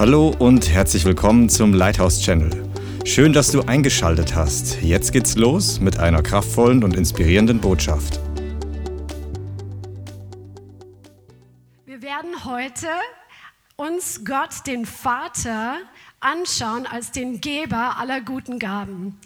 Hallo 0.00 0.34
und 0.38 0.70
herzlich 0.70 1.04
willkommen 1.04 1.50
zum 1.50 1.74
Lighthouse 1.74 2.22
Channel. 2.22 2.50
Schön, 3.04 3.34
dass 3.34 3.52
du 3.52 3.60
eingeschaltet 3.60 4.34
hast. 4.34 4.80
Jetzt 4.80 5.12
geht's 5.12 5.36
los 5.36 5.78
mit 5.78 5.98
einer 5.98 6.22
kraftvollen 6.22 6.82
und 6.82 6.96
inspirierenden 6.96 7.60
Botschaft. 7.60 8.18
Wir 11.84 12.00
werden 12.00 12.46
heute 12.46 12.86
uns 13.76 14.24
Gott, 14.24 14.66
den 14.66 14.86
Vater, 14.86 15.76
anschauen 16.20 16.86
als 16.86 17.12
den 17.12 17.42
Geber 17.42 17.98
aller 17.98 18.22
guten 18.22 18.58
Gaben. 18.58 19.20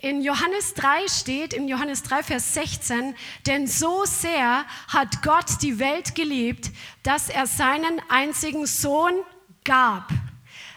In 0.00 0.22
Johannes 0.22 0.74
3 0.74 1.08
steht, 1.08 1.52
in 1.52 1.66
Johannes 1.66 2.04
3, 2.04 2.22
Vers 2.22 2.54
16, 2.54 3.16
denn 3.48 3.66
so 3.66 4.04
sehr 4.04 4.64
hat 4.86 5.22
Gott 5.24 5.60
die 5.60 5.80
Welt 5.80 6.14
geliebt, 6.14 6.70
dass 7.02 7.30
er 7.30 7.48
seinen 7.48 8.00
einzigen 8.08 8.66
Sohn 8.66 9.14
gab, 9.64 10.08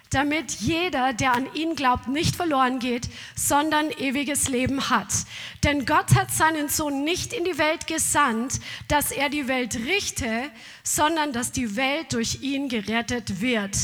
damit 0.09 0.51
jeder, 0.51 1.13
der 1.13 1.33
an 1.33 1.51
ihn 1.53 1.75
glaubt, 1.75 2.07
nicht 2.07 2.35
verloren 2.35 2.79
geht, 2.79 3.09
sondern 3.35 3.89
ewiges 3.91 4.47
Leben 4.47 4.89
hat. 4.89 5.11
Denn 5.63 5.85
Gott 5.85 6.15
hat 6.15 6.31
seinen 6.31 6.69
Sohn 6.69 7.03
nicht 7.03 7.33
in 7.33 7.43
die 7.43 7.57
Welt 7.57 7.87
gesandt, 7.87 8.59
dass 8.87 9.11
er 9.11 9.29
die 9.29 9.47
Welt 9.47 9.75
richte, 9.75 10.51
sondern 10.83 11.33
dass 11.33 11.51
die 11.51 11.75
Welt 11.75 12.13
durch 12.13 12.41
ihn 12.41 12.69
gerettet 12.69 13.41
wird. 13.41 13.75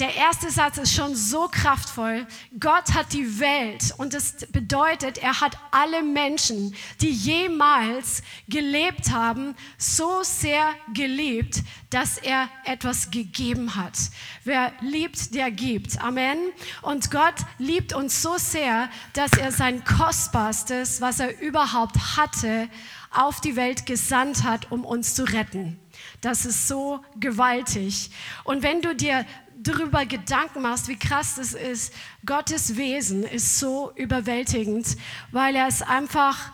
Der 0.00 0.16
erste 0.16 0.50
Satz 0.50 0.78
ist 0.78 0.94
schon 0.94 1.14
so 1.14 1.46
kraftvoll. 1.48 2.26
Gott 2.58 2.94
hat 2.94 3.12
die 3.12 3.38
Welt 3.38 3.92
und 3.98 4.14
das 4.14 4.34
bedeutet, 4.50 5.18
er 5.18 5.42
hat 5.42 5.58
alle 5.72 6.02
Menschen, 6.02 6.74
die 7.02 7.10
jemals 7.10 8.22
gelebt 8.48 9.10
haben, 9.10 9.54
so 9.76 10.22
sehr 10.22 10.70
geliebt, 10.94 11.62
dass 11.90 12.16
er 12.16 12.48
etwas 12.64 13.10
gegeben 13.10 13.76
hat. 13.76 13.98
Wer 14.44 14.72
liebt, 14.80 15.34
der 15.34 15.50
gibt. 15.50 16.00
Amen. 16.00 16.38
Und 16.80 17.10
Gott 17.10 17.34
liebt 17.58 17.92
uns 17.92 18.22
so 18.22 18.38
sehr, 18.38 18.88
dass 19.12 19.32
er 19.32 19.52
sein 19.52 19.84
Kostbarstes, 19.84 21.02
was 21.02 21.20
er 21.20 21.38
überhaupt 21.42 22.16
hatte, 22.16 22.70
auf 23.10 23.42
die 23.42 23.54
Welt 23.56 23.84
gesandt 23.84 24.44
hat, 24.44 24.70
um 24.70 24.86
uns 24.86 25.14
zu 25.14 25.24
retten. 25.24 25.78
Das 26.22 26.46
ist 26.46 26.68
so 26.68 27.04
gewaltig. 27.18 28.10
Und 28.44 28.62
wenn 28.62 28.80
du 28.80 28.94
dir 28.94 29.26
darüber 29.62 30.06
Gedanken 30.06 30.62
machst, 30.62 30.88
wie 30.88 30.98
krass 30.98 31.34
das 31.36 31.52
ist, 31.52 31.92
Gottes 32.24 32.76
Wesen 32.76 33.24
ist 33.24 33.58
so 33.58 33.92
überwältigend, 33.94 34.96
weil 35.32 35.54
er 35.56 35.68
ist 35.68 35.82
einfach, 35.82 36.52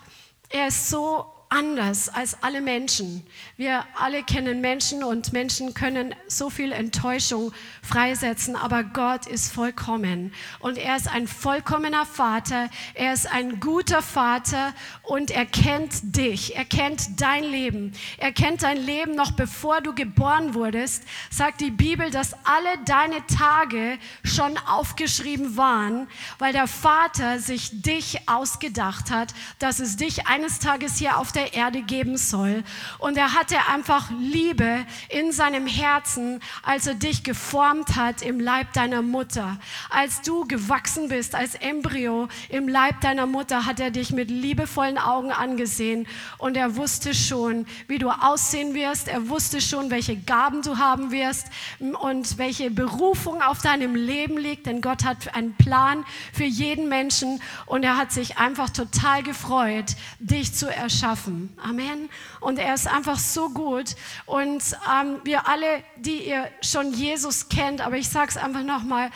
er 0.49 0.67
ist 0.67 0.89
so 0.89 1.25
anders 1.49 2.09
als 2.09 2.43
alle 2.43 2.61
Menschen. 2.61 3.25
Wir 3.55 3.85
alle 3.95 4.23
kennen 4.23 4.59
Menschen 4.59 5.03
und 5.03 5.31
Menschen 5.31 5.73
können 5.73 6.13
so 6.27 6.49
viel 6.49 6.71
Enttäuschung 6.71 7.53
freisetzen, 7.81 8.55
aber 8.55 8.83
Gott 8.83 9.27
ist 9.27 9.53
vollkommen. 9.53 10.33
Und 10.59 10.77
er 10.77 10.97
ist 10.97 11.07
ein 11.07 11.27
vollkommener 11.27 12.05
Vater, 12.05 12.69
er 12.95 13.13
ist 13.13 13.31
ein 13.31 13.59
guter 13.59 14.01
Vater 14.01 14.73
und 15.03 15.31
er 15.31 15.45
kennt 15.45 16.15
dich, 16.15 16.55
er 16.55 16.65
kennt 16.65 17.21
dein 17.21 17.43
Leben, 17.43 17.93
er 18.17 18.33
kennt 18.33 18.63
dein 18.63 18.77
Leben 18.77 19.15
noch 19.15 19.31
bevor 19.31 19.79
du 19.79 19.95
geboren 19.95 20.53
wurdest, 20.53 21.03
sagt 21.29 21.61
die 21.61 21.71
Bibel, 21.71 22.11
dass 22.11 22.33
alle 22.43 22.77
deine 22.85 23.25
Tage 23.27 23.97
schon 24.23 24.57
aufgeschrieben 24.57 25.55
waren, 25.55 26.07
weil 26.39 26.51
der 26.51 26.67
Vater 26.67 27.39
sich 27.39 27.81
dich 27.81 28.27
ausgedacht 28.27 29.11
hat, 29.11 29.33
dass 29.59 29.79
es 29.79 29.95
dich 29.95 30.27
eines 30.27 30.59
Tages 30.59 30.97
hier 30.97 31.17
auf 31.17 31.31
der 31.37 31.53
Erde 31.53 31.81
geben 31.81 32.17
soll. 32.17 32.63
Und 32.97 33.15
er 33.17 33.33
hatte 33.33 33.55
einfach 33.71 34.09
Liebe 34.19 34.85
in 35.09 35.31
seinem 35.31 35.67
Herzen, 35.67 36.41
als 36.63 36.87
er 36.87 36.95
dich 36.95 37.23
geformt 37.23 37.95
hat 37.95 38.21
im 38.21 38.39
Leib 38.39 38.73
deiner 38.73 39.01
Mutter. 39.01 39.57
Als 39.89 40.21
du 40.21 40.45
gewachsen 40.45 41.09
bist 41.09 41.35
als 41.35 41.55
Embryo 41.55 42.27
im 42.49 42.67
Leib 42.67 43.01
deiner 43.01 43.27
Mutter, 43.27 43.65
hat 43.65 43.79
er 43.79 43.91
dich 43.91 44.11
mit 44.11 44.29
liebevollen 44.29 44.97
Augen 44.97 45.31
angesehen 45.31 46.07
und 46.39 46.57
er 46.57 46.75
wusste 46.75 47.13
schon, 47.13 47.65
wie 47.87 47.99
du 47.99 48.09
aussehen 48.09 48.73
wirst. 48.73 49.07
Er 49.07 49.29
wusste 49.29 49.61
schon, 49.61 49.91
welche 49.91 50.17
Gaben 50.17 50.63
du 50.63 50.77
haben 50.77 51.11
wirst 51.11 51.47
und 51.79 52.37
welche 52.37 52.71
Berufung 52.71 53.41
auf 53.41 53.61
deinem 53.61 53.95
Leben 53.95 54.37
liegt, 54.37 54.65
denn 54.65 54.81
Gott 54.81 55.03
hat 55.03 55.35
einen 55.35 55.53
Plan 55.55 56.03
für 56.33 56.45
jeden 56.45 56.89
Menschen 56.89 57.41
und 57.67 57.83
er 57.83 57.97
hat 57.97 58.11
sich 58.11 58.37
einfach 58.37 58.71
total 58.71 59.21
gefreut, 59.21 59.95
dich 60.19 60.53
zu 60.53 60.73
erschaffen. 60.73 61.26
Amen. 61.63 62.09
Und 62.39 62.59
er 62.59 62.73
ist 62.73 62.87
einfach 62.87 63.19
so 63.19 63.49
gut. 63.49 63.95
Und 64.25 64.63
ähm, 64.91 65.19
wir 65.23 65.47
alle, 65.47 65.83
die 65.97 66.27
ihr 66.27 66.49
schon 66.61 66.93
Jesus 66.93 67.49
kennt, 67.49 67.81
aber 67.81 67.97
ich 67.97 68.09
sage 68.09 68.29
es 68.29 68.37
einfach 68.37 68.63
nochmal, 68.63 69.09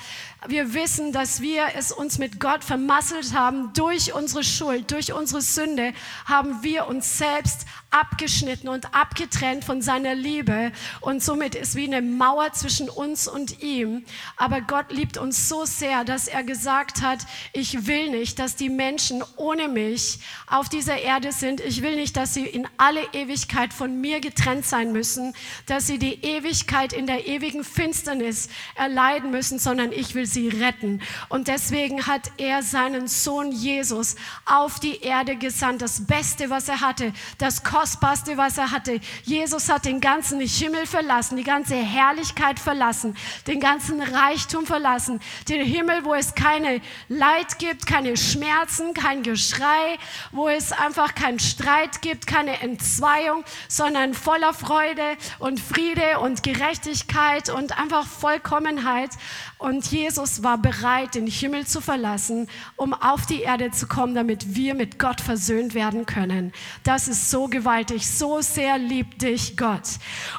wir 0.48 0.74
wissen, 0.74 1.12
dass 1.12 1.42
wir 1.42 1.68
es 1.76 1.92
uns 1.92 2.18
mit 2.18 2.40
Gott 2.40 2.64
vermasselt 2.64 3.34
haben. 3.34 3.74
Durch 3.74 4.14
unsere 4.14 4.44
Schuld, 4.44 4.92
durch 4.92 5.14
unsere 5.14 5.42
Sünde 5.42 5.94
haben 6.26 6.64
wir 6.64 6.88
uns 6.88 7.18
selbst 7.18 7.66
abgeschnitten 7.92 8.70
und 8.70 8.94
abgetrennt 8.94 9.64
von 9.64 9.82
seiner 9.82 10.16
Liebe. 10.16 10.72
Und 11.02 11.22
somit 11.22 11.56
ist 11.56 11.76
wie 11.76 11.86
eine 11.86 12.02
Mauer 12.02 12.54
zwischen 12.54 12.90
uns 12.90 13.28
und 13.28 13.62
ihm. 13.62 14.04
Aber 14.38 14.62
Gott 14.62 14.92
liebt 14.92 15.18
uns 15.18 15.50
so 15.50 15.66
sehr, 15.66 16.04
dass 16.04 16.28
er 16.28 16.44
gesagt 16.44 17.02
hat, 17.02 17.20
ich 17.54 17.86
will 17.88 18.10
nicht, 18.10 18.40
dass 18.40 18.56
die 18.56 18.70
Menschen 18.70 19.24
ohne 19.36 19.68
mich 19.68 20.20
auf 20.48 20.70
dieser 20.70 21.00
Erde 21.00 21.32
sind. 21.32 21.60
Ich 21.62 21.82
will 21.82 21.96
nicht, 21.96 22.18
dass 22.18 22.34
sie 22.34 22.46
in 22.46 22.68
alle 22.78 23.02
Ewigkeit 23.14 23.74
von 23.74 24.00
mir 24.00 24.22
getrennt 24.22 24.66
sein 24.66 24.92
müssen, 24.92 25.34
dass 25.66 25.88
sie 25.88 26.00
die 26.00 26.24
Ewigkeit 26.24 26.94
in 26.94 27.08
der 27.08 27.28
ewigen 27.28 27.64
Finsternis 27.64 28.50
erleiden 28.76 29.32
müssen, 29.32 29.60
sondern 29.60 29.92
ich 29.92 30.16
will 30.16 30.26
sie 30.26 30.48
retten. 30.48 31.02
Und 31.30 31.48
deswegen 31.48 32.08
hat 32.08 32.32
er 32.38 32.64
seinen 32.64 33.08
Sohn 33.08 33.52
Jesus 33.52 34.16
auf 34.46 34.80
die 34.80 35.02
Erde 35.02 35.36
gesandt. 35.36 35.82
Das 35.82 36.06
Beste, 36.06 36.50
was 36.50 36.70
er 36.70 36.82
hatte, 36.82 37.12
das 37.38 37.64
Kostbarste, 37.82 38.38
was 38.38 38.60
er 38.60 38.70
hatte. 38.70 39.00
Jesus 39.24 39.68
hat 39.68 39.86
den 39.86 40.02
ganzen 40.02 40.40
Himmel 40.40 40.86
verlassen, 40.86 41.36
die 41.36 41.44
ganze 41.44 41.74
Herrlichkeit 41.74 42.60
verlassen, 42.60 43.18
den 43.48 43.60
ganzen 43.60 44.04
Reichtum 44.04 44.68
verlassen, 44.68 45.20
den 45.50 45.66
Himmel, 45.66 46.06
wo 46.06 46.14
es 46.14 46.36
keine 46.36 46.80
Leid 47.10 47.58
gibt, 47.58 47.88
keine 47.88 48.18
Schmerzen, 48.18 48.94
kein 48.94 49.24
Geschrei, 49.24 49.98
wo 50.32 50.48
es 50.48 50.72
einfach 50.72 51.16
keinen 51.16 51.40
Streit 51.40 52.04
gibt, 52.04 52.28
keine 52.28 52.62
Entzweiung, 52.62 53.44
sondern 53.68 54.14
voller 54.14 54.54
Freude 54.54 55.18
und 55.40 55.60
Friede 55.60 56.20
und 56.20 56.44
Gerechtigkeit 56.44 57.50
und 57.50 57.80
einfach 57.80 58.06
Vollkommenheit. 58.06 59.10
Und 59.58 59.88
Jesus 59.88 60.44
war 60.44 60.60
bereit, 60.60 61.16
den 61.16 61.26
Himmel 61.26 61.66
zu 61.66 61.82
verlassen, 61.82 62.48
um 62.76 62.94
auf 62.94 63.26
die 63.26 63.42
Erde 63.42 63.72
zu 63.72 63.88
kommen, 63.88 64.14
damit 64.14 64.56
wir 64.56 64.76
mit 64.76 65.00
Gott 65.00 65.20
versöhnt 65.20 65.74
werden 65.74 66.06
können. 66.06 66.54
Das 66.84 67.08
ist 67.08 67.32
so 67.32 67.48
gewaltig. 67.48 67.71
So 68.00 68.42
sehr 68.42 68.78
liebt 68.78 69.22
dich 69.22 69.56
Gott. 69.56 69.88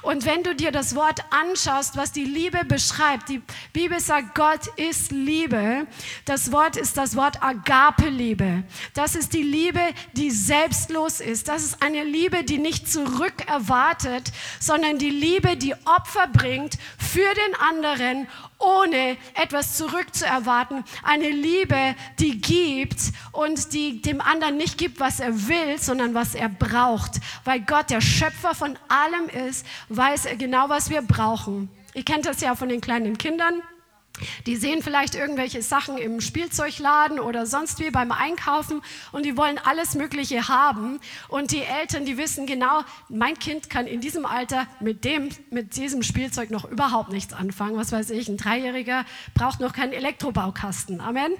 Und 0.03 0.27
wenn 0.27 0.43
du 0.43 0.55
dir 0.55 0.71
das 0.71 0.95
Wort 0.95 1.21
anschaust, 1.31 1.97
was 1.97 2.13
die 2.13 2.25
Liebe 2.25 2.65
beschreibt, 2.67 3.31
die 3.31 3.41
Bibel 3.73 4.01
sagt, 4.01 4.35
Gott 4.35 4.67
ist 4.77 5.13
Liebe. 5.13 5.87
Das 6.27 6.53
Wort 6.53 6.77
ist 6.77 6.99
das 6.99 7.17
Wort 7.17 7.43
Agape-Liebe. 7.43 8.65
Das 8.93 9.15
ist 9.15 9.33
die 9.33 9.43
Liebe, 9.43 9.81
die 10.13 10.31
selbstlos 10.31 11.21
ist. 11.21 11.49
Das 11.49 11.65
ist 11.65 11.83
eine 11.83 12.05
Liebe, 12.05 12.45
die 12.45 12.59
nicht 12.59 12.93
zurück 12.93 13.49
erwartet, 13.49 14.31
sondern 14.61 14.99
die 14.99 15.11
Liebe, 15.11 15.57
die 15.57 15.75
Opfer 15.87 16.27
bringt 16.27 16.77
für 16.99 17.21
den 17.35 17.55
anderen 17.61 18.29
ohne 18.63 19.17
etwas 19.35 19.77
zurückzuerwarten. 19.77 20.85
Eine 21.03 21.29
Liebe, 21.31 21.95
die 22.19 22.41
gibt 22.41 23.13
und 23.33 23.73
die 23.73 24.01
dem 24.01 24.21
anderen 24.21 24.57
nicht 24.57 24.79
gibt, 24.79 25.01
was 25.01 25.21
er 25.21 25.49
will, 25.49 25.79
sondern 25.79 26.15
was 26.15 26.35
er 26.35 26.49
braucht. 26.49 27.21
Weil 27.45 27.61
Gott 27.61 27.91
der 27.91 28.01
Schöpfer 28.01 28.55
von 28.55 28.79
allem 28.89 29.29
ist, 29.49 29.67
weiß 29.89 30.27
er 30.27 30.37
genau, 30.37 30.69
was 30.69 30.91
wir 30.91 31.03
brauchen. 31.03 31.69
Ihr 31.95 32.05
kennt 32.05 32.27
das 32.27 32.41
ja 32.41 32.55
von 32.55 32.69
den 32.69 32.81
kleinen 32.81 33.19
Kindern. 33.19 33.63
Die 34.47 34.57
sehen 34.57 34.83
vielleicht 34.83 35.15
irgendwelche 35.15 35.63
Sachen 35.63 35.99
im 35.99 36.21
Spielzeugladen 36.21 37.21
oder 37.21 37.47
sonst 37.47 37.79
wie 37.79 37.91
beim 37.91 38.13
Einkaufen 38.13 38.83
und 39.13 39.25
die 39.25 39.37
wollen 39.37 39.59
alles 39.59 39.95
Mögliche 39.95 40.49
haben. 40.49 41.01
Und 41.29 41.51
die 41.51 41.63
Eltern, 41.63 42.05
die 42.05 42.17
wissen 42.17 42.47
genau, 42.47 42.83
mein 43.09 43.39
Kind 43.39 43.71
kann 43.71 43.87
in 43.87 44.01
diesem 44.01 44.27
Alter 44.27 44.67
mit, 44.81 45.05
dem, 45.05 45.29
mit 45.51 45.77
diesem 45.77 46.03
Spielzeug 46.03 46.51
noch 46.51 46.65
überhaupt 46.65 47.13
nichts 47.13 47.33
anfangen. 47.33 47.77
Was 47.77 47.93
weiß 47.93 48.11
ich, 48.11 48.29
ein 48.29 48.37
Dreijähriger 48.37 49.05
braucht 49.35 49.61
noch 49.61 49.73
keinen 49.73 49.93
Elektrobaukasten. 49.93 51.01
Amen. 51.01 51.33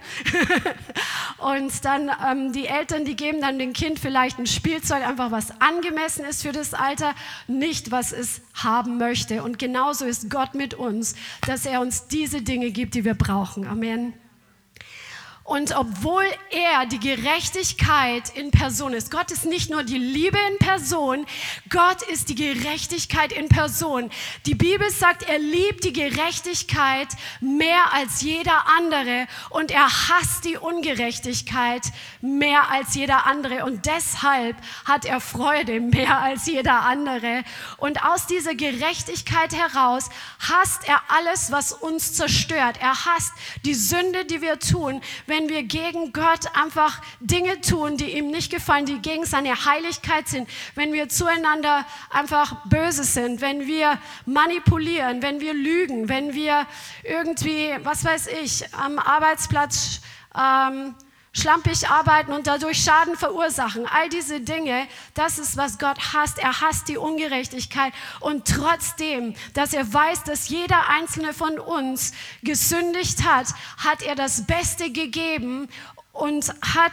und 1.39 1.85
dann 1.85 2.11
ähm, 2.27 2.53
die 2.53 2.67
Eltern, 2.67 3.05
die 3.05 3.17
geben 3.17 3.41
dann 3.41 3.59
dem 3.59 3.73
Kind 3.73 3.99
vielleicht 3.99 4.39
ein 4.39 4.47
Spielzeug, 4.47 5.07
einfach 5.07 5.31
was 5.31 5.61
angemessen 5.61 6.25
ist 6.25 6.43
für 6.43 6.53
das 6.53 6.75
Alter, 6.75 7.15
nicht 7.47 7.91
was 7.91 8.13
es 8.13 8.41
haben 8.55 8.99
möchte. 8.99 9.43
Und 9.43 9.59
genauso 9.59 10.05
ist 10.05 10.31
Gott 10.31 10.55
mit 10.55 10.75
uns, 10.75 11.15
dass 11.47 11.67
er 11.67 11.81
uns 11.81 12.09
diese 12.09 12.43
Dinge 12.43 12.72
gibt, 12.73 12.95
die 12.95 13.05
wir 13.05 13.15
brauchen. 13.15 13.67
Amen. 13.67 14.15
Und 15.45 15.75
obwohl 15.75 16.25
er 16.51 16.87
die 16.87 17.01
Gerechtigkeit 17.01 18.31
in 18.37 18.53
Person 18.53 18.93
ist, 18.93 19.11
Gott 19.11 19.33
ist 19.33 19.45
nicht 19.45 19.71
nur 19.71 19.83
die 19.83 19.99
Liebe 19.99 20.39
in 20.51 20.59
Person, 20.59 21.27
Gott 21.69 22.03
ist 22.03 22.29
die 22.29 22.37
Gerechtigkeit 22.37 23.33
in 23.33 23.49
Person. 23.49 24.11
Die 24.47 24.55
Bibel 24.55 24.89
sagt, 24.91 25.29
er 25.29 25.41
liebt 25.41 25.83
die 25.83 25.93
Gerechtigkeit 25.93 27.09
mehr 27.41 27.93
als 27.93 28.23
jeder 28.23 28.69
andere 28.79 29.27
und 29.51 29.73
er 29.73 29.87
hasst 29.87 30.45
die 30.45 30.57
Ungerechtigkeit 30.57 31.83
mehr 32.21 32.71
als 32.71 32.95
jeder 32.95 33.27
andere. 33.27 33.65
Und 33.65 33.87
deshalb 33.87 34.57
hat 34.85 35.05
er 35.05 35.21
Freude 35.21 35.81
mehr 35.81 36.21
als 36.21 36.47
jeder 36.47 36.83
andere. 36.83 37.43
Und 37.79 38.05
aus 38.05 38.29
dieser 38.29 38.55
Gerechtigkeit 38.55 39.55
heraus 39.55 40.09
hasst 40.39 40.87
er 40.87 41.03
alles, 41.09 41.51
was 41.51 41.73
uns 41.73 42.15
zerstört. 42.15 42.77
Er 42.81 43.07
hasst 43.07 43.33
die 43.65 43.75
Sünde, 43.75 44.25
die 44.25 44.41
wir 44.41 44.61
tun 44.61 45.01
wenn 45.32 45.32
wir 45.49 45.63
gegen 45.63 46.13
Gott 46.13 46.55
einfach 46.55 47.01
Dinge 47.21 47.61
tun, 47.61 47.97
die 47.97 48.17
ihm 48.17 48.31
nicht 48.31 48.51
gefallen, 48.51 48.87
die 48.87 48.99
gegen 48.99 49.25
seine 49.25 49.65
Heiligkeit 49.65 50.29
sind, 50.29 50.49
wenn 50.75 50.93
wir 50.93 51.09
zueinander 51.09 51.85
einfach 52.11 52.65
böse 52.67 53.05
sind, 53.05 53.41
wenn 53.41 53.67
wir 53.67 53.99
manipulieren, 54.27 55.23
wenn 55.23 55.41
wir 55.41 55.55
lügen, 55.55 56.09
wenn 56.09 56.35
wir 56.35 56.67
irgendwie, 57.03 57.75
was 57.83 58.05
weiß 58.05 58.27
ich, 58.43 58.73
am 58.75 58.99
Arbeitsplatz 58.99 60.01
ähm, 60.37 60.95
schlampig 61.33 61.89
arbeiten 61.89 62.33
und 62.33 62.47
dadurch 62.47 62.83
Schaden 62.83 63.17
verursachen. 63.17 63.87
All 63.87 64.09
diese 64.09 64.41
Dinge, 64.41 64.87
das 65.15 65.39
ist, 65.39 65.57
was 65.57 65.79
Gott 65.79 66.13
hasst. 66.13 66.39
Er 66.39 66.61
hasst 66.61 66.89
die 66.89 66.99
Ungerechtigkeit. 66.99 67.93
Und 68.21 68.47
trotzdem, 68.47 69.35
dass 69.55 69.73
er 69.73 69.93
weiß, 69.93 70.25
dass 70.25 70.49
jeder 70.49 70.89
einzelne 70.89 71.33
von 71.33 71.59
uns 71.59 72.13
gesündigt 72.43 73.25
hat, 73.25 73.49
hat 73.79 74.03
er 74.03 74.15
das 74.15 74.47
Beste 74.47 74.91
gegeben 74.91 75.69
und 76.13 76.53
hat 76.63 76.93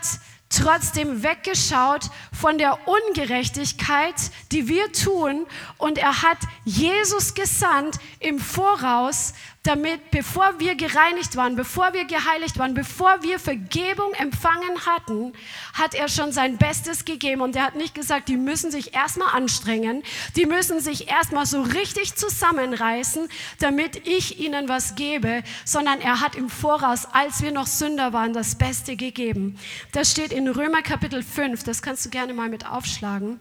trotzdem 0.50 1.22
weggeschaut 1.22 2.10
von 2.32 2.58
der 2.58 2.80
Ungerechtigkeit, 2.88 4.16
die 4.52 4.68
wir 4.68 4.92
tun. 4.92 5.46
Und 5.78 5.98
er 5.98 6.22
hat 6.24 6.40
Jesus 6.66 7.34
gesandt 7.34 8.00
im 8.20 8.40
Voraus, 8.40 9.34
damit 9.64 10.12
bevor 10.12 10.60
wir 10.60 10.76
gereinigt 10.76 11.36
waren, 11.36 11.56
bevor 11.56 11.94
wir 11.94 12.06
geheiligt 12.06 12.58
waren, 12.58 12.74
bevor 12.74 13.22
wir 13.24 13.40
Vergebung 13.40 14.14
empfangen 14.14 14.86
hatten, 14.86 15.34
hat 15.74 15.94
er 15.96 16.08
schon 16.08 16.32
sein 16.32 16.58
Bestes 16.58 17.04
gegeben. 17.04 17.42
Und 17.42 17.56
er 17.56 17.66
hat 17.66 17.76
nicht 17.76 17.94
gesagt, 17.94 18.30
die 18.30 18.38
müssen 18.38 18.72
sich 18.72 18.94
erstmal 18.94 19.36
anstrengen, 19.36 20.04
die 20.38 20.46
müssen 20.46 20.80
sich 20.80 21.10
erstmal 21.10 21.46
so 21.46 21.62
richtig 21.62 22.16
zusammenreißen, 22.16 23.28
damit 23.60 24.08
ich 24.08 24.40
ihnen 24.40 24.70
was 24.70 24.96
gebe, 24.96 25.44
sondern 25.66 26.00
er 26.00 26.22
hat 26.22 26.36
im 26.36 26.50
Voraus, 26.50 27.06
als 27.12 27.42
wir 27.42 27.52
noch 27.52 27.68
Sünder 27.68 28.14
waren, 28.14 28.34
das 28.34 28.58
Beste 28.58 28.96
gegeben. 28.96 29.60
Das 29.92 30.12
steht 30.12 30.32
in 30.32 30.48
Römer 30.48 30.82
Kapitel 30.82 31.22
5, 31.22 31.64
das 31.64 31.82
kannst 31.82 32.06
du 32.06 32.10
gerne 32.10 32.34
mal 32.34 32.50
mit 32.50 32.66
aufschlagen. 32.66 33.40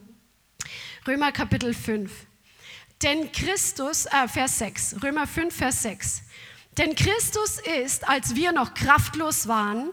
Römer 1.07 1.31
Kapitel 1.31 1.73
5. 1.73 2.28
Denn 3.01 3.31
Christus, 3.31 4.05
äh, 4.07 4.27
Vers 4.27 4.59
6, 4.59 4.97
Römer 5.01 5.25
5, 5.25 5.55
Vers 5.55 5.83
6. 5.83 6.21
Denn 6.77 6.95
Christus 6.95 7.59
ist, 7.59 8.07
als 8.07 8.35
wir 8.35 8.51
noch 8.51 8.73
kraftlos 8.73 9.47
waren, 9.47 9.91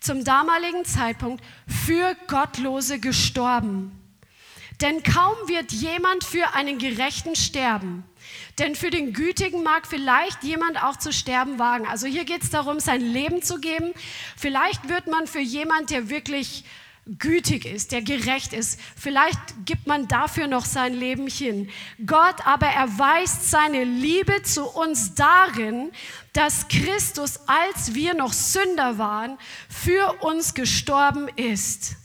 zum 0.00 0.24
damaligen 0.24 0.84
Zeitpunkt 0.84 1.44
für 1.66 2.16
Gottlose 2.26 2.98
gestorben. 2.98 3.96
Denn 4.80 5.02
kaum 5.02 5.36
wird 5.46 5.72
jemand 5.72 6.24
für 6.24 6.54
einen 6.54 6.78
Gerechten 6.78 7.36
sterben. 7.36 8.04
Denn 8.58 8.74
für 8.74 8.90
den 8.90 9.12
Gütigen 9.12 9.62
mag 9.62 9.86
vielleicht 9.86 10.42
jemand 10.42 10.82
auch 10.82 10.96
zu 10.96 11.12
sterben 11.12 11.58
wagen. 11.58 11.86
Also 11.86 12.06
hier 12.06 12.24
geht 12.24 12.42
es 12.42 12.50
darum, 12.50 12.80
sein 12.80 13.00
Leben 13.00 13.42
zu 13.42 13.60
geben. 13.60 13.92
Vielleicht 14.36 14.88
wird 14.88 15.06
man 15.06 15.26
für 15.26 15.40
jemand, 15.40 15.90
der 15.90 16.08
wirklich 16.08 16.64
gütig 17.18 17.64
ist, 17.64 17.92
der 17.92 18.02
gerecht 18.02 18.52
ist. 18.52 18.78
Vielleicht 18.96 19.38
gibt 19.64 19.86
man 19.86 20.06
dafür 20.08 20.46
noch 20.46 20.64
sein 20.64 20.94
Leben 20.94 21.26
hin. 21.26 21.70
Gott 22.06 22.46
aber 22.46 22.66
erweist 22.66 23.50
seine 23.50 23.84
Liebe 23.84 24.42
zu 24.42 24.64
uns 24.64 25.14
darin, 25.14 25.90
dass 26.32 26.68
Christus, 26.68 27.40
als 27.46 27.94
wir 27.94 28.14
noch 28.14 28.32
Sünder 28.32 28.98
waren, 28.98 29.38
für 29.68 30.22
uns 30.22 30.54
gestorben 30.54 31.28
ist. 31.36 31.96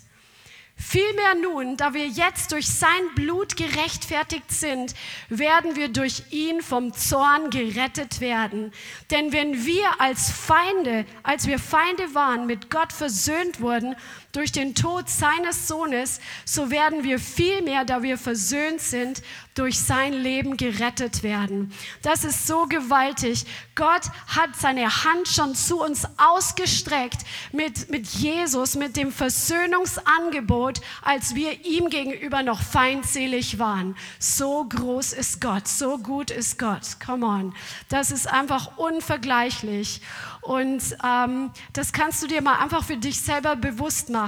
Vielmehr 0.77 1.35
nun, 1.41 1.77
da 1.77 1.93
wir 1.93 2.05
jetzt 2.05 2.51
durch 2.51 2.67
sein 2.67 2.89
Blut 3.15 3.55
gerechtfertigt 3.55 4.51
sind, 4.51 4.93
werden 5.29 5.77
wir 5.77 5.87
durch 5.87 6.23
ihn 6.31 6.61
vom 6.61 6.93
Zorn 6.93 7.49
gerettet 7.49 8.19
werden. 8.19 8.73
Denn 9.09 9.31
wenn 9.31 9.65
wir 9.65 10.01
als 10.01 10.29
Feinde, 10.29 11.05
als 11.23 11.47
wir 11.47 11.59
Feinde 11.59 12.13
waren, 12.13 12.45
mit 12.45 12.69
Gott 12.69 12.91
versöhnt 12.91 13.61
wurden 13.61 13.95
durch 14.35 14.51
den 14.51 14.75
Tod 14.75 15.09
seines 15.09 15.67
Sohnes, 15.67 16.19
so 16.43 16.69
werden 16.69 17.03
wir 17.03 17.19
vielmehr, 17.19 17.85
da 17.85 18.03
wir 18.03 18.17
versöhnt 18.17 18.81
sind, 18.81 19.21
durch 19.55 19.79
sein 19.79 20.11
Leben 20.11 20.57
gerettet 20.57 21.23
werden. 21.23 21.71
Das 22.01 22.25
ist 22.25 22.45
so 22.45 22.65
gewaltig. 22.65 23.45
Gott 23.73 24.03
hat 24.27 24.55
seine 24.59 25.03
Hand 25.05 25.29
schon 25.29 25.55
zu 25.55 25.81
uns 25.81 26.05
ausgestreckt 26.17 27.21
mit, 27.53 27.89
mit 27.89 28.05
Jesus, 28.05 28.75
mit 28.75 28.97
dem 28.97 29.13
Versöhnungsangebot, 29.13 30.81
als 31.01 31.35
wir 31.35 31.65
ihm 31.65 31.89
gegenüber 31.89 32.43
noch 32.43 32.61
feindselig 32.61 33.57
waren. 33.57 33.95
So 34.19 34.65
groß 34.65 35.13
ist 35.13 35.39
Gott, 35.39 35.67
so 35.69 35.97
gut 35.99 36.31
ist 36.31 36.59
Gott. 36.59 36.99
Come 37.05 37.25
on. 37.25 37.55
Das 37.87 38.11
ist 38.11 38.27
einfach 38.27 38.77
unvergleichlich. 38.77 40.01
Und 40.41 40.83
ähm, 41.03 41.49
das 41.73 41.91
kannst 41.91 42.21
du 42.21 42.27
dir 42.27 42.41
mal 42.41 42.59
einfach 42.59 42.83
für 42.83 42.97
dich 42.97 43.19
selber 43.19 43.55
bewusst 43.55 44.09
machen, 44.09 44.24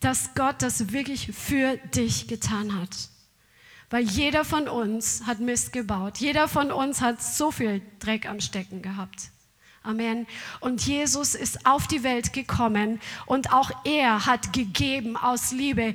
dass 0.00 0.34
Gott 0.34 0.62
das 0.62 0.92
wirklich 0.92 1.32
für 1.32 1.76
dich 1.94 2.28
getan 2.28 2.80
hat. 2.80 2.96
Weil 3.90 4.04
jeder 4.04 4.44
von 4.44 4.68
uns 4.68 5.24
hat 5.26 5.40
Mist 5.40 5.72
gebaut. 5.72 6.18
Jeder 6.18 6.46
von 6.46 6.70
uns 6.70 7.00
hat 7.00 7.20
so 7.20 7.50
viel 7.50 7.82
Dreck 7.98 8.28
am 8.28 8.40
Stecken 8.40 8.82
gehabt. 8.82 9.30
Amen. 9.82 10.26
Und 10.60 10.86
Jesus 10.86 11.34
ist 11.34 11.64
auf 11.64 11.86
die 11.86 12.02
Welt 12.02 12.34
gekommen 12.34 13.00
und 13.24 13.50
auch 13.50 13.70
er 13.84 14.26
hat 14.26 14.52
gegeben 14.52 15.16
aus 15.16 15.52
Liebe. 15.52 15.94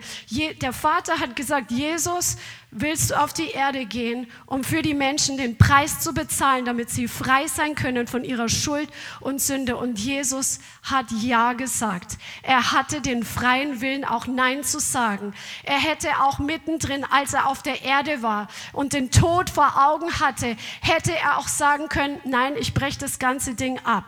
Der 0.60 0.74
Vater 0.74 1.20
hat 1.20 1.36
gesagt, 1.36 1.70
Jesus, 1.70 2.38
willst 2.78 3.12
du 3.12 3.16
auf 3.16 3.32
die 3.32 3.52
Erde 3.52 3.86
gehen, 3.86 4.28
um 4.46 4.64
für 4.64 4.82
die 4.82 4.94
Menschen 4.94 5.38
den 5.38 5.58
Preis 5.58 6.02
zu 6.02 6.14
bezahlen, 6.14 6.66
damit 6.66 6.90
sie 6.90 7.08
frei 7.08 7.48
sein 7.48 7.74
können 7.74 8.06
von 8.06 8.24
ihrer 8.24 8.50
Schuld 8.50 8.90
und 9.22 9.42
Sünde. 9.42 9.78
Und 9.78 9.98
Jesus 9.98 10.60
hat 10.84 11.06
Ja 11.12 11.54
gesagt. 11.54 12.18
Er 12.44 12.74
hatte 12.74 13.00
den 13.00 13.24
freien 13.24 13.80
Willen, 13.80 14.04
auch 14.04 14.28
Nein 14.28 14.64
zu 14.64 14.80
sagen. 14.80 15.34
Er 15.64 15.80
hätte 15.80 16.10
auch 16.22 16.40
mittendrin, 16.40 17.06
als 17.10 17.34
er 17.34 17.48
auf 17.48 17.64
der 17.64 17.84
Erde 17.84 18.22
war 18.22 18.48
und 18.74 18.92
den 18.92 19.10
Tod 19.10 19.50
vor 19.50 19.88
Augen 19.88 20.20
hatte, 20.20 20.58
hätte 20.82 21.16
er 21.16 21.38
auch 21.38 21.48
sagen 21.48 21.88
können, 21.88 22.20
nein, 22.26 22.56
ich 22.60 22.74
breche 22.74 23.00
das 23.00 23.20
ganze 23.20 23.56
Ding 23.56 23.80
ab. 23.86 24.06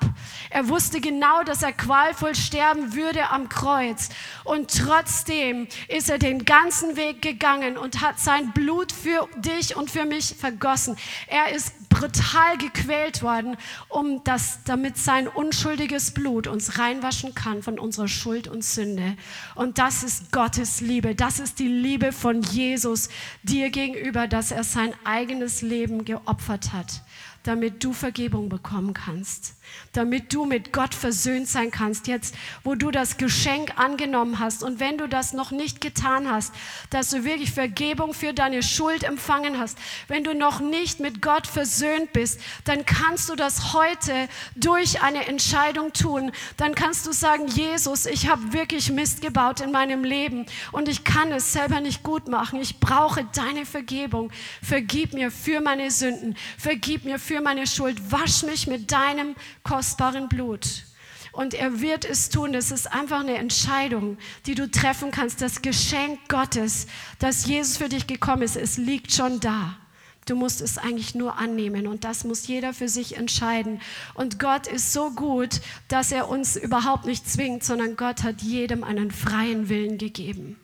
Er 0.50 0.68
wusste 0.68 1.00
genau, 1.00 1.44
dass 1.44 1.64
er 1.64 1.72
qualvoll 1.72 2.36
sterben 2.36 2.94
würde 2.94 3.30
am 3.30 3.48
Kreuz. 3.48 4.10
Und 4.44 4.78
trotzdem 4.78 5.68
ist 5.88 6.10
er 6.10 6.20
den 6.20 6.44
ganzen 6.44 6.98
Weg 6.98 7.22
gegangen 7.22 7.78
und 7.78 8.02
hat 8.02 8.20
sein 8.20 8.52
Blut 8.58 8.92
für 8.92 9.30
dich 9.38 9.76
und 9.76 9.92
für 9.92 10.06
mich 10.06 10.34
vergossen. 10.36 10.96
Er 11.28 11.56
ist 11.56 11.90
brutal 11.90 12.58
gequält 12.58 13.22
worden, 13.22 13.56
um 13.88 14.24
das, 14.24 14.64
damit 14.66 14.98
sein 14.98 15.28
unschuldiges 15.28 16.10
Blut 16.12 16.48
uns 16.48 16.80
reinwaschen 16.80 17.36
kann 17.36 17.62
von 17.62 17.78
unserer 17.78 18.08
Schuld 18.08 18.48
und 18.48 18.64
Sünde. 18.64 19.16
Und 19.54 19.78
das 19.78 20.02
ist 20.02 20.32
Gottes 20.32 20.82
Liebe. 20.82 21.14
Das 21.14 21.40
ist 21.40 21.60
die 21.60 21.68
Liebe 21.68 22.12
von 22.12 22.42
Jesus 22.42 23.10
dir 23.44 23.70
gegenüber, 23.70 24.28
dass 24.28 24.50
er 24.50 24.64
sein 24.64 24.92
eigenes 25.04 25.62
Leben 25.62 26.04
geopfert 26.04 26.74
hat 26.74 27.04
damit 27.48 27.84
du 27.84 27.94
Vergebung 27.94 28.50
bekommen 28.50 28.94
kannst, 28.94 29.56
damit 29.94 30.34
du 30.34 30.46
mit 30.46 30.74
Gott 30.74 30.94
versöhnt 30.94 31.48
sein 31.48 31.72
kannst, 31.72 32.08
jetzt 32.08 32.36
wo 32.64 32.76
du 32.76 32.92
das 32.92 33.18
Geschenk 33.18 33.78
angenommen 33.78 34.40
hast 34.40 34.64
und 34.64 34.82
wenn 34.82 34.98
du 34.98 35.08
das 35.08 35.32
noch 35.32 35.52
nicht 35.52 35.80
getan 35.80 36.30
hast, 36.30 36.54
dass 36.90 37.10
du 37.10 37.24
wirklich 37.24 37.52
Vergebung 37.52 38.14
für 38.14 38.34
deine 38.34 38.64
Schuld 38.64 39.04
empfangen 39.04 39.60
hast, 39.60 39.78
wenn 40.10 40.26
du 40.26 40.34
noch 40.34 40.60
nicht 40.60 41.00
mit 41.00 41.22
Gott 41.22 41.48
versöhnt 41.48 42.12
bist, 42.12 42.42
dann 42.66 42.86
kannst 42.86 43.30
du 43.30 43.36
das 43.36 43.74
heute 43.74 44.28
durch 44.56 45.02
eine 45.02 45.28
Entscheidung 45.28 45.94
tun. 45.94 46.32
Dann 46.58 46.76
kannst 46.76 47.08
du 47.08 47.14
sagen, 47.14 47.48
Jesus, 47.48 48.06
ich 48.06 48.28
habe 48.28 48.52
wirklich 48.52 48.92
Mist 48.92 49.22
gebaut 49.22 49.62
in 49.62 49.72
meinem 49.72 50.04
Leben 50.04 50.46
und 50.72 50.90
ich 50.90 51.04
kann 51.06 51.32
es 51.32 51.54
selber 51.54 51.80
nicht 51.80 52.04
gut 52.04 52.28
machen. 52.28 52.60
Ich 52.60 52.80
brauche 52.80 53.26
deine 53.34 53.66
Vergebung. 53.66 54.32
Vergib 54.62 55.14
mir 55.14 55.32
für 55.32 55.62
meine 55.62 55.92
Sünden. 55.92 56.36
Vergib 56.58 57.06
mir 57.06 57.20
für 57.20 57.37
für 57.38 57.44
meine 57.44 57.68
Schuld, 57.68 58.12
wasch 58.12 58.42
mich 58.42 58.66
mit 58.66 58.92
deinem 58.92 59.36
kostbaren 59.62 60.28
Blut. 60.28 60.86
Und 61.32 61.54
er 61.54 61.82
wird 61.82 62.04
es 62.04 62.30
tun. 62.30 62.52
Das 62.52 62.72
ist 62.72 62.92
einfach 62.92 63.20
eine 63.20 63.38
Entscheidung, 63.38 64.18
die 64.48 64.56
du 64.56 64.72
treffen 64.72 65.12
kannst. 65.12 65.40
Das 65.40 65.62
Geschenk 65.62 66.18
Gottes, 66.30 66.88
dass 67.20 67.46
Jesus 67.46 67.78
für 67.78 67.90
dich 67.90 68.08
gekommen 68.08 68.42
ist, 68.42 68.56
es 68.56 68.78
liegt 68.78 69.14
schon 69.14 69.40
da. 69.40 69.78
Du 70.26 70.36
musst 70.36 70.62
es 70.62 70.80
eigentlich 70.80 71.14
nur 71.14 71.38
annehmen 71.38 71.86
und 71.86 72.06
das 72.06 72.24
muss 72.24 72.48
jeder 72.48 72.74
für 72.74 72.90
sich 72.90 73.18
entscheiden. 73.18 73.82
Und 74.16 74.40
Gott 74.40 74.66
ist 74.66 74.92
so 74.92 75.12
gut, 75.12 75.62
dass 75.90 76.12
er 76.12 76.30
uns 76.30 76.56
überhaupt 76.56 77.06
nicht 77.06 77.30
zwingt, 77.30 77.64
sondern 77.64 77.98
Gott 77.98 78.24
hat 78.24 78.42
jedem 78.42 78.84
einen 78.84 79.12
freien 79.12 79.70
Willen 79.70 80.00
gegeben. 80.00 80.60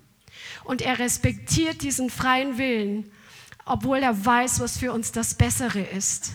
Und 0.64 0.82
er 0.82 0.98
respektiert 0.98 1.84
diesen 1.84 2.10
freien 2.10 2.58
Willen, 2.58 3.12
obwohl 3.64 4.00
er 4.00 4.26
weiß, 4.26 4.60
was 4.60 4.80
für 4.80 4.92
uns 4.92 5.12
das 5.12 5.36
Bessere 5.36 5.82
ist. 5.82 6.32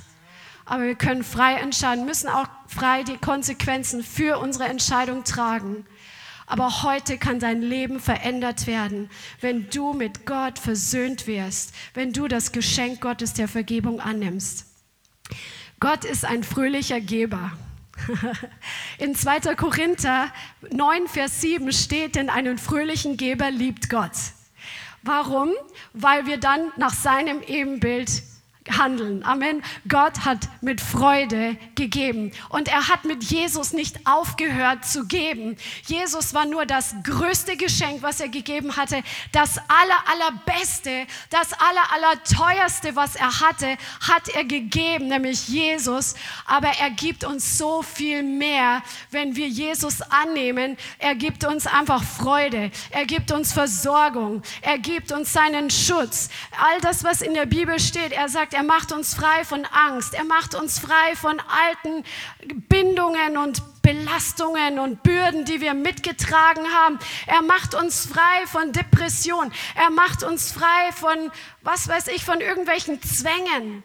Aber 0.68 0.84
wir 0.84 0.96
können 0.96 1.24
frei 1.24 1.54
entscheiden, 1.54 2.04
müssen 2.04 2.28
auch 2.28 2.46
frei 2.66 3.02
die 3.02 3.16
Konsequenzen 3.16 4.04
für 4.04 4.38
unsere 4.38 4.66
Entscheidung 4.66 5.24
tragen. 5.24 5.86
Aber 6.46 6.82
heute 6.82 7.16
kann 7.16 7.40
dein 7.40 7.62
Leben 7.62 8.00
verändert 8.00 8.66
werden, 8.66 9.08
wenn 9.40 9.70
du 9.70 9.94
mit 9.94 10.26
Gott 10.26 10.58
versöhnt 10.58 11.26
wirst, 11.26 11.72
wenn 11.94 12.12
du 12.12 12.28
das 12.28 12.52
Geschenk 12.52 13.00
Gottes 13.00 13.32
der 13.32 13.48
Vergebung 13.48 14.00
annimmst. 14.00 14.66
Gott 15.80 16.04
ist 16.04 16.26
ein 16.26 16.44
fröhlicher 16.44 17.00
Geber. 17.00 17.52
In 18.98 19.14
2. 19.14 19.54
Korinther 19.54 20.30
9, 20.70 21.08
Vers 21.08 21.40
7 21.40 21.72
steht, 21.72 22.14
denn 22.14 22.28
einen 22.28 22.58
fröhlichen 22.58 23.16
Geber 23.16 23.50
liebt 23.50 23.88
Gott. 23.88 24.12
Warum? 25.02 25.50
Weil 25.94 26.26
wir 26.26 26.36
dann 26.36 26.72
nach 26.76 26.92
seinem 26.92 27.40
Ebenbild 27.40 28.10
handeln. 28.70 29.24
Amen. 29.24 29.62
Gott 29.88 30.24
hat 30.24 30.48
mit 30.60 30.80
Freude 30.80 31.56
gegeben. 31.74 32.32
Und 32.48 32.68
er 32.68 32.88
hat 32.88 33.04
mit 33.04 33.24
Jesus 33.24 33.72
nicht 33.72 34.06
aufgehört 34.06 34.84
zu 34.84 35.06
geben. 35.06 35.56
Jesus 35.86 36.34
war 36.34 36.44
nur 36.44 36.66
das 36.66 36.94
größte 37.04 37.56
Geschenk, 37.56 38.02
was 38.02 38.20
er 38.20 38.28
gegeben 38.28 38.76
hatte. 38.76 39.02
Das 39.32 39.58
aller, 39.58 40.02
allerbeste, 40.06 41.06
das 41.30 41.52
aller, 41.52 41.92
allerteuerste, 41.92 42.96
was 42.96 43.16
er 43.16 43.40
hatte, 43.40 43.76
hat 44.06 44.28
er 44.34 44.44
gegeben, 44.44 45.08
nämlich 45.08 45.48
Jesus. 45.48 46.14
Aber 46.46 46.68
er 46.68 46.90
gibt 46.90 47.24
uns 47.24 47.58
so 47.58 47.82
viel 47.82 48.22
mehr, 48.22 48.82
wenn 49.10 49.36
wir 49.36 49.48
Jesus 49.48 50.02
annehmen. 50.02 50.76
Er 50.98 51.14
gibt 51.14 51.44
uns 51.44 51.66
einfach 51.66 52.02
Freude. 52.02 52.70
Er 52.90 53.06
gibt 53.06 53.32
uns 53.32 53.52
Versorgung. 53.52 54.42
Er 54.60 54.78
gibt 54.78 55.12
uns 55.12 55.32
seinen 55.32 55.70
Schutz. 55.70 56.28
All 56.60 56.80
das, 56.80 57.04
was 57.04 57.22
in 57.22 57.34
der 57.34 57.46
Bibel 57.46 57.78
steht, 57.78 58.12
er 58.12 58.28
sagt, 58.28 58.54
er 58.58 58.64
macht 58.64 58.90
uns 58.90 59.14
frei 59.14 59.44
von 59.44 59.64
Angst. 59.66 60.14
Er 60.14 60.24
macht 60.24 60.56
uns 60.56 60.80
frei 60.80 61.14
von 61.14 61.40
alten 61.40 62.02
Bindungen 62.68 63.36
und 63.36 63.62
Belastungen 63.82 64.80
und 64.80 65.04
Bürden, 65.04 65.44
die 65.44 65.60
wir 65.60 65.74
mitgetragen 65.74 66.66
haben. 66.74 66.98
Er 67.28 67.40
macht 67.42 67.76
uns 67.76 68.06
frei 68.06 68.46
von 68.46 68.72
Depression. 68.72 69.52
Er 69.76 69.90
macht 69.90 70.24
uns 70.24 70.50
frei 70.50 70.90
von, 70.90 71.30
was 71.62 71.86
weiß 71.86 72.08
ich, 72.08 72.24
von 72.24 72.40
irgendwelchen 72.40 73.00
Zwängen. 73.00 73.84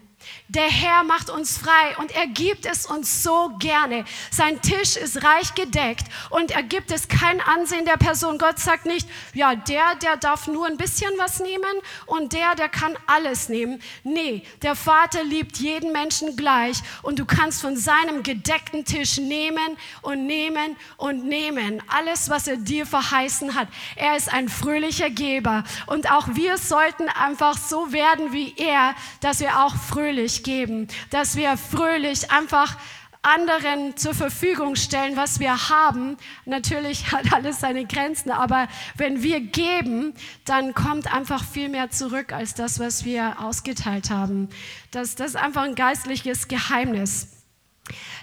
Der 0.49 0.69
Herr 0.69 1.03
macht 1.05 1.29
uns 1.29 1.57
frei 1.57 1.97
und 1.99 2.11
er 2.11 2.27
gibt 2.27 2.65
es 2.65 2.85
uns 2.85 3.23
so 3.23 3.51
gerne. 3.59 4.03
Sein 4.29 4.61
Tisch 4.61 4.97
ist 4.97 5.23
reich 5.23 5.55
gedeckt 5.55 6.05
und 6.31 6.51
er 6.51 6.63
gibt 6.63 6.91
es 6.91 7.07
kein 7.07 7.39
Ansehen 7.39 7.85
der 7.85 7.95
Person. 7.95 8.37
Gott 8.37 8.59
sagt 8.59 8.85
nicht, 8.85 9.07
ja, 9.33 9.55
der, 9.55 9.95
der 9.95 10.17
darf 10.17 10.47
nur 10.47 10.67
ein 10.67 10.75
bisschen 10.75 11.11
was 11.17 11.39
nehmen 11.39 11.63
und 12.07 12.33
der, 12.33 12.55
der 12.55 12.67
kann 12.67 12.97
alles 13.07 13.47
nehmen. 13.47 13.81
Nee, 14.03 14.43
der 14.61 14.75
Vater 14.75 15.23
liebt 15.23 15.57
jeden 15.57 15.93
Menschen 15.93 16.35
gleich 16.35 16.77
und 17.03 17.19
du 17.19 17.25
kannst 17.25 17.61
von 17.61 17.77
seinem 17.77 18.21
gedeckten 18.21 18.83
Tisch 18.83 19.17
nehmen 19.17 19.77
und 20.01 20.27
nehmen 20.27 20.75
und 20.97 21.25
nehmen. 21.25 21.81
Alles, 21.87 22.29
was 22.29 22.47
er 22.47 22.57
dir 22.57 22.85
verheißen 22.85 23.55
hat. 23.55 23.69
Er 23.95 24.17
ist 24.17 24.31
ein 24.31 24.49
fröhlicher 24.49 25.09
Geber 25.09 25.63
und 25.87 26.11
auch 26.11 26.27
wir 26.33 26.57
sollten 26.57 27.07
einfach 27.07 27.57
so 27.57 27.93
werden 27.93 28.33
wie 28.33 28.53
er, 28.57 28.93
dass 29.21 29.39
wir 29.39 29.63
auch 29.63 29.73
fröhlich 29.75 30.32
geben, 30.41 30.87
dass 31.11 31.35
wir 31.35 31.57
fröhlich 31.57 32.31
einfach 32.31 32.77
anderen 33.23 33.95
zur 33.95 34.13
Verfügung 34.13 34.75
stellen, 34.75 35.15
was 35.15 35.39
wir 35.39 35.69
haben. 35.69 36.17
Natürlich 36.45 37.11
hat 37.11 37.31
alles 37.33 37.61
seine 37.61 37.85
Grenzen, 37.85 38.31
aber 38.31 38.67
wenn 38.97 39.23
wir 39.23 39.39
geben, 39.39 40.13
dann 40.45 40.73
kommt 40.73 41.13
einfach 41.13 41.43
viel 41.43 41.69
mehr 41.69 41.89
zurück 41.89 42.33
als 42.33 42.53
das, 42.53 42.79
was 42.79 43.05
wir 43.05 43.39
ausgeteilt 43.39 44.09
haben. 44.09 44.49
Das, 44.91 45.15
das 45.15 45.31
ist 45.31 45.35
einfach 45.37 45.63
ein 45.63 45.75
geistliches 45.75 46.47
Geheimnis. 46.47 47.42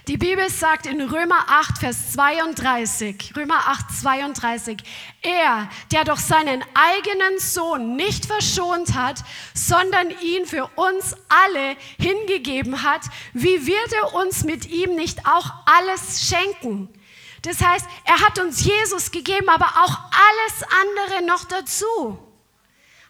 Die 0.07 0.17
Bibel 0.17 0.49
sagt 0.49 0.87
in 0.87 0.99
Römer 0.99 1.45
8, 1.47 1.77
Vers 1.77 2.13
32, 2.13 3.33
Römer 3.37 3.67
8, 3.67 3.85
32, 4.01 4.79
er, 5.21 5.69
der 5.91 6.03
doch 6.05 6.17
seinen 6.17 6.63
eigenen 6.73 7.37
Sohn 7.37 7.95
nicht 7.95 8.25
verschont 8.25 8.95
hat, 8.95 9.23
sondern 9.53 10.09
ihn 10.21 10.47
für 10.47 10.67
uns 10.75 11.15
alle 11.29 11.75
hingegeben 11.99 12.81
hat, 12.81 13.03
wie 13.33 13.67
wird 13.67 13.93
er 13.93 14.15
uns 14.15 14.43
mit 14.43 14.67
ihm 14.69 14.95
nicht 14.95 15.27
auch 15.27 15.53
alles 15.65 16.27
schenken? 16.27 16.89
Das 17.43 17.61
heißt, 17.61 17.85
er 18.05 18.21
hat 18.21 18.39
uns 18.39 18.65
Jesus 18.65 19.11
gegeben, 19.11 19.49
aber 19.49 19.67
auch 19.83 19.97
alles 20.09 20.63
andere 20.81 21.25
noch 21.27 21.45
dazu. 21.45 22.30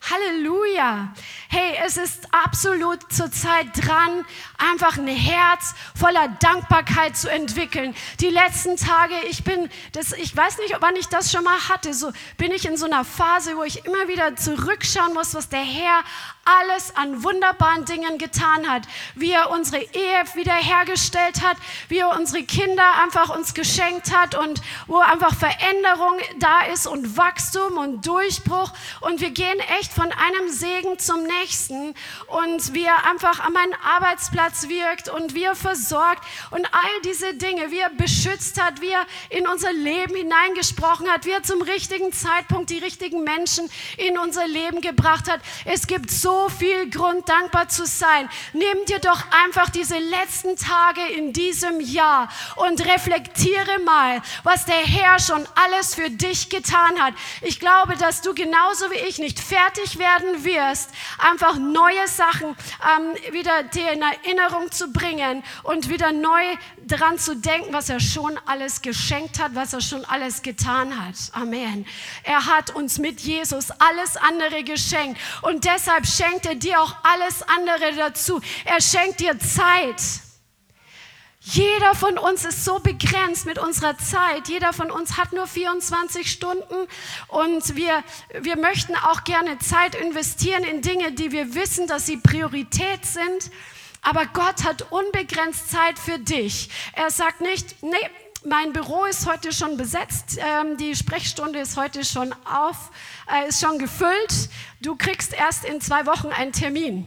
Halleluja. 0.10 1.14
Hey, 1.48 1.78
es 1.86 1.96
ist 1.96 2.28
absolut 2.34 3.14
zurzeit 3.14 3.68
dran, 3.76 4.26
einfach 4.58 4.98
ein 4.98 5.08
Herz 5.08 5.76
voller 5.96 6.28
Dankbarkeit 6.40 7.16
zu 7.16 7.30
entwickeln. 7.30 7.94
Die 8.20 8.30
letzten 8.30 8.78
Tage, 8.78 9.14
ich 9.30 9.44
bin, 9.44 9.70
das, 9.92 10.14
ich 10.14 10.36
weiß 10.36 10.58
nicht, 10.58 10.76
wann 10.80 10.96
ich 10.96 11.08
das 11.08 11.32
schon 11.32 11.44
mal 11.44 11.70
hatte, 11.70 11.94
so 11.94 12.12
bin 12.38 12.52
ich 12.52 12.66
in 12.66 12.78
so 12.78 12.88
einer 12.88 13.06
Phase, 13.06 13.56
wo 13.58 13.64
ich 13.64 13.86
immer 13.86 14.08
wieder 14.08 14.36
zurückschauen 14.36 15.14
muss, 15.14 15.36
was 15.36 15.50
der 15.50 15.64
Herr 15.64 16.04
alles 16.44 16.96
an 16.96 17.24
wunderbaren 17.24 17.86
Dingen 17.86 18.18
getan 18.18 18.68
hat, 18.68 18.84
wie 19.16 19.32
er 19.32 19.52
unsere 19.52 19.82
Ehe 19.82 20.24
wiederhergestellt 20.34 21.42
hat, 21.42 21.58
wie 21.88 22.00
er 22.00 22.18
unsere 22.18 22.44
Kinder 22.44 22.84
einfach 23.04 23.36
uns 23.36 23.54
geschenkt 23.54 24.16
hat 24.16 24.36
und 24.36 24.62
wo 24.88 24.98
einfach 24.98 25.36
Veränderung 25.36 26.18
da 26.40 26.64
ist 26.74 26.88
und 26.88 27.16
Wachstum 27.16 27.78
und 27.78 28.06
Durchbruch. 28.06 28.72
Und 29.02 29.22
wir 29.22 29.30
gehen 29.30 29.60
echt 29.80 29.94
von 29.94 30.12
einem 30.12 30.50
Segen 30.50 30.98
zum 30.98 31.24
nächsten. 31.24 31.94
Und 32.28 32.74
wie 32.74 32.86
er 32.86 33.06
einfach 33.06 33.40
an 33.40 33.54
meinen 33.54 33.76
Arbeitsplatz 33.84 34.68
wirkt 34.68 35.10
und 35.10 35.36
wie 35.36 35.44
er 35.44 35.56
versorgt 35.56 36.24
und 36.50 36.66
all 36.66 37.02
diese 37.06 37.36
Dinge, 37.36 37.72
wie 37.72 37.80
er 37.80 37.90
beschützt 37.90 38.62
hat, 38.62 38.82
wie 38.82 38.90
er 38.90 39.06
in 39.30 39.48
unser 39.48 39.74
Leben 39.74 40.16
hineingesprochen 40.16 41.10
hat, 41.10 41.26
wie 41.26 41.32
er 41.32 41.44
zum 41.44 41.62
richtigen 41.62 42.12
Zeitpunkt 42.12 42.70
die 42.70 42.80
richtigen 42.80 43.24
Menschen 43.24 43.70
in 43.98 44.18
unser 44.18 44.48
Leben 44.48 44.82
gebracht 44.82 45.30
hat. 45.30 45.42
Es 45.66 45.88
gibt 45.88 46.10
so 46.10 46.31
so 46.32 46.48
viel 46.48 46.90
Grund, 46.90 47.28
dankbar 47.28 47.68
zu 47.68 47.86
sein. 47.86 48.30
Nimm 48.54 48.86
dir 48.88 49.00
doch 49.00 49.22
einfach 49.44 49.70
diese 49.70 49.98
letzten 49.98 50.56
Tage 50.56 51.02
in 51.18 51.34
diesem 51.34 51.82
Jahr 51.82 52.30
und 52.56 52.86
reflektiere 52.86 53.80
mal, 53.84 54.22
was 54.44 54.66
der 54.66 54.76
Herr 54.76 55.20
schon 55.20 55.46
alles 55.56 55.94
für 55.94 56.10
dich 56.10 56.50
getan 56.50 57.02
hat. 57.02 57.14
Ich 57.42 57.60
glaube, 57.60 57.98
dass 57.98 58.22
du 58.22 58.34
genauso 58.34 58.90
wie 58.92 59.08
ich 59.10 59.20
nicht 59.20 59.42
fertig 59.42 60.00
werden 60.00 60.46
wirst, 60.46 60.92
einfach 61.18 61.58
neue 61.58 62.08
Sachen 62.08 62.56
ähm, 62.96 63.34
wieder 63.34 63.64
dir 63.64 63.92
in 63.92 64.02
Erinnerung 64.02 64.72
zu 64.72 64.94
bringen 64.94 65.44
und 65.64 65.90
wieder 65.90 66.14
neu 66.14 66.44
daran 66.86 67.18
zu 67.18 67.36
denken, 67.36 67.74
was 67.74 67.90
er 67.90 68.00
schon 68.00 68.38
alles 68.46 68.82
geschenkt 68.82 69.40
hat, 69.40 69.56
was 69.56 69.74
er 69.74 69.82
schon 69.82 70.06
alles 70.06 70.42
getan 70.42 71.06
hat. 71.06 71.16
Amen. 71.34 71.86
Er 72.24 72.46
hat 72.46 72.76
uns 72.76 72.98
mit 72.98 73.22
Jesus 73.22 73.72
alles 73.72 74.18
andere 74.18 74.64
geschenkt 74.64 75.20
und 75.42 75.66
deshalb 75.66 76.06
schenkt 76.06 76.46
er 76.46 76.56
dir 76.56 76.82
auch 76.82 76.96
alles 77.04 77.44
andere 77.44 77.96
dazu. 77.96 78.42
Er 78.66 78.82
schenkt 78.82 79.20
dir 79.20 79.38
Zeit. 79.40 80.02
Jeder 81.44 81.96
von 81.96 82.20
uns 82.20 82.46
ist 82.46 82.64
so 82.64 82.78
begrenzt 82.78 83.48
mit 83.48 83.58
unserer 83.58 83.98
Zeit. 83.98 84.48
Jeder 84.48 84.74
von 84.74 84.92
uns 84.92 85.18
hat 85.18 85.34
nur 85.34 85.48
24 85.48 86.32
Stunden 86.32 86.88
und 87.30 87.76
wir, 87.76 88.04
wir 88.40 88.58
möchten 88.58 88.96
auch 88.96 89.24
gerne 89.24 89.58
Zeit 89.58 89.96
investieren 89.96 90.64
in 90.64 90.84
Dinge, 90.84 91.14
die 91.14 91.32
wir 91.32 91.56
wissen, 91.56 91.88
dass 91.88 92.06
sie 92.06 92.18
Priorität 92.18 93.06
sind. 93.06 93.50
Aber 94.02 94.26
Gott 94.26 94.64
hat 94.64 94.92
unbegrenzt 94.92 95.70
Zeit 95.70 96.00
für 96.00 96.18
dich. 96.18 96.70
Er 96.94 97.12
sagt 97.12 97.42
nicht, 97.42 97.84
nee, 97.84 97.98
mein 98.44 98.74
Büro 98.74 99.06
ist 99.06 99.28
heute 99.28 99.52
schon 99.54 99.78
besetzt, 99.78 100.40
ähm, 100.40 100.78
die 100.78 100.96
Sprechstunde 100.96 101.60
ist 101.60 101.78
heute 101.78 102.04
schon 102.04 102.34
auf, 102.46 102.90
äh, 103.32 103.48
ist 103.48 103.62
schon 103.62 103.78
gefüllt. 103.78 104.50
Du 104.82 104.96
kriegst 104.96 105.34
erst 105.34 105.64
in 105.64 105.80
zwei 105.80 106.08
Wochen 106.08 106.30
einen 106.30 106.52
Termin. 106.52 107.06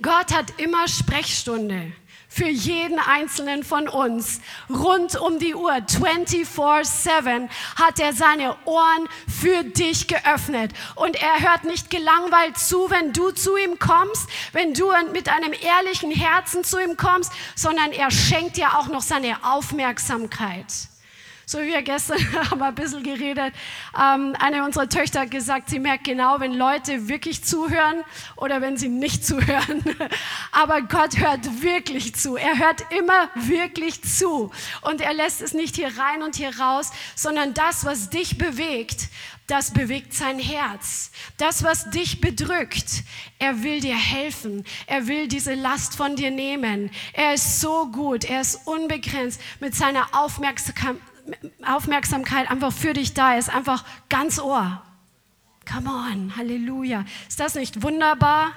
Gott 0.00 0.34
hat 0.34 0.58
immer 0.58 0.88
Sprechstunde 0.88 1.92
für 2.30 2.48
jeden 2.48 2.98
einzelnen 2.98 3.64
von 3.64 3.88
uns. 3.88 4.40
Rund 4.70 5.20
um 5.20 5.38
die 5.40 5.54
Uhr, 5.54 5.82
24/7, 5.82 7.50
hat 7.76 7.98
er 7.98 8.12
seine 8.12 8.56
Ohren 8.64 9.08
für 9.28 9.64
dich 9.64 10.06
geöffnet. 10.06 10.72
Und 10.94 11.20
er 11.20 11.40
hört 11.40 11.64
nicht 11.64 11.90
gelangweilt 11.90 12.56
zu, 12.56 12.88
wenn 12.88 13.12
du 13.12 13.32
zu 13.32 13.56
ihm 13.56 13.78
kommst, 13.78 14.28
wenn 14.52 14.72
du 14.72 14.92
mit 15.12 15.28
einem 15.28 15.52
ehrlichen 15.52 16.12
Herzen 16.12 16.62
zu 16.62 16.78
ihm 16.78 16.96
kommst, 16.96 17.32
sondern 17.56 17.90
er 17.90 18.10
schenkt 18.10 18.56
dir 18.56 18.78
auch 18.78 18.86
noch 18.86 19.02
seine 19.02 19.44
Aufmerksamkeit. 19.44 20.89
So 21.50 21.58
wie 21.58 21.66
wir 21.66 21.82
gestern 21.82 22.20
haben 22.50 22.62
ein 22.62 22.76
bisschen 22.76 23.02
geredet. 23.02 23.52
Ähm, 24.00 24.36
eine 24.38 24.64
unserer 24.64 24.88
Töchter 24.88 25.22
hat 25.22 25.32
gesagt, 25.32 25.68
sie 25.68 25.80
merkt 25.80 26.04
genau, 26.04 26.38
wenn 26.38 26.54
Leute 26.54 27.08
wirklich 27.08 27.42
zuhören 27.42 28.04
oder 28.36 28.60
wenn 28.60 28.76
sie 28.76 28.88
nicht 28.88 29.26
zuhören. 29.26 29.82
Aber 30.52 30.80
Gott 30.82 31.18
hört 31.18 31.60
wirklich 31.60 32.14
zu. 32.14 32.36
Er 32.36 32.56
hört 32.56 32.84
immer 32.96 33.30
wirklich 33.34 34.00
zu. 34.04 34.52
Und 34.82 35.00
er 35.00 35.12
lässt 35.12 35.42
es 35.42 35.52
nicht 35.52 35.74
hier 35.74 35.98
rein 35.98 36.22
und 36.22 36.36
hier 36.36 36.56
raus, 36.56 36.92
sondern 37.16 37.52
das, 37.52 37.84
was 37.84 38.10
dich 38.10 38.38
bewegt, 38.38 39.08
das 39.48 39.72
bewegt 39.72 40.14
sein 40.14 40.38
Herz. 40.38 41.10
Das, 41.36 41.64
was 41.64 41.90
dich 41.90 42.20
bedrückt, 42.20 43.02
er 43.40 43.64
will 43.64 43.80
dir 43.80 43.96
helfen. 43.96 44.64
Er 44.86 45.08
will 45.08 45.26
diese 45.26 45.54
Last 45.54 45.96
von 45.96 46.14
dir 46.14 46.30
nehmen. 46.30 46.92
Er 47.12 47.34
ist 47.34 47.60
so 47.60 47.88
gut, 47.90 48.24
er 48.24 48.42
ist 48.42 48.68
unbegrenzt 48.68 49.40
mit 49.58 49.74
seiner 49.74 50.14
Aufmerksamkeit 51.66 52.50
einfach 52.50 52.72
für 52.72 52.92
dich 52.92 53.14
da. 53.14 53.36
Ist 53.36 53.54
einfach 53.54 53.84
ganz 54.08 54.38
Ohr. 54.38 54.82
Come 55.70 55.88
on, 55.88 56.36
Halleluja. 56.36 57.04
Ist 57.28 57.40
das 57.40 57.54
nicht 57.54 57.82
wunderbar? 57.82 58.52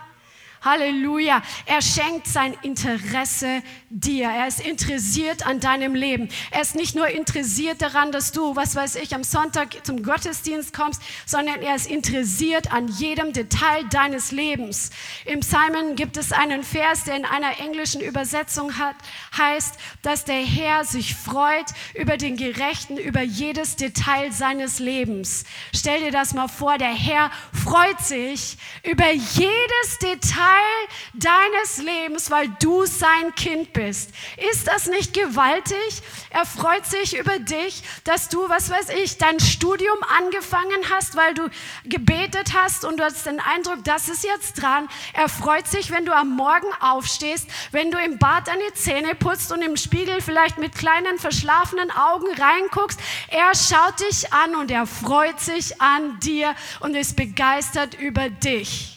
Halleluja. 0.63 1.41
Er 1.65 1.82
schenkt 1.82 2.27
sein 2.27 2.55
Interesse 2.62 3.62
dir. 3.89 4.29
Er 4.29 4.48
ist 4.48 4.62
interessiert 4.62 5.46
an 5.46 5.60
deinem 5.60 5.93
Leben. 5.93 6.29
Er 6.51 6.62
ist 6.62 6.75
nicht 6.75 6.96
nur 6.96 7.08
interessiert 7.08 7.82
daran, 7.82 8.12
dass 8.12 8.32
du, 8.32 8.55
was 8.55 8.75
weiß 8.75 8.96
ich, 8.96 9.13
am 9.13 9.24
Sonntag 9.24 9.86
zum 9.86 10.03
Gottesdienst 10.03 10.74
kommst, 10.74 11.01
sondern 11.25 11.62
er 11.62 11.75
ist 11.75 11.89
interessiert 11.89 12.72
an 12.72 12.88
jedem 12.88 13.34
Detail 13.34 13.84
deines 13.89 14.32
Lebens. 14.32 14.91
Im 15.25 15.41
Psalmen 15.41 15.96
gibt 15.96 16.17
es 16.17 16.32
einen 16.32 16.63
Vers, 16.63 17.03
der 17.03 17.17
in 17.17 17.25
einer 17.25 17.60
englischen 17.60 18.01
Übersetzung 18.01 18.77
hat, 18.77 18.96
heißt, 19.38 19.75
dass 20.01 20.25
der 20.25 20.43
Herr 20.43 20.86
sich 20.86 21.15
freut 21.15 21.65
über 21.93 22.17
den 22.17 22.38
Gerechten, 22.38 22.98
über 22.98 23.22
jedes 23.22 23.75
Detail 23.75 24.32
seines 24.32 24.79
Lebens. 24.79 25.43
Stell 25.75 26.01
dir 26.01 26.12
das 26.12 26.34
mal 26.34 26.48
vor, 26.48 26.77
der 26.77 26.93
Herr 26.93 27.32
freut 27.51 28.00
sich 28.00 28.58
über 28.84 29.12
jedes 29.12 30.00
Detail 30.01 30.52
Teil 30.53 30.88
deines 31.13 31.77
Lebens, 31.77 32.31
weil 32.31 32.50
du 32.60 32.86
sein 32.86 33.33
Kind 33.36 33.74
bist. 33.74 34.12
Ist 34.51 34.67
das 34.67 34.88
nicht 34.88 35.13
gewaltig? 35.13 36.01
Er 36.29 36.45
freut 36.45 36.86
sich 36.86 37.17
über 37.17 37.39
dich, 37.39 37.83
dass 38.03 38.29
du, 38.29 38.50
was 38.50 38.69
weiß 38.69 38.89
ich, 39.03 39.17
dein 39.17 39.39
Studium 39.39 39.98
angefangen 40.17 40.89
hast, 40.91 41.15
weil 41.15 41.33
du 41.33 41.50
gebetet 41.86 42.53
hast 42.55 42.86
und 42.86 42.98
du 42.98 43.03
hast 43.03 43.25
den 43.25 43.39
Eindruck, 43.39 43.83
das 43.83 44.10
ist 44.10 44.24
jetzt 44.24 44.62
dran. 44.62 44.88
Er 45.13 45.29
freut 45.29 45.67
sich, 45.67 45.91
wenn 45.91 46.05
du 46.05 46.15
am 46.15 46.36
Morgen 46.36 46.67
aufstehst, 46.79 47.48
wenn 47.72 47.91
du 47.91 47.98
im 47.98 48.17
Bad 48.17 48.48
deine 48.48 48.74
Zähne 48.74 49.15
putzt 49.15 49.51
und 49.51 49.62
im 49.62 49.77
Spiegel 49.77 50.22
vielleicht 50.22 50.57
mit 50.57 50.75
kleinen 50.75 51.19
verschlafenen 51.19 51.91
Augen 51.91 52.27
reinguckst. 52.33 53.00
Er 53.29 53.53
schaut 53.55 54.00
dich 54.00 54.33
an 54.33 54.55
und 54.55 54.72
er 54.72 54.86
freut 54.86 55.39
sich 55.39 55.79
an 55.81 56.19
dir 56.19 56.55
und 56.79 56.95
ist 56.95 57.15
begeistert 57.15 57.95
über 57.95 58.29
dich. 58.29 58.93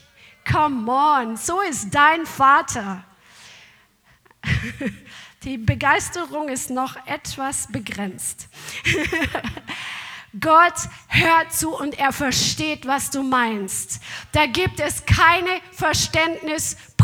Come 0.51 0.91
on, 0.91 1.37
so 1.37 1.61
ist 1.61 1.91
dein 1.91 2.25
Vater. 2.25 3.05
Die 5.43 5.59
Begeisterung 5.59 6.49
ist 6.49 6.71
noch 6.71 6.97
etwas 7.07 7.67
begrenzt. 7.71 8.49
Gott 10.41 10.75
hört 11.09 11.53
zu 11.53 11.75
und 11.75 11.99
er 11.99 12.13
versteht, 12.13 12.87
was 12.87 13.11
du 13.11 13.23
meinst. 13.23 14.01
Da 14.33 14.47
gibt 14.47 14.81
es 14.81 15.05
keine 15.07 15.61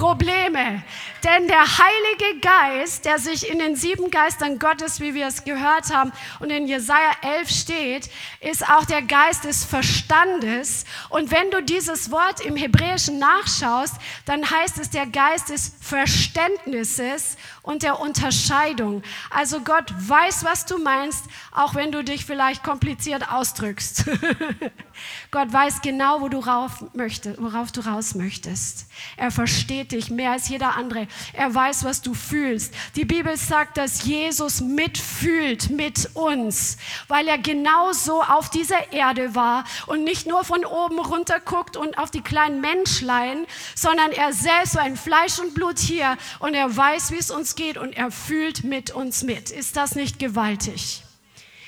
Verständnisprobleme. 0.02 0.82
Denn 1.24 1.46
der 1.46 1.62
Heilige 1.78 2.40
Geist, 2.40 3.04
der 3.04 3.18
sich 3.18 3.48
in 3.48 3.58
den 3.58 3.76
sieben 3.76 4.10
Geistern 4.10 4.58
Gottes, 4.58 5.00
wie 5.00 5.14
wir 5.14 5.26
es 5.28 5.44
gehört 5.44 5.94
haben, 5.94 6.12
und 6.40 6.50
in 6.50 6.66
Jesaja 6.66 7.12
11 7.22 7.48
steht, 7.48 8.10
ist 8.40 8.68
auch 8.68 8.84
der 8.84 9.02
Geist 9.02 9.44
des 9.44 9.64
Verstandes. 9.64 10.84
Und 11.10 11.30
wenn 11.30 11.50
du 11.50 11.62
dieses 11.62 12.10
Wort 12.10 12.40
im 12.40 12.56
Hebräischen 12.56 13.18
nachschaust, 13.18 13.94
dann 14.24 14.48
heißt 14.50 14.78
es 14.80 14.90
der 14.90 15.06
Geist 15.06 15.50
des 15.50 15.72
Verständnisses 15.80 17.36
und 17.62 17.84
der 17.84 18.00
Unterscheidung. 18.00 19.02
Also 19.30 19.60
Gott 19.60 19.92
weiß, 19.96 20.44
was 20.44 20.66
du 20.66 20.78
meinst, 20.78 21.24
auch 21.52 21.74
wenn 21.74 21.92
du 21.92 22.02
dich 22.02 22.26
vielleicht 22.26 22.64
kompliziert 22.64 23.30
ausdrückst. 23.30 24.06
Gott 25.30 25.52
weiß 25.52 25.82
genau, 25.82 26.20
wo 26.20 26.28
du 26.28 26.38
rauf 26.38 26.84
möchtest, 26.94 27.40
worauf 27.40 27.72
du 27.72 27.80
raus 27.80 28.14
möchtest. 28.14 28.86
Er 29.16 29.30
versteht 29.30 29.92
dich 29.92 30.10
mehr 30.10 30.32
als 30.32 30.48
jeder 30.48 30.76
andere. 30.76 31.06
Er 31.32 31.54
weiß, 31.54 31.84
was 31.84 32.02
du 32.02 32.14
fühlst. 32.14 32.74
Die 32.96 33.04
Bibel 33.04 33.36
sagt, 33.36 33.76
dass 33.76 34.04
Jesus 34.04 34.60
mitfühlt 34.60 35.70
mit 35.70 36.10
uns, 36.14 36.78
weil 37.08 37.28
er 37.28 37.38
genauso 37.38 38.22
auf 38.22 38.50
dieser 38.50 38.92
Erde 38.92 39.34
war 39.34 39.64
und 39.86 40.04
nicht 40.04 40.26
nur 40.26 40.44
von 40.44 40.64
oben 40.64 40.98
runter 40.98 41.40
guckt 41.40 41.76
und 41.76 41.98
auf 41.98 42.10
die 42.10 42.22
kleinen 42.22 42.60
Menschlein, 42.60 43.46
sondern 43.74 44.12
er 44.12 44.32
selbst 44.32 44.76
war 44.76 44.86
in 44.86 44.96
Fleisch 44.96 45.38
und 45.38 45.54
Blut 45.54 45.78
hier 45.78 46.16
und 46.38 46.54
er 46.54 46.76
weiß, 46.76 47.10
wie 47.10 47.18
es 47.18 47.30
uns 47.30 47.54
geht 47.54 47.78
und 47.78 47.92
er 47.92 48.10
fühlt 48.10 48.64
mit 48.64 48.90
uns 48.90 49.22
mit. 49.22 49.50
Ist 49.50 49.76
das 49.76 49.94
nicht 49.94 50.18
gewaltig? 50.18 51.02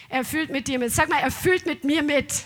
Er 0.08 0.24
fühlt 0.24 0.50
mit 0.50 0.68
dir 0.68 0.78
mit. 0.78 0.92
Sag 0.92 1.08
mal, 1.08 1.20
er 1.20 1.30
fühlt 1.30 1.66
mit 1.66 1.84
mir 1.84 2.02
mit. 2.02 2.44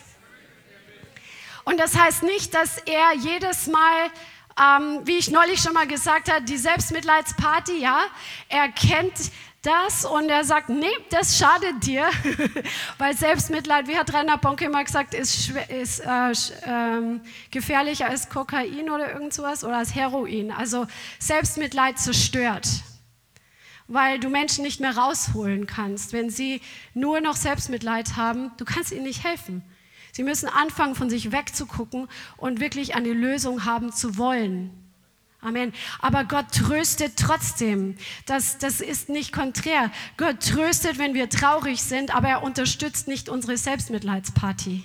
Und 1.69 1.79
das 1.79 1.99
heißt 1.99 2.23
nicht, 2.23 2.55
dass 2.55 2.79
er 2.79 3.15
jedes 3.15 3.67
Mal, 3.67 4.11
ähm, 4.59 5.01
wie 5.05 5.19
ich 5.19 5.31
neulich 5.31 5.61
schon 5.61 5.75
mal 5.75 5.87
gesagt 5.87 6.33
habe, 6.33 6.43
die 6.43 6.57
Selbstmitleidsparty, 6.57 7.79
ja, 7.79 8.05
er 8.49 8.71
kennt 8.71 9.31
das 9.61 10.07
und 10.07 10.31
er 10.31 10.45
sagt, 10.45 10.71
nee, 10.71 10.87
das 11.11 11.37
schadet 11.37 11.85
dir, 11.85 12.09
weil 12.99 13.15
Selbstmitleid, 13.15 13.87
wie 13.87 13.99
hat 13.99 14.15
Rainer 14.15 14.39
Bonke 14.39 14.65
immer 14.65 14.83
gesagt, 14.83 15.13
ist, 15.13 15.51
ist 15.69 16.01
äh, 16.01 16.31
äh, 16.31 17.21
gefährlicher 17.51 18.09
als 18.09 18.31
Kokain 18.31 18.89
oder 18.89 19.13
irgend 19.13 19.35
sowas 19.35 19.63
oder 19.63 19.77
als 19.77 19.95
Heroin. 19.95 20.51
Also 20.51 20.87
Selbstmitleid 21.19 21.99
zerstört, 21.99 22.67
weil 23.89 24.19
du 24.19 24.31
Menschen 24.31 24.65
nicht 24.65 24.81
mehr 24.81 24.97
rausholen 24.97 25.67
kannst, 25.67 26.15
wenn 26.15 26.31
sie 26.31 26.63
nur 26.95 27.21
noch 27.21 27.37
Selbstmitleid 27.37 28.17
haben. 28.17 28.53
Du 28.57 28.65
kannst 28.65 28.91
ihnen 28.91 29.05
nicht 29.05 29.23
helfen. 29.23 29.63
Sie 30.13 30.23
müssen 30.23 30.49
anfangen, 30.49 30.95
von 30.95 31.11
sich 31.11 31.33
wegzugucken 31.33 32.09
und 32.37 32.61
wirklich 32.61 32.95
eine 32.95 33.13
Lösung 33.13 33.65
haben 33.65 33.93
zu 33.93 34.17
wollen. 34.17 34.71
Amen. 35.41 35.73
Aber 36.01 36.25
Gott 36.25 36.51
tröstet 36.53 37.17
trotzdem. 37.17 37.97
Das, 38.27 38.59
das 38.59 38.81
ist 38.81 39.09
nicht 39.09 39.33
konträr. 39.33 39.93
Gott 40.17 40.41
tröstet, 40.41 40.99
wenn 40.99 41.15
wir 41.15 41.29
traurig 41.29 41.83
sind, 41.83 42.15
aber 42.15 42.29
er 42.29 42.43
unterstützt 42.43 43.07
nicht 43.07 43.29
unsere 43.29 43.57
Selbstmitleidsparty. 43.57 44.83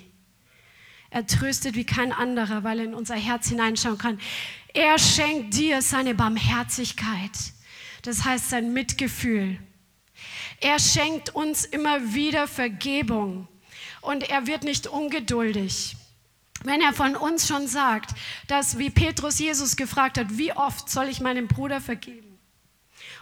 Er 1.10 1.26
tröstet 1.26 1.74
wie 1.74 1.84
kein 1.84 2.12
anderer, 2.12 2.62
weil 2.62 2.78
er 2.78 2.84
in 2.84 2.94
unser 2.94 3.16
Herz 3.16 3.48
hineinschauen 3.48 3.98
kann. 3.98 4.20
Er 4.72 4.98
schenkt 4.98 5.54
dir 5.54 5.82
seine 5.82 6.14
Barmherzigkeit. 6.14 7.30
Das 8.02 8.24
heißt 8.24 8.50
sein 8.50 8.72
Mitgefühl. 8.72 9.58
Er 10.60 10.78
schenkt 10.78 11.34
uns 11.34 11.64
immer 11.64 12.14
wieder 12.14 12.46
Vergebung 12.46 13.48
und 14.04 14.28
er 14.28 14.46
wird 14.46 14.64
nicht 14.64 14.86
ungeduldig. 14.86 15.96
Wenn 16.62 16.80
er 16.80 16.92
von 16.92 17.16
uns 17.16 17.46
schon 17.46 17.66
sagt, 17.66 18.14
dass 18.46 18.78
wie 18.78 18.90
Petrus 18.90 19.38
Jesus 19.38 19.76
gefragt 19.76 20.18
hat, 20.18 20.38
wie 20.38 20.52
oft 20.52 20.88
soll 20.88 21.08
ich 21.08 21.20
meinem 21.20 21.46
Bruder 21.48 21.80
vergeben? 21.80 22.38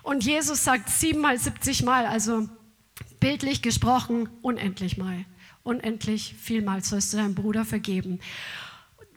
Und 0.03 0.25
Jesus 0.25 0.65
sagt 0.65 0.89
siebenmal, 0.91 1.39
siebzig 1.39 1.83
Mal, 1.83 2.07
also 2.07 2.49
bildlich 3.21 3.63
gesprochen, 3.63 4.29
unendlich 4.43 4.97
mal. 4.97 5.25
Unendlich 5.65 6.35
vielmal 6.41 6.83
sollst 6.83 7.13
du 7.13 7.19
deinem 7.19 7.35
Bruder 7.35 7.65
vergeben 7.65 8.21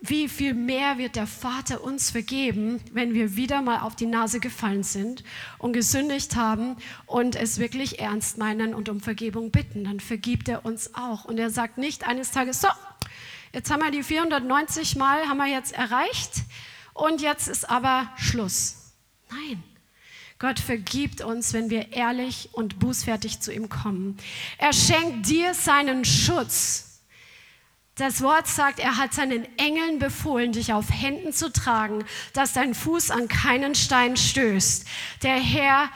wie 0.01 0.29
viel 0.29 0.53
mehr 0.53 0.97
wird 0.97 1.15
der 1.15 1.27
Vater 1.27 1.83
uns 1.83 2.11
vergeben, 2.11 2.81
wenn 2.91 3.13
wir 3.13 3.35
wieder 3.35 3.61
mal 3.61 3.79
auf 3.79 3.95
die 3.95 4.05
Nase 4.05 4.39
gefallen 4.39 4.83
sind 4.83 5.23
und 5.57 5.73
gesündigt 5.73 6.35
haben 6.35 6.77
und 7.05 7.35
es 7.35 7.59
wirklich 7.59 7.99
ernst 7.99 8.37
meinen 8.37 8.73
und 8.73 8.89
um 8.89 9.01
Vergebung 9.01 9.51
bitten. 9.51 9.85
Dann 9.85 9.99
vergibt 9.99 10.47
er 10.47 10.65
uns 10.65 10.93
auch. 10.95 11.25
Und 11.25 11.39
er 11.39 11.49
sagt 11.49 11.77
nicht 11.77 12.07
eines 12.07 12.31
Tages, 12.31 12.61
so, 12.61 12.67
jetzt 13.53 13.71
haben 13.71 13.81
wir 13.81 13.91
die 13.91 14.03
490 14.03 14.95
Mal, 14.95 15.27
haben 15.27 15.37
wir 15.37 15.47
jetzt 15.47 15.73
erreicht 15.73 16.43
und 16.93 17.21
jetzt 17.21 17.47
ist 17.47 17.69
aber 17.69 18.09
Schluss. 18.17 18.93
Nein. 19.29 19.63
Gott 20.37 20.59
vergibt 20.59 21.21
uns, 21.21 21.53
wenn 21.53 21.69
wir 21.69 21.93
ehrlich 21.93 22.49
und 22.51 22.79
bußfertig 22.79 23.39
zu 23.39 23.53
ihm 23.53 23.69
kommen. 23.69 24.17
Er 24.57 24.73
schenkt 24.73 25.29
dir 25.29 25.53
seinen 25.53 26.03
Schutz 26.03 26.94
das 27.95 28.21
Wort 28.21 28.47
sagt, 28.47 28.79
er 28.79 28.97
hat 28.97 29.13
seinen 29.13 29.47
Engeln 29.57 29.99
befohlen, 29.99 30.51
dich 30.51 30.73
auf 30.73 30.91
Händen 30.91 31.31
zu 31.31 31.51
tragen, 31.51 32.03
dass 32.33 32.53
dein 32.53 32.73
Fuß 32.73 33.09
an 33.09 33.27
keinen 33.29 33.73
Stein 33.73 34.17
stößt. 34.17 34.85
Der 35.23 35.37
Herr 35.37 35.89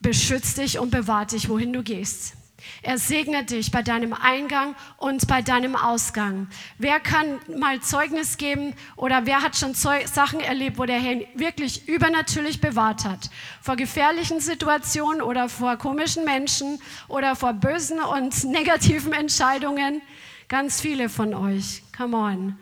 beschützt 0.00 0.58
dich 0.58 0.78
und 0.78 0.90
bewahrt 0.90 1.32
dich, 1.32 1.48
wohin 1.48 1.72
du 1.72 1.82
gehst. 1.82 2.34
Er 2.82 2.98
segnet 2.98 3.50
dich 3.50 3.70
bei 3.70 3.82
deinem 3.82 4.12
Eingang 4.12 4.74
und 4.98 5.26
bei 5.26 5.40
deinem 5.40 5.76
Ausgang. 5.76 6.48
Wer 6.78 7.00
kann 7.00 7.38
mal 7.58 7.80
Zeugnis 7.80 8.36
geben 8.36 8.74
oder 8.96 9.26
wer 9.26 9.42
hat 9.42 9.56
schon 9.56 9.74
Zeug 9.74 10.08
Sachen 10.08 10.40
erlebt, 10.40 10.78
wo 10.78 10.84
der 10.84 11.00
Herr 11.00 11.20
wirklich 11.34 11.88
übernatürlich 11.88 12.60
bewahrt 12.60 13.04
hat? 13.04 13.30
Vor 13.62 13.76
gefährlichen 13.76 14.40
Situationen 14.40 15.22
oder 15.22 15.48
vor 15.48 15.76
komischen 15.76 16.24
Menschen 16.24 16.80
oder 17.08 17.36
vor 17.36 17.54
bösen 17.54 18.00
und 18.00 18.44
negativen 18.44 19.12
Entscheidungen? 19.12 20.02
Ganz 20.50 20.80
viele 20.80 21.08
von 21.08 21.32
euch. 21.32 21.84
Come 21.96 22.16
on. 22.16 22.58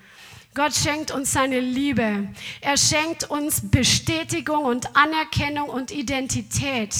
Gott 0.54 0.74
schenkt 0.74 1.10
uns 1.10 1.32
seine 1.32 1.58
Liebe. 1.58 2.28
Er 2.60 2.76
schenkt 2.76 3.30
uns 3.30 3.62
Bestätigung 3.70 4.66
und 4.66 4.94
Anerkennung 4.94 5.70
und 5.70 5.90
Identität. 5.90 6.94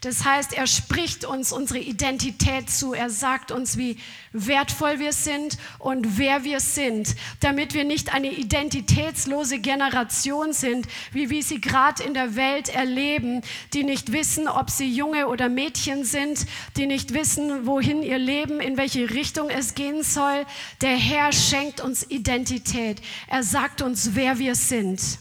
Das 0.00 0.24
heißt, 0.24 0.52
er 0.52 0.66
spricht 0.66 1.24
uns 1.24 1.52
unsere 1.52 1.80
Identität 1.80 2.70
zu. 2.70 2.94
Er 2.94 3.10
sagt 3.10 3.50
uns, 3.50 3.76
wie 3.76 3.96
wertvoll 4.32 4.98
wir 4.98 5.12
sind 5.12 5.58
und 5.78 6.18
wer 6.18 6.44
wir 6.44 6.60
sind, 6.60 7.16
damit 7.40 7.74
wir 7.74 7.84
nicht 7.84 8.14
eine 8.14 8.30
identitätslose 8.32 9.58
Generation 9.58 10.52
sind, 10.52 10.86
wie 11.12 11.30
wir 11.30 11.42
sie 11.42 11.60
gerade 11.60 12.02
in 12.02 12.14
der 12.14 12.36
Welt 12.36 12.68
erleben, 12.68 13.42
die 13.74 13.82
nicht 13.82 14.12
wissen, 14.12 14.48
ob 14.48 14.70
sie 14.70 14.92
Junge 14.92 15.28
oder 15.28 15.48
Mädchen 15.48 16.04
sind, 16.04 16.46
die 16.76 16.86
nicht 16.86 17.14
wissen, 17.14 17.66
wohin 17.66 18.02
ihr 18.02 18.18
Leben, 18.18 18.60
in 18.60 18.76
welche 18.76 19.10
Richtung 19.10 19.50
es 19.50 19.74
gehen 19.74 20.02
soll. 20.02 20.46
Der 20.80 20.96
Herr 20.96 21.32
schenkt 21.32 21.80
uns 21.80 22.08
Identität. 22.08 23.00
Er 23.26 23.42
sagt 23.42 23.82
uns, 23.82 24.10
wer 24.14 24.38
wir 24.38 24.54
sind. 24.54 25.18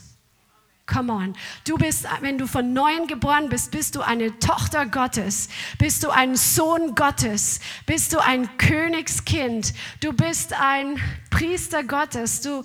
Come 0.87 1.11
on. 1.11 1.35
Du 1.65 1.77
bist, 1.77 2.05
wenn 2.21 2.37
du 2.37 2.47
von 2.47 2.71
neuem 2.71 3.07
geboren 3.07 3.49
bist, 3.49 3.71
bist 3.71 3.95
du 3.95 4.01
eine 4.01 4.39
Tochter 4.39 4.85
Gottes. 4.85 5.49
Bist 5.77 6.03
du 6.03 6.09
ein 6.09 6.37
Sohn 6.37 6.95
Gottes. 6.95 7.59
Bist 7.85 8.13
du 8.13 8.19
ein 8.19 8.57
Königskind. 8.57 9.73
Du 9.99 10.13
bist 10.13 10.53
ein 10.53 10.97
Priester 11.29 11.83
Gottes. 11.83 12.39
Du 12.39 12.63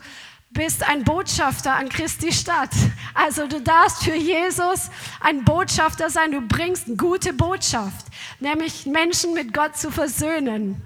bist 0.51 0.89
ein 0.89 1.03
Botschafter 1.03 1.75
an 1.75 1.89
Christi 1.89 2.33
Stadt. 2.33 2.71
Also 3.13 3.49
du 3.49 3.61
darfst 3.61 4.05
für 4.05 4.15
Jesus 4.15 4.91
ein 5.21 5.45
Botschafter 5.45 6.09
sein. 6.09 6.31
Du 6.31 6.43
bringst 6.43 6.97
gute 6.97 7.33
Botschaft, 7.33 8.07
nämlich 8.39 8.87
Menschen 8.87 9.35
mit 9.35 9.53
Gott 9.53 9.77
zu 9.77 9.91
versöhnen. 9.91 10.81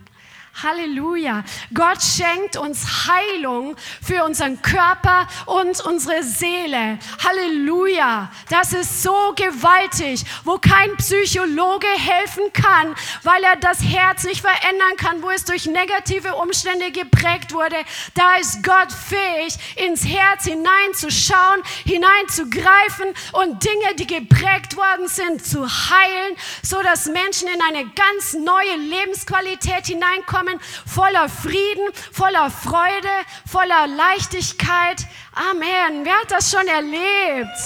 Halleluja. 0.63 1.45
Gott 1.75 2.03
schenkt 2.03 2.57
uns 2.57 3.07
Heilung 3.07 3.77
für 4.03 4.25
unseren 4.25 4.63
Körper 4.63 5.29
und 5.45 5.81
unsere 5.85 6.23
Seele. 6.23 6.99
Halleluja. 7.23 8.31
Das 8.49 8.73
ist 8.73 9.03
so 9.03 9.35
gewaltig, 9.37 10.25
wo 10.45 10.57
kein 10.57 10.97
Psychologe 10.97 11.87
helfen 11.87 12.45
kann, 12.55 12.95
weil 13.23 13.43
er 13.45 13.57
das 13.57 13.83
Herz 13.83 14.25
nicht 14.25 14.41
verändern 14.41 14.97
kann, 14.97 15.23
wo 15.23 15.29
es 15.29 15.45
durch 15.45 15.67
negative 15.67 16.35
Umstände 16.37 16.91
geprägt 16.91 17.53
wurde. 17.53 17.77
Da 18.15 18.37
ist 18.37 18.63
Gott 18.63 18.93
fähig, 18.93 19.57
ins 19.77 20.07
Herz 20.07 20.45
hineinzuschauen, 20.45 21.63
hineinzugreifen 21.85 23.13
und 23.33 23.63
Dinge, 23.63 23.95
die 23.99 24.07
geprägt 24.07 24.77
worden 24.77 25.09
sind, 25.09 25.45
zu 25.45 25.69
heilen, 25.69 26.37
so 26.63 26.83
dass 26.83 27.07
Menschen 27.07 27.49
in 27.49 27.61
eine 27.61 27.91
ganz 27.91 28.33
neue 28.33 28.77
Lebensqualität 28.77 29.87
hineinkommen 29.87 30.46
Namen, 30.47 30.61
voller 30.87 31.29
Frieden, 31.29 31.93
voller 32.13 32.51
Freude, 32.51 33.09
voller 33.47 33.87
Leichtigkeit. 33.87 35.07
Amen. 35.35 36.05
Wer 36.05 36.21
hat 36.21 36.31
das 36.31 36.51
schon 36.51 36.67
erlebt? 36.67 37.59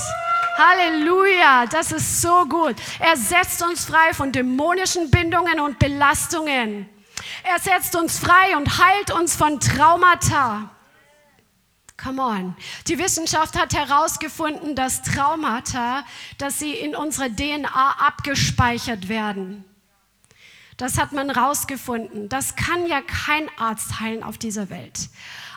Halleluja, 0.58 1.66
das 1.66 1.92
ist 1.92 2.20
so 2.20 2.44
gut. 2.46 2.76
Er 2.98 3.16
setzt 3.16 3.62
uns 3.62 3.84
frei 3.84 4.12
von 4.12 4.32
dämonischen 4.32 5.10
Bindungen 5.10 5.60
und 5.60 5.78
Belastungen. 5.78 6.88
Er 7.44 7.58
setzt 7.58 7.96
uns 7.96 8.18
frei 8.18 8.56
und 8.56 8.78
heilt 8.78 9.10
uns 9.10 9.36
von 9.36 9.60
Traumata. 9.60 10.70
Come 12.02 12.22
on. 12.22 12.56
Die 12.88 12.98
Wissenschaft 12.98 13.58
hat 13.58 13.74
herausgefunden, 13.74 14.74
dass 14.74 15.02
Traumata, 15.02 16.04
dass 16.38 16.58
sie 16.58 16.72
in 16.72 16.96
unserer 16.96 17.28
DNA 17.28 17.96
abgespeichert 17.98 19.08
werden. 19.08 19.69
Das 20.80 20.96
hat 20.96 21.12
man 21.12 21.28
rausgefunden. 21.28 22.30
Das 22.30 22.56
kann 22.56 22.86
ja 22.86 23.02
kein 23.02 23.50
Arzt 23.58 24.00
heilen 24.00 24.22
auf 24.22 24.38
dieser 24.38 24.70
Welt. 24.70 25.10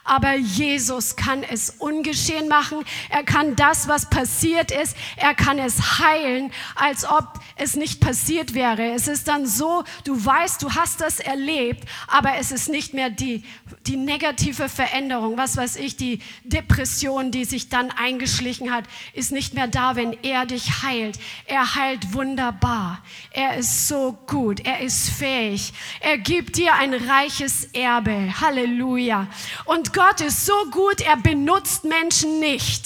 Aber 0.04 0.36
Jesus 0.36 1.16
kann 1.16 1.44
es 1.44 1.70
ungeschehen 1.70 2.48
machen. 2.48 2.84
Er 3.10 3.24
kann 3.24 3.56
das, 3.56 3.88
was 3.88 4.10
passiert 4.10 4.72
ist, 4.72 4.98
er 5.16 5.34
kann 5.34 5.60
es 5.60 6.00
heilen, 6.00 6.52
als 6.76 7.06
ob 7.06 7.40
es 7.56 7.76
nicht 7.76 8.02
passiert 8.02 8.54
wäre. 8.54 8.92
Es 8.92 9.08
ist 9.08 9.28
dann 9.28 9.46
so, 9.46 9.84
du 10.04 10.24
weißt, 10.24 10.62
du 10.62 10.72
hast 10.72 11.02
das 11.02 11.20
erlebt, 11.20 11.88
aber 12.08 12.36
es 12.38 12.52
ist 12.52 12.70
nicht 12.70 12.94
mehr 12.94 13.10
die, 13.10 13.44
die 13.88 13.96
negative 13.96 14.70
Veränderung. 14.70 15.38
Was 15.38 15.56
weiß 15.56 15.78
ich, 15.78 15.96
die 15.96 16.20
Depression, 16.44 17.32
die 17.32 17.46
sich 17.46 17.70
dann 17.70 17.92
eingeschlichen 17.92 18.74
hat, 18.74 18.86
ist 19.14 19.32
nicht 19.32 19.54
mehr 19.54 19.68
da, 19.68 19.96
wenn 19.96 20.14
er 20.24 20.46
dich 20.46 20.84
heilt. 20.84 21.20
Er 21.46 21.76
heilt 21.76 22.14
wunderbar. 22.14 23.02
Er 23.32 23.58
ist 23.58 23.88
so 23.88 24.18
gut. 24.28 24.66
Er 24.66 24.80
ist 24.82 25.10
fähig. 25.10 25.74
Er 26.00 26.18
gibt 26.18 26.58
dir 26.58 26.74
ein 26.74 26.94
reiches 26.94 27.66
Erbe. 27.74 28.34
Halleluja. 28.42 29.28
Und 29.66 29.93
Gott 29.94 30.22
ist 30.22 30.46
so 30.46 30.66
gut, 30.72 31.02
er 31.02 31.18
benutzt 31.18 31.84
Menschen 31.84 32.40
nicht. 32.40 32.86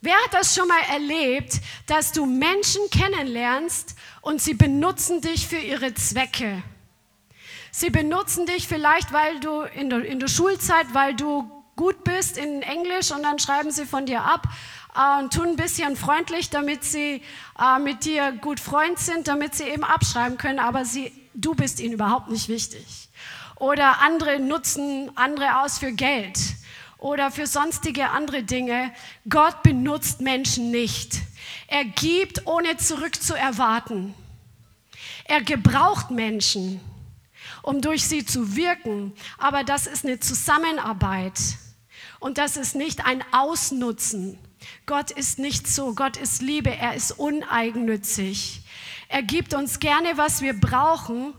Wer 0.00 0.14
hat 0.14 0.34
das 0.34 0.54
schon 0.54 0.68
mal 0.68 0.82
erlebt, 0.92 1.60
dass 1.86 2.12
du 2.12 2.26
Menschen 2.26 2.82
kennenlernst 2.90 3.94
und 4.20 4.40
sie 4.42 4.54
benutzen 4.54 5.20
dich 5.20 5.46
für 5.46 5.58
ihre 5.58 5.94
Zwecke? 5.94 6.62
Sie 7.70 7.90
benutzen 7.90 8.46
dich 8.46 8.66
vielleicht, 8.66 9.12
weil 9.12 9.40
du 9.40 9.62
in 9.62 9.90
der, 9.90 10.04
in 10.04 10.20
der 10.20 10.28
Schulzeit, 10.28 10.86
weil 10.92 11.14
du 11.14 11.50
gut 11.76 12.02
bist 12.02 12.36
in 12.36 12.62
Englisch 12.62 13.12
und 13.12 13.22
dann 13.22 13.38
schreiben 13.38 13.70
sie 13.70 13.86
von 13.86 14.06
dir 14.06 14.22
ab 14.22 14.46
äh, 14.96 15.20
und 15.20 15.32
tun 15.32 15.50
ein 15.50 15.56
bisschen 15.56 15.96
freundlich, 15.96 16.50
damit 16.50 16.84
sie 16.84 17.22
äh, 17.58 17.78
mit 17.78 18.04
dir 18.04 18.32
gut 18.32 18.58
Freund 18.58 18.98
sind, 18.98 19.28
damit 19.28 19.54
sie 19.54 19.64
eben 19.64 19.84
abschreiben 19.84 20.38
können, 20.38 20.58
aber 20.58 20.84
sie, 20.84 21.12
du 21.34 21.54
bist 21.54 21.78
ihnen 21.80 21.94
überhaupt 21.94 22.30
nicht 22.30 22.48
wichtig. 22.48 23.07
Oder 23.58 24.00
andere 24.02 24.38
nutzen 24.38 25.10
andere 25.16 25.62
aus 25.62 25.78
für 25.78 25.92
Geld 25.92 26.38
oder 26.98 27.30
für 27.32 27.46
sonstige 27.46 28.10
andere 28.10 28.44
Dinge. 28.44 28.92
Gott 29.28 29.62
benutzt 29.64 30.20
Menschen 30.20 30.70
nicht. 30.70 31.22
Er 31.66 31.84
gibt, 31.84 32.46
ohne 32.46 32.76
zurückzuerwarten. 32.76 34.14
Er 35.24 35.42
gebraucht 35.42 36.10
Menschen, 36.10 36.80
um 37.62 37.80
durch 37.80 38.04
sie 38.04 38.24
zu 38.24 38.54
wirken. 38.56 39.12
Aber 39.38 39.64
das 39.64 39.88
ist 39.88 40.04
eine 40.04 40.20
Zusammenarbeit. 40.20 41.38
Und 42.20 42.38
das 42.38 42.56
ist 42.56 42.76
nicht 42.76 43.06
ein 43.06 43.24
Ausnutzen. 43.32 44.38
Gott 44.86 45.10
ist 45.10 45.40
nicht 45.40 45.66
so. 45.66 45.94
Gott 45.94 46.16
ist 46.16 46.42
Liebe. 46.42 46.70
Er 46.70 46.94
ist 46.94 47.12
uneigennützig. 47.12 48.62
Er 49.08 49.22
gibt 49.22 49.52
uns 49.52 49.80
gerne, 49.80 50.16
was 50.16 50.42
wir 50.42 50.58
brauchen 50.58 51.34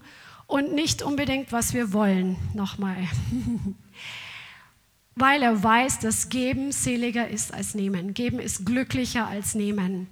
und 0.50 0.74
nicht 0.74 1.04
unbedingt, 1.04 1.52
was 1.52 1.76
wir 1.76 1.94
wollen. 1.94 2.36
Nochmal. 2.56 2.98
Weil 5.16 5.44
er 5.44 5.64
weiß, 5.64 6.00
dass 6.00 6.30
Geben 6.30 6.72
seliger 6.72 7.28
ist 7.28 7.54
als 7.54 7.76
Nehmen. 7.76 8.16
Geben 8.16 8.40
ist 8.40 8.66
glücklicher 8.66 9.28
als 9.28 9.54
Nehmen. 9.54 10.08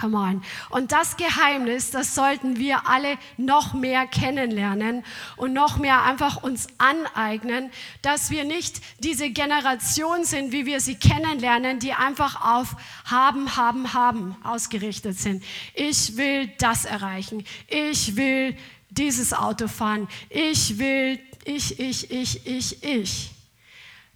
Come 0.00 0.16
on. 0.16 0.42
Und 0.70 0.92
das 0.92 1.18
Geheimnis, 1.18 1.90
das 1.90 2.14
sollten 2.14 2.56
wir 2.56 2.88
alle 2.88 3.18
noch 3.36 3.74
mehr 3.74 4.06
kennenlernen 4.06 5.04
und 5.36 5.52
noch 5.52 5.76
mehr 5.76 6.02
einfach 6.04 6.42
uns 6.42 6.68
aneignen, 6.78 7.70
dass 8.00 8.30
wir 8.30 8.44
nicht 8.44 8.80
diese 9.00 9.28
Generation 9.28 10.24
sind, 10.24 10.52
wie 10.52 10.64
wir 10.64 10.80
sie 10.80 10.94
kennenlernen, 10.94 11.78
die 11.78 11.92
einfach 11.92 12.42
auf 12.42 12.74
haben, 13.04 13.54
haben, 13.54 13.92
haben 13.92 14.34
ausgerichtet 14.44 15.18
sind. 15.18 15.44
Ich 15.74 16.16
will 16.16 16.50
das 16.56 16.86
erreichen. 16.86 17.44
Ich 17.68 18.16
will 18.16 18.56
dieses 18.92 19.32
Auto 19.32 19.68
fahren. 19.68 20.08
Ich 20.28 20.78
will, 20.78 21.18
ich, 21.44 21.78
ich, 21.78 22.10
ich, 22.10 22.46
ich, 22.46 22.82
ich. 22.82 23.30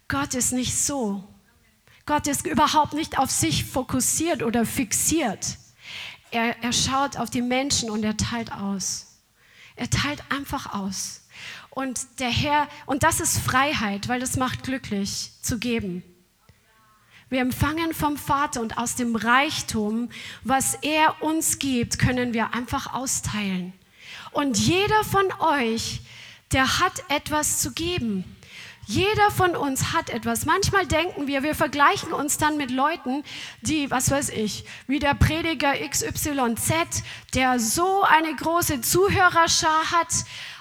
Gott 0.08 0.34
ist 0.34 0.52
nicht 0.52 0.76
so. 0.76 1.24
Gott 2.04 2.28
ist 2.28 2.46
überhaupt 2.46 2.92
nicht 2.92 3.18
auf 3.18 3.30
sich 3.30 3.64
fokussiert 3.64 4.42
oder 4.42 4.64
fixiert. 4.64 5.58
Er, 6.30 6.62
er 6.62 6.72
schaut 6.72 7.16
auf 7.16 7.30
die 7.30 7.42
Menschen 7.42 7.90
und 7.90 8.04
er 8.04 8.16
teilt 8.16 8.52
aus. 8.52 9.18
Er 9.74 9.90
teilt 9.90 10.22
einfach 10.30 10.72
aus. 10.72 11.22
Und 11.70 12.20
der 12.20 12.30
Herr, 12.30 12.68
und 12.86 13.02
das 13.02 13.20
ist 13.20 13.38
Freiheit, 13.38 14.08
weil 14.08 14.20
das 14.20 14.36
macht 14.36 14.62
glücklich 14.62 15.32
zu 15.42 15.58
geben. 15.58 16.02
Wir 17.28 17.40
empfangen 17.40 17.92
vom 17.92 18.16
Vater 18.16 18.60
und 18.60 18.78
aus 18.78 18.94
dem 18.94 19.16
Reichtum, 19.16 20.08
was 20.44 20.74
er 20.74 21.22
uns 21.22 21.58
gibt, 21.58 21.98
können 21.98 22.32
wir 22.32 22.54
einfach 22.54 22.94
austeilen. 22.94 23.72
Und 24.36 24.58
jeder 24.58 25.02
von 25.02 25.24
euch, 25.40 26.02
der 26.52 26.78
hat 26.78 26.92
etwas 27.08 27.62
zu 27.62 27.72
geben. 27.72 28.36
Jeder 28.84 29.30
von 29.30 29.56
uns 29.56 29.94
hat 29.94 30.10
etwas. 30.10 30.44
Manchmal 30.44 30.86
denken 30.86 31.26
wir, 31.26 31.42
wir 31.42 31.54
vergleichen 31.54 32.12
uns 32.12 32.36
dann 32.36 32.58
mit 32.58 32.70
Leuten, 32.70 33.24
die, 33.62 33.90
was 33.90 34.10
weiß 34.10 34.28
ich, 34.28 34.66
wie 34.86 34.98
der 34.98 35.14
Prediger 35.14 35.72
XYZ, 35.72 37.02
der 37.32 37.58
so 37.58 38.02
eine 38.02 38.36
große 38.36 38.82
Zuhörerschar 38.82 39.90
hat, 39.90 40.12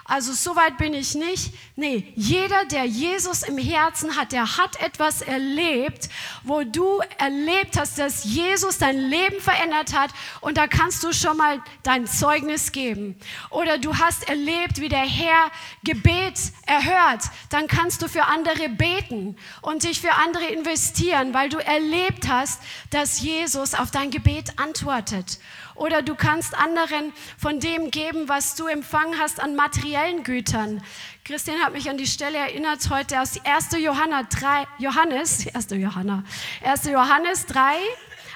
also 0.08 0.34
so 0.34 0.56
weit 0.56 0.78
bin 0.78 0.94
ich 0.94 1.16
nicht. 1.16 1.52
Nee, 1.76 2.14
jeder, 2.16 2.66
der 2.66 2.86
Jesus 2.86 3.42
im 3.42 3.58
Herzen 3.58 4.16
hat, 4.16 4.34
der 4.34 4.58
hat 4.58 4.80
etwas 4.80 5.24
erlebt, 5.24 6.10
wo 6.44 6.64
du 6.64 7.02
erlebt 7.18 7.76
hast, 7.80 7.98
dass 7.98 8.24
Jesus 8.24 8.78
dein 8.78 9.00
Leben 9.00 9.42
verändert 9.42 9.98
hat 9.98 10.12
und 10.42 10.58
da 10.58 10.68
kannst 10.68 11.04
du 11.04 11.12
schon 11.12 11.38
mal 11.38 11.60
dein 11.82 12.06
Zeugnis 12.06 12.72
geben. 12.72 13.16
Oder 13.50 13.80
du 13.80 13.96
hast 13.98 14.30
erlebt, 14.30 14.80
wie 14.80 14.90
der 14.90 15.06
Herr 15.06 15.50
Gebet 15.84 16.40
erhört, 16.68 17.24
dann 17.50 17.66
kannst 17.66 18.04
du 18.04 18.08
für 18.08 18.26
andere 18.26 18.70
beten 18.70 19.36
und 19.64 19.86
dich 19.86 20.02
für 20.02 20.14
andere 20.14 20.46
investieren, 20.46 21.34
weil 21.34 21.50
du 21.50 21.58
erlebt 21.58 22.28
hast, 22.28 22.62
dass 22.92 23.22
Jesus 23.22 23.74
auf 23.74 23.90
dein 23.90 24.12
Gebet 24.12 24.60
antwortet. 24.60 25.40
Oder 25.76 26.02
du 26.02 26.16
kannst 26.16 26.58
anderen 26.58 27.14
von 27.38 27.60
dem 27.60 27.92
geben, 27.92 28.30
was 28.30 28.56
du 28.56 28.68
empfangen 28.68 29.20
hast 29.20 29.42
an 29.42 29.56
materiellen 29.56 30.24
Gütern. 30.24 30.82
Christian 31.26 31.60
hat 31.62 31.74
mich 31.74 31.90
an 31.90 31.98
die 31.98 32.08
Stelle 32.08 32.38
erinnert 32.38 32.90
heute 32.90 33.20
aus 33.22 33.40
1. 33.44 33.70
Johanna 33.80 34.24
3, 34.24 34.68
Johannes, 34.80 35.46
1. 35.54 35.68
Johanna, 35.72 36.24
1. 36.64 36.86
Johannes 36.86 37.46
3, 37.48 37.76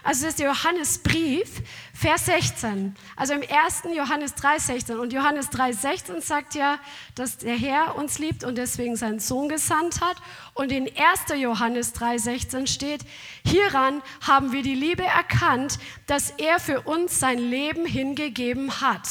also 0.10 0.24
das 0.24 0.32
ist 0.32 0.39
der 0.39 0.48
Johannesbrief, 0.48 1.62
Vers 1.93 2.26
16. 2.26 2.95
Also 3.15 3.34
im 3.34 3.41
1. 3.41 3.95
Johannes 3.95 4.34
3, 4.34 4.58
16. 4.58 4.98
Und 4.98 5.13
Johannes 5.13 5.52
3, 5.52 5.72
16 5.72 6.22
sagt 6.22 6.56
ja, 6.56 6.80
dass 7.13 7.38
der 7.38 7.56
Herr 7.56 7.95
uns 7.95 8.17
liebt 8.17 8.43
und 8.43 8.58
deswegen 8.58 8.95
seinen 8.95 9.19
Sohn 9.19 9.50
gesandt 9.50 10.02
hat. 10.02 10.17
Und 10.56 10.72
in 10.72 10.88
1. 10.88 11.39
Johannes 11.39 11.93
3, 11.93 12.17
16 12.17 12.65
steht, 12.65 13.02
hieran 13.45 14.02
haben 14.22 14.52
wir 14.52 14.63
die 14.63 14.74
Liebe 14.74 15.04
erkannt, 15.04 15.78
dass 16.08 16.32
er 16.32 16.60
für 16.60 16.82
uns 16.82 17.19
sein 17.19 17.38
Leben 17.38 17.86
hingegeben 17.86 18.82
hat. 18.82 19.08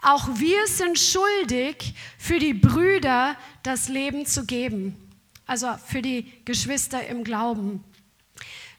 Auch 0.00 0.28
wir 0.36 0.66
sind 0.66 0.98
schuldig, 0.98 1.94
für 2.16 2.38
die 2.38 2.54
Brüder 2.54 3.36
das 3.62 3.90
Leben 3.90 4.24
zu 4.24 4.46
geben. 4.46 4.96
Also 5.44 5.68
für 5.84 6.00
die 6.00 6.32
Geschwister 6.46 7.06
im 7.06 7.22
Glauben. 7.22 7.84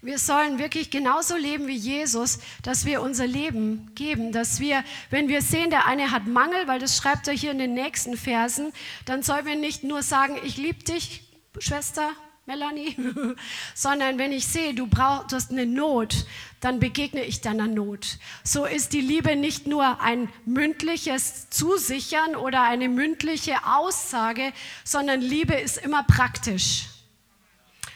Wir 0.03 0.17
sollen 0.17 0.57
wirklich 0.57 0.89
genauso 0.89 1.35
leben 1.35 1.67
wie 1.67 1.75
Jesus, 1.75 2.39
dass 2.63 2.85
wir 2.85 3.03
unser 3.03 3.27
Leben 3.27 3.91
geben, 3.93 4.31
dass 4.31 4.59
wir, 4.59 4.83
wenn 5.11 5.27
wir 5.27 5.43
sehen, 5.43 5.69
der 5.69 5.85
eine 5.85 6.09
hat 6.09 6.25
Mangel, 6.25 6.67
weil 6.67 6.79
das 6.79 6.97
schreibt 6.97 7.27
er 7.27 7.35
hier 7.35 7.51
in 7.51 7.59
den 7.59 7.75
nächsten 7.75 8.17
Versen, 8.17 8.73
dann 9.05 9.21
sollen 9.21 9.45
wir 9.45 9.55
nicht 9.55 9.83
nur 9.83 10.01
sagen, 10.01 10.39
ich 10.43 10.57
liebe 10.57 10.83
dich, 10.83 11.21
Schwester 11.59 12.09
Melanie, 12.47 12.95
sondern 13.75 14.17
wenn 14.17 14.31
ich 14.31 14.47
sehe, 14.47 14.73
du 14.73 14.87
brauchst 14.87 15.31
du 15.31 15.35
hast 15.35 15.51
eine 15.51 15.67
Not, 15.67 16.25
dann 16.59 16.79
begegne 16.79 17.23
ich 17.23 17.41
deiner 17.41 17.67
Not. 17.67 18.17
So 18.43 18.65
ist 18.65 18.93
die 18.93 19.01
Liebe 19.01 19.35
nicht 19.35 19.67
nur 19.67 20.01
ein 20.01 20.29
mündliches 20.45 21.51
Zusichern 21.51 22.35
oder 22.35 22.63
eine 22.63 22.89
mündliche 22.89 23.67
Aussage, 23.67 24.51
sondern 24.83 25.21
Liebe 25.21 25.53
ist 25.53 25.77
immer 25.77 26.03
praktisch. 26.03 26.87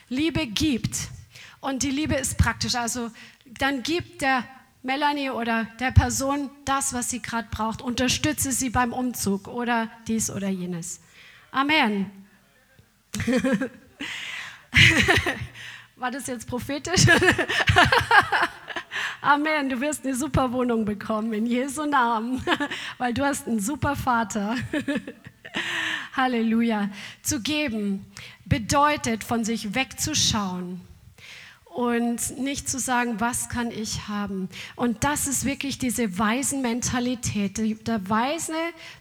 Liebe 0.07 0.45
gibt. 0.45 0.95
Und 1.65 1.81
die 1.81 1.89
Liebe 1.89 2.13
ist 2.13 2.37
praktisch. 2.37 2.75
Also 2.75 3.09
dann 3.45 3.81
gibt 3.81 4.21
der 4.21 4.43
Melanie 4.83 5.31
oder 5.31 5.65
der 5.79 5.89
Person 5.89 6.51
das, 6.63 6.93
was 6.93 7.09
sie 7.09 7.23
gerade 7.23 7.47
braucht. 7.49 7.81
Unterstütze 7.81 8.51
sie 8.51 8.69
beim 8.69 8.93
Umzug 8.93 9.47
oder 9.47 9.89
dies 10.07 10.29
oder 10.29 10.47
jenes. 10.47 11.01
Amen. 11.49 12.11
War 15.95 16.11
das 16.11 16.27
jetzt 16.27 16.47
prophetisch? 16.47 17.07
Amen. 19.21 19.67
Du 19.67 19.81
wirst 19.81 20.05
eine 20.05 20.13
super 20.13 20.51
Wohnung 20.51 20.85
bekommen 20.85 21.33
in 21.33 21.47
Jesu 21.47 21.85
Namen, 21.85 22.45
weil 22.99 23.11
du 23.11 23.25
hast 23.25 23.47
einen 23.47 23.59
super 23.59 23.95
Vater. 23.95 24.55
Halleluja. 26.15 26.91
Zu 27.23 27.41
geben 27.41 28.05
bedeutet, 28.45 29.23
von 29.23 29.43
sich 29.43 29.73
wegzuschauen 29.73 30.81
und 31.75 32.37
nicht 32.37 32.69
zu 32.69 32.79
sagen, 32.79 33.19
was 33.19 33.49
kann 33.49 33.69
ich 33.69 34.07
haben. 34.07 34.47
Und 34.77 35.03
das 35.03 35.27
ist 35.27 35.43
wirklich 35.43 35.77
diese 35.77 36.17
Waisenmentalität. 36.17 37.57
Der 37.85 38.09
Weise, 38.09 38.53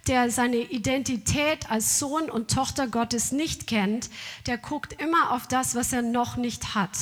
der 0.09 0.29
seine 0.29 0.57
Identität 0.57 1.71
als 1.71 2.01
Sohn 2.01 2.29
und 2.29 2.51
Tochter 2.51 2.89
Gottes 2.89 3.31
nicht 3.31 3.69
kennt, 3.69 4.11
der 4.49 4.59
guckt 4.59 5.01
immer 5.01 5.31
auf 5.31 5.47
das, 5.47 5.77
was 5.77 5.93
er 5.93 6.03
noch 6.03 6.37
nicht 6.37 6.75
hat. 6.75 6.99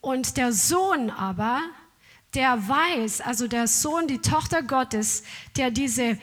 Und 0.00 0.36
der 0.36 0.52
Sohn 0.52 1.08
aber, 1.10 1.60
der 2.34 2.68
weiß, 2.68 3.20
also 3.20 3.46
der 3.46 3.68
Sohn, 3.68 4.08
die 4.08 4.18
Tochter 4.18 4.64
Gottes, 4.64 5.22
der 5.56 5.70
diese 5.70 6.18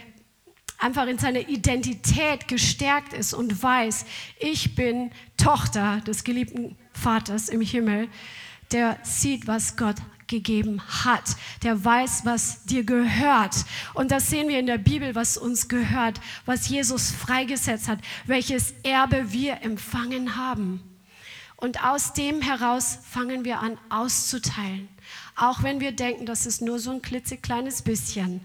einfach 0.79 1.07
in 1.07 1.17
seiner 1.17 1.47
Identität 1.47 2.49
gestärkt 2.49 3.13
ist 3.13 3.33
und 3.33 3.63
weiß, 3.63 4.05
ich 4.39 4.75
bin 4.75 5.11
Tochter 5.37 6.01
des 6.05 6.25
geliebten 6.25 6.77
Vaters 6.93 7.49
im 7.49 7.61
Himmel, 7.61 8.07
der 8.71 8.97
sieht, 9.03 9.47
was 9.47 9.77
Gott 9.77 9.95
gegeben 10.27 10.81
hat. 11.03 11.35
Der 11.63 11.83
weiß, 11.83 12.21
was 12.23 12.63
dir 12.63 12.85
gehört. 12.85 13.55
Und 13.93 14.11
das 14.11 14.29
sehen 14.29 14.47
wir 14.47 14.59
in 14.59 14.67
der 14.67 14.77
Bibel, 14.77 15.15
was 15.15 15.37
uns 15.37 15.67
gehört, 15.67 16.21
was 16.45 16.69
Jesus 16.69 17.11
freigesetzt 17.11 17.89
hat, 17.89 17.99
welches 18.25 18.73
Erbe 18.83 19.33
wir 19.33 19.61
empfangen 19.63 20.37
haben. 20.37 20.81
Und 21.57 21.83
aus 21.83 22.13
dem 22.13 22.41
heraus 22.41 22.99
fangen 23.09 23.43
wir 23.43 23.59
an 23.59 23.77
auszuteilen. 23.89 24.87
Auch 25.35 25.63
wenn 25.63 25.81
wir 25.81 25.91
denken, 25.91 26.25
das 26.25 26.45
ist 26.45 26.61
nur 26.61 26.79
so 26.79 26.91
ein 26.91 27.01
klitzekleines 27.01 27.81
bisschen. 27.81 28.39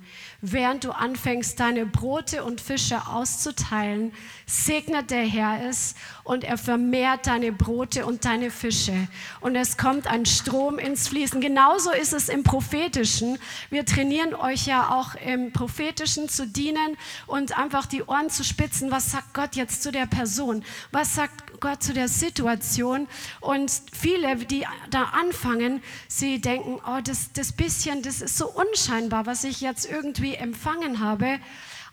Während 0.47 0.85
du 0.85 0.91
anfängst, 0.91 1.59
deine 1.59 1.87
Brote 1.87 2.45
und 2.45 2.61
Fische 2.61 3.07
auszuteilen, 3.07 4.13
segnet 4.45 5.11
der 5.11 5.25
Herr 5.25 5.67
es 5.67 5.95
und 6.23 6.45
er 6.45 6.59
vermehrt 6.59 7.27
deine 7.27 7.51
Brote 7.51 8.05
und 8.05 8.27
deine 8.27 8.51
Fische. 8.51 9.09
Und 9.41 9.57
es 9.57 9.79
kommt 9.79 10.07
ein 10.07 10.27
Strom 10.27 10.79
ins 10.79 11.09
Fließen. 11.09 11.41
Genauso 11.41 11.93
ist 11.93 12.13
es 12.13 12.29
im 12.29 12.43
Prophetischen. 12.43 13.39
Wir 13.71 13.87
trainieren 13.87 14.35
euch 14.35 14.67
ja 14.67 14.91
auch 14.91 15.15
im 15.15 15.51
Prophetischen 15.51 16.29
zu 16.29 16.47
dienen 16.47 16.99
und 17.27 17.57
einfach 17.57 17.87
die 17.87 18.03
Ohren 18.03 18.29
zu 18.29 18.45
spitzen. 18.45 18.91
Was 18.91 19.13
sagt 19.13 19.33
Gott 19.33 19.57
jetzt 19.57 19.83
zu 19.83 19.93
der 19.93 20.05
Person? 20.05 20.63
Was 20.93 21.15
sagt 21.15 21.59
Gott 21.61 21.83
zu 21.83 21.95
der 21.95 22.09
Situation? 22.09 23.09
Und 23.41 23.73
viele, 23.99 24.37
die 24.37 24.67
da 24.91 25.05
anfangen, 25.05 25.83
sie 26.07 26.39
denken, 26.43 26.81
oh, 26.87 27.01
das, 27.03 27.33
das 27.33 27.53
bisschen, 27.53 28.03
das 28.03 28.21
ist 28.21 28.37
so 28.37 28.51
unscheinbar, 28.51 29.25
was 29.25 29.45
ich 29.45 29.63
jetzt 29.63 29.91
irgendwie 29.91 30.34
empfangen 30.37 31.01
habe. 31.01 31.39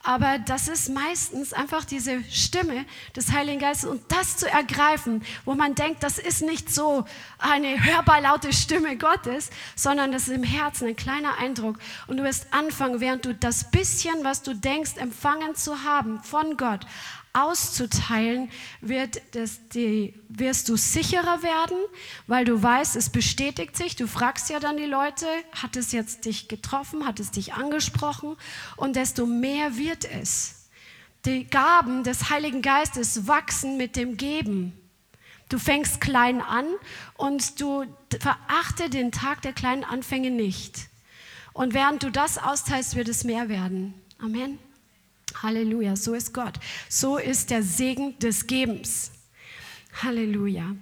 Aber 0.04 0.40
das 0.40 0.68
ist 0.68 0.90
meistens 0.90 1.54
einfach 1.54 1.86
diese 1.86 2.24
Stimme 2.32 2.86
des 3.16 3.32
Heiligen 3.32 3.60
Geistes 3.60 3.88
und 3.88 4.02
das 4.12 4.38
zu 4.38 4.50
ergreifen, 4.50 5.24
wo 5.46 5.54
man 5.54 5.76
denkt, 5.76 6.02
das 6.02 6.18
ist 6.18 6.42
nicht 6.42 6.74
so 6.74 7.06
eine 7.38 7.84
hörbar 7.84 8.22
laute 8.22 8.52
Stimme 8.52 8.98
Gottes, 8.98 9.52
sondern 9.76 10.12
das 10.12 10.24
ist 10.28 10.36
im 10.36 10.44
Herzen 10.44 10.88
ein 10.88 10.96
kleiner 10.96 11.38
Eindruck. 11.38 11.78
Und 12.08 12.18
du 12.18 12.24
wirst 12.24 12.52
anfangen, 12.52 13.00
während 13.00 13.26
du 13.26 13.36
das 13.36 13.70
bisschen, 13.70 14.24
was 14.24 14.42
du 14.42 14.56
denkst, 14.56 14.98
empfangen 14.98 15.56
zu 15.56 15.84
haben 15.84 16.24
von 16.24 16.58
Gott, 16.58 16.88
auszuteilen, 17.34 18.50
wird 18.82 19.22
das 19.32 19.68
die, 19.70 20.14
wirst 20.30 20.70
du 20.70 20.76
sicherer 20.76 21.44
werden, 21.44 21.78
weil 22.28 22.46
du 22.46 22.62
weißt, 22.62 22.96
es 22.96 23.10
bestätigt 23.10 23.78
sich. 23.78 23.96
Du 23.96 24.08
fragst 24.08 24.50
ja 24.50 24.60
dann 24.60 24.78
die 24.78 24.86
Leute, 24.86 25.26
hat 25.52 25.76
es 25.76 25.92
jetzt 25.92 26.26
dich 26.26 26.48
getroffen, 26.48 27.06
hat 27.06 27.20
es 27.20 27.32
dich 27.32 27.54
angesprochen 27.54 28.36
und 28.76 28.96
desto 28.96 29.26
mehr 29.26 29.78
wird 29.78 30.06
es. 30.06 30.68
Die 31.26 31.46
Gaben 31.46 32.04
des 32.04 32.30
Heiligen 32.30 32.62
Geistes 32.62 33.28
wachsen 33.28 33.78
mit 33.78 33.96
dem 33.96 34.18
Geben. 34.18 34.74
Du 35.50 35.60
fängst 35.60 36.02
klein 36.02 36.42
an 36.42 36.66
und 37.18 37.60
du 37.62 37.86
verachte 38.20 38.90
den 38.90 39.12
Tag 39.12 39.42
der 39.42 39.54
kleinen 39.54 39.84
Anfänge 39.84 40.32
nicht. 40.32 40.88
Und 41.54 41.74
während 41.74 42.04
du 42.04 42.10
das 42.10 42.38
austeilst, 42.38 42.96
wird 42.96 43.10
es 43.10 43.24
mehr 43.24 43.50
werden. 43.50 43.94
Amen. 44.18 44.58
Halleluja, 45.42 45.96
so 45.96 46.14
ist 46.14 46.34
Gott. 46.34 46.60
So 46.90 47.18
ist 47.18 47.50
der 47.50 47.64
Segen 47.64 48.18
des 48.20 48.48
Gebens. 48.48 49.12
Halleluja. 50.04 50.76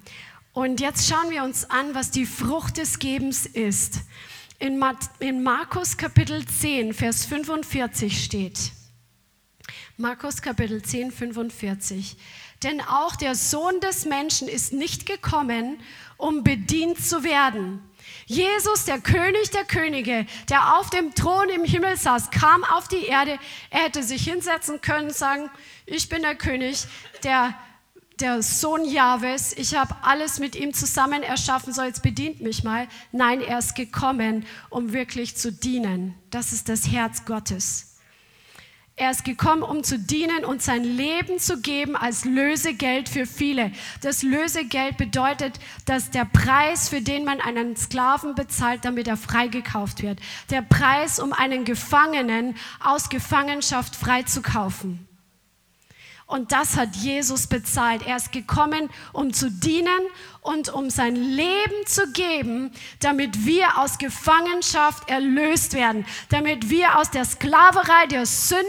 Und 0.53 0.81
jetzt 0.81 1.07
schauen 1.07 1.29
wir 1.29 1.43
uns 1.43 1.69
an, 1.69 1.95
was 1.95 2.11
die 2.11 2.25
Frucht 2.25 2.77
des 2.77 2.99
Gebens 2.99 3.45
ist. 3.45 4.01
In, 4.59 4.77
Markus 5.41 5.95
Kapitel 5.95 6.45
10, 6.45 6.93
Vers 6.93 7.25
45 7.25 8.23
steht. 8.23 8.71
Markus 9.95 10.41
Kapitel 10.41 10.81
10, 10.81 11.11
45. 11.11 12.17
Denn 12.63 12.81
auch 12.81 13.15
der 13.15 13.35
Sohn 13.35 13.79
des 13.79 14.05
Menschen 14.05 14.47
ist 14.47 14.73
nicht 14.73 15.05
gekommen, 15.05 15.79
um 16.17 16.43
bedient 16.43 16.99
zu 16.99 17.23
werden, 17.23 17.81
Jesus, 18.25 18.85
der 18.85 18.99
König 18.99 19.51
der 19.51 19.65
Könige, 19.65 20.25
der 20.49 20.77
auf 20.77 20.89
dem 20.89 21.15
Thron 21.15 21.49
im 21.49 21.63
Himmel 21.63 21.97
saß, 21.97 22.31
kam 22.31 22.63
auf 22.63 22.87
die 22.87 23.05
Erde. 23.05 23.39
Er 23.69 23.83
hätte 23.83 24.03
sich 24.03 24.23
hinsetzen 24.23 24.81
können 24.81 25.07
und 25.07 25.15
sagen, 25.15 25.49
ich 25.85 26.09
bin 26.09 26.21
der 26.21 26.35
König, 26.35 26.85
der 27.23 27.53
der 28.19 28.43
Sohn 28.43 28.83
Jahwes, 28.83 29.53
ich 29.53 29.75
habe 29.75 29.95
alles 30.01 30.39
mit 30.39 30.55
ihm 30.55 30.73
zusammen 30.73 31.23
erschaffen, 31.23 31.73
so 31.73 31.81
jetzt 31.81 32.03
bedient 32.03 32.41
mich 32.41 32.63
mal. 32.63 32.87
Nein, 33.13 33.41
er 33.41 33.59
ist 33.59 33.75
gekommen, 33.75 34.45
um 34.69 34.91
wirklich 34.93 35.37
zu 35.37 35.51
dienen. 35.51 36.15
Das 36.29 36.51
ist 36.51 36.67
das 36.67 36.91
Herz 36.91 37.23
Gottes. 37.23 37.88
Er 38.99 39.11
ist 39.11 39.23
gekommen, 39.23 39.63
um 39.63 39.81
zu 39.81 39.97
dienen 39.97 40.43
und 40.43 40.61
sein 40.61 40.83
Leben 40.83 41.39
zu 41.39 41.61
geben 41.61 41.95
als 41.95 42.25
Lösegeld 42.25 43.07
für 43.07 43.25
viele. 43.25 43.71
Das 44.01 44.23
Lösegeld 44.23 44.97
bedeutet, 44.97 45.57
dass 45.85 46.11
der 46.11 46.25
Preis, 46.25 46.89
für 46.89 46.99
den 46.99 47.23
man 47.23 47.39
einen 47.39 47.77
Sklaven 47.77 48.35
bezahlt, 48.35 48.83
damit 48.83 49.07
er 49.07 49.15
freigekauft 49.15 50.03
wird. 50.03 50.19
Der 50.49 50.61
Preis, 50.63 51.21
um 51.21 51.31
einen 51.31 51.63
Gefangenen 51.63 52.57
aus 52.81 53.07
Gefangenschaft 53.07 53.95
freizukaufen. 53.95 55.08
Und 56.29 56.51
das 56.51 56.77
hat 56.77 56.95
Jesus 56.95 57.47
bezahlt. 57.47 58.05
Er 58.05 58.17
ist 58.17 58.31
gekommen, 58.31 58.91
um 59.13 59.33
zu 59.33 59.49
dienen 59.49 59.99
und 60.41 60.69
um 60.69 60.91
sein 60.91 61.15
Leben 61.15 61.87
zu 61.87 62.05
geben, 62.11 62.71
damit 62.99 63.47
wir 63.47 63.79
aus 63.79 63.97
Gefangenschaft 63.97 65.09
erlöst 65.09 65.73
werden, 65.73 66.05
damit 66.29 66.69
wir 66.69 66.99
aus 66.99 67.09
der 67.09 67.25
Sklaverei 67.25 68.05
der 68.11 68.27
Sünde 68.27 68.63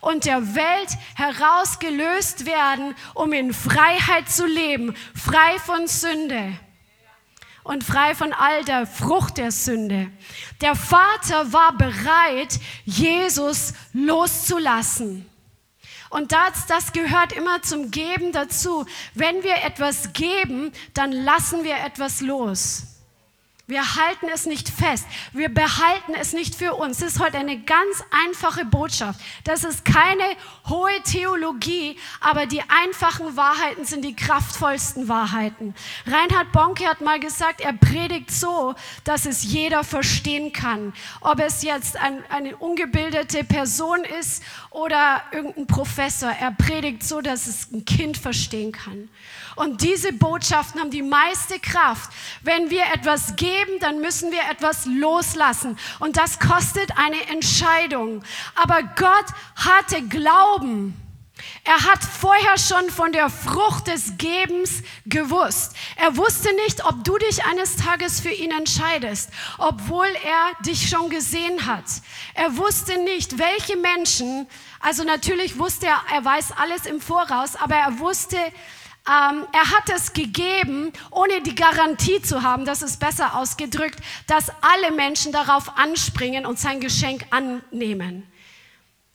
und 0.00 0.24
der 0.24 0.56
Welt 0.56 0.98
herausgelöst 1.14 2.46
werden, 2.46 2.96
um 3.14 3.32
in 3.32 3.54
Freiheit 3.54 4.28
zu 4.28 4.44
leben, 4.44 4.96
frei 5.14 5.56
von 5.64 5.86
Sünde 5.86 6.58
und 7.62 7.84
frei 7.84 8.16
von 8.16 8.32
all 8.32 8.64
der 8.64 8.88
Frucht 8.88 9.38
der 9.38 9.52
Sünde. 9.52 10.10
Der 10.60 10.74
Vater 10.74 11.52
war 11.52 11.76
bereit, 11.76 12.58
Jesus 12.84 13.72
loszulassen. 13.92 15.27
Und 16.10 16.32
das, 16.32 16.66
das 16.66 16.92
gehört 16.92 17.32
immer 17.32 17.62
zum 17.62 17.90
Geben 17.90 18.32
dazu. 18.32 18.86
Wenn 19.14 19.42
wir 19.42 19.56
etwas 19.64 20.12
geben, 20.12 20.72
dann 20.94 21.12
lassen 21.12 21.64
wir 21.64 21.76
etwas 21.84 22.20
los. 22.20 22.97
Wir 23.68 23.96
halten 23.96 24.28
es 24.32 24.46
nicht 24.46 24.70
fest. 24.70 25.04
Wir 25.34 25.50
behalten 25.50 26.14
es 26.18 26.32
nicht 26.32 26.54
für 26.54 26.72
uns. 26.72 27.00
Das 27.00 27.12
ist 27.12 27.20
heute 27.20 27.36
eine 27.36 27.58
ganz 27.58 28.02
einfache 28.26 28.64
Botschaft. 28.64 29.20
Das 29.44 29.62
ist 29.62 29.84
keine 29.84 30.24
hohe 30.66 31.02
Theologie, 31.04 31.98
aber 32.18 32.46
die 32.46 32.62
einfachen 32.62 33.36
Wahrheiten 33.36 33.84
sind 33.84 34.06
die 34.06 34.16
kraftvollsten 34.16 35.08
Wahrheiten. 35.08 35.74
Reinhard 36.06 36.50
Bonke 36.50 36.86
hat 36.86 37.02
mal 37.02 37.20
gesagt, 37.20 37.60
er 37.60 37.74
predigt 37.74 38.30
so, 38.30 38.74
dass 39.04 39.26
es 39.26 39.42
jeder 39.42 39.84
verstehen 39.84 40.50
kann. 40.54 40.94
Ob 41.20 41.38
es 41.38 41.62
jetzt 41.62 41.98
ein, 41.98 42.24
eine 42.30 42.56
ungebildete 42.56 43.44
Person 43.44 44.02
ist 44.18 44.42
oder 44.70 45.22
irgendein 45.30 45.66
Professor. 45.66 46.30
Er 46.30 46.52
predigt 46.52 47.02
so, 47.02 47.20
dass 47.20 47.46
es 47.46 47.70
ein 47.70 47.84
Kind 47.84 48.16
verstehen 48.16 48.72
kann. 48.72 49.10
Und 49.58 49.82
diese 49.82 50.12
Botschaften 50.12 50.80
haben 50.80 50.90
die 50.90 51.02
meiste 51.02 51.58
Kraft. 51.58 52.10
Wenn 52.42 52.70
wir 52.70 52.84
etwas 52.94 53.34
geben, 53.34 53.80
dann 53.80 54.00
müssen 54.00 54.30
wir 54.30 54.42
etwas 54.50 54.86
loslassen. 54.86 55.76
Und 55.98 56.16
das 56.16 56.38
kostet 56.38 56.96
eine 56.96 57.26
Entscheidung. 57.28 58.22
Aber 58.54 58.82
Gott 58.82 59.26
hatte 59.56 60.02
Glauben. 60.02 60.94
Er 61.64 61.84
hat 61.84 62.02
vorher 62.02 62.58
schon 62.58 62.90
von 62.90 63.12
der 63.12 63.30
Frucht 63.30 63.88
des 63.88 64.16
Gebens 64.16 64.82
gewusst. 65.06 65.74
Er 65.96 66.16
wusste 66.16 66.52
nicht, 66.64 66.84
ob 66.84 67.04
du 67.04 67.18
dich 67.18 67.44
eines 67.44 67.76
Tages 67.76 68.20
für 68.20 68.30
ihn 68.30 68.50
entscheidest, 68.50 69.30
obwohl 69.58 70.06
er 70.06 70.64
dich 70.64 70.88
schon 70.88 71.10
gesehen 71.10 71.66
hat. 71.66 71.84
Er 72.34 72.56
wusste 72.56 72.98
nicht, 72.98 73.38
welche 73.38 73.76
Menschen, 73.76 74.46
also 74.80 75.04
natürlich 75.04 75.58
wusste 75.58 75.86
er, 75.86 76.00
er 76.12 76.24
weiß 76.24 76.52
alles 76.52 76.86
im 76.86 77.00
Voraus, 77.00 77.56
aber 77.56 77.76
er 77.76 77.98
wusste, 77.98 78.38
ähm, 79.08 79.46
er 79.52 79.70
hat 79.70 79.88
es 79.94 80.12
gegeben, 80.12 80.92
ohne 81.10 81.40
die 81.40 81.54
Garantie 81.54 82.20
zu 82.20 82.42
haben, 82.42 82.66
das 82.66 82.82
ist 82.82 83.00
besser 83.00 83.36
ausgedrückt, 83.36 83.98
dass 84.26 84.50
alle 84.60 84.92
Menschen 84.92 85.32
darauf 85.32 85.78
anspringen 85.78 86.44
und 86.44 86.58
sein 86.58 86.80
Geschenk 86.80 87.24
annehmen. 87.30 88.30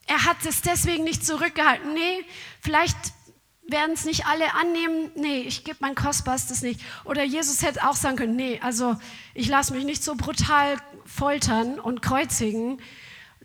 Er 0.07 0.25
hat 0.25 0.37
es 0.47 0.61
deswegen 0.61 1.03
nicht 1.03 1.25
zurückgehalten. 1.25 1.93
Nee, 1.93 2.25
vielleicht 2.59 2.97
werden 3.67 3.93
es 3.93 4.05
nicht 4.05 4.25
alle 4.25 4.53
annehmen. 4.55 5.11
Nee, 5.15 5.41
ich 5.41 5.63
gebe 5.63 5.77
mein 5.79 5.95
Kostbarstes 5.95 6.61
nicht. 6.61 6.81
Oder 7.05 7.23
Jesus 7.23 7.61
hätte 7.61 7.87
auch 7.87 7.95
sagen 7.95 8.17
können, 8.17 8.35
nee, 8.35 8.59
also 8.61 8.95
ich 9.33 9.47
lasse 9.47 9.73
mich 9.73 9.85
nicht 9.85 10.03
so 10.03 10.15
brutal 10.15 10.77
foltern 11.05 11.79
und 11.79 12.01
kreuzigen, 12.01 12.81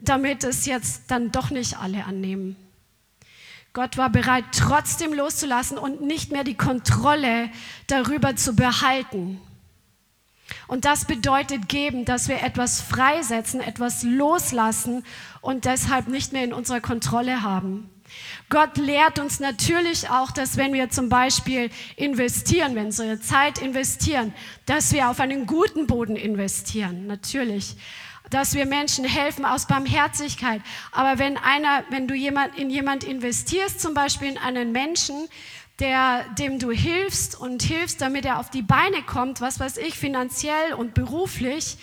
damit 0.01 0.45
es 0.45 0.67
jetzt 0.67 1.11
dann 1.11 1.31
doch 1.31 1.51
nicht 1.51 1.79
alle 1.79 2.05
annehmen. 2.05 2.57
Gott 3.79 3.97
war 3.97 4.11
bereit, 4.11 4.47
trotzdem 4.51 5.13
loszulassen 5.13 5.79
und 5.79 6.01
nicht 6.01 6.33
mehr 6.33 6.43
die 6.43 6.57
Kontrolle 6.57 7.49
darüber 7.87 8.35
zu 8.35 8.57
behalten. 8.57 9.41
Und 10.67 10.85
das 10.85 11.05
bedeutet 11.05 11.69
geben, 11.69 12.05
dass 12.05 12.27
wir 12.27 12.43
etwas 12.43 12.81
freisetzen, 12.81 13.61
etwas 13.61 14.03
loslassen 14.03 15.05
und 15.43 15.65
deshalb 15.65 16.09
nicht 16.09 16.33
mehr 16.33 16.43
in 16.43 16.53
unserer 16.53 16.81
Kontrolle 16.81 17.43
haben. 17.43 17.89
Gott 18.49 18.79
lehrt 18.79 19.21
uns 19.21 19.39
natürlich 19.39 20.11
auch, 20.11 20.33
dass 20.33 20.57
wenn 20.57 20.73
wir 20.73 20.91
zum 20.91 21.09
Beispiel 21.09 21.71
investieren, 21.95 22.71
wenn 22.71 22.83
wir 22.83 22.87
unsere 22.87 23.21
Zeit 23.21 23.63
investieren, 23.63 24.35
dass 24.67 24.93
wir 24.93 25.09
auf 25.09 25.21
einen 25.21 25.47
guten 25.47 25.87
Boden 25.87 26.17
investieren, 26.17 27.07
natürlich 27.07 27.77
dass 28.31 28.55
wir 28.55 28.67
Menschen 28.67 29.05
helfen 29.05 29.45
aus 29.45 29.67
Barmherzigkeit. 29.67 30.61
Aber 30.93 31.19
wenn 31.19 31.37
einer, 31.37 31.85
wenn 31.91 32.09
du 32.09 32.15
jemand, 32.15 32.59
in 32.59 32.71
jemand 32.71 33.05
investierst, 33.05 33.81
zum 33.81 33.95
Beispiel 33.95 34.29
in 34.29 34.39
einen 34.39 34.73
Menschen, 34.73 35.29
der, 35.79 36.25
dem 36.39 36.59
du 36.59 36.71
hilfst 36.71 37.39
und 37.39 37.63
hilfst, 37.63 38.01
damit 38.01 38.25
er 38.25 38.41
auf 38.41 38.51
die 38.51 38.63
Beine 38.63 39.03
kommt, 39.03 39.41
was 39.41 39.61
weiß 39.61 39.77
ich, 39.77 39.95
finanziell 39.95 40.75
und 40.77 40.95
beruflich, 40.95 41.79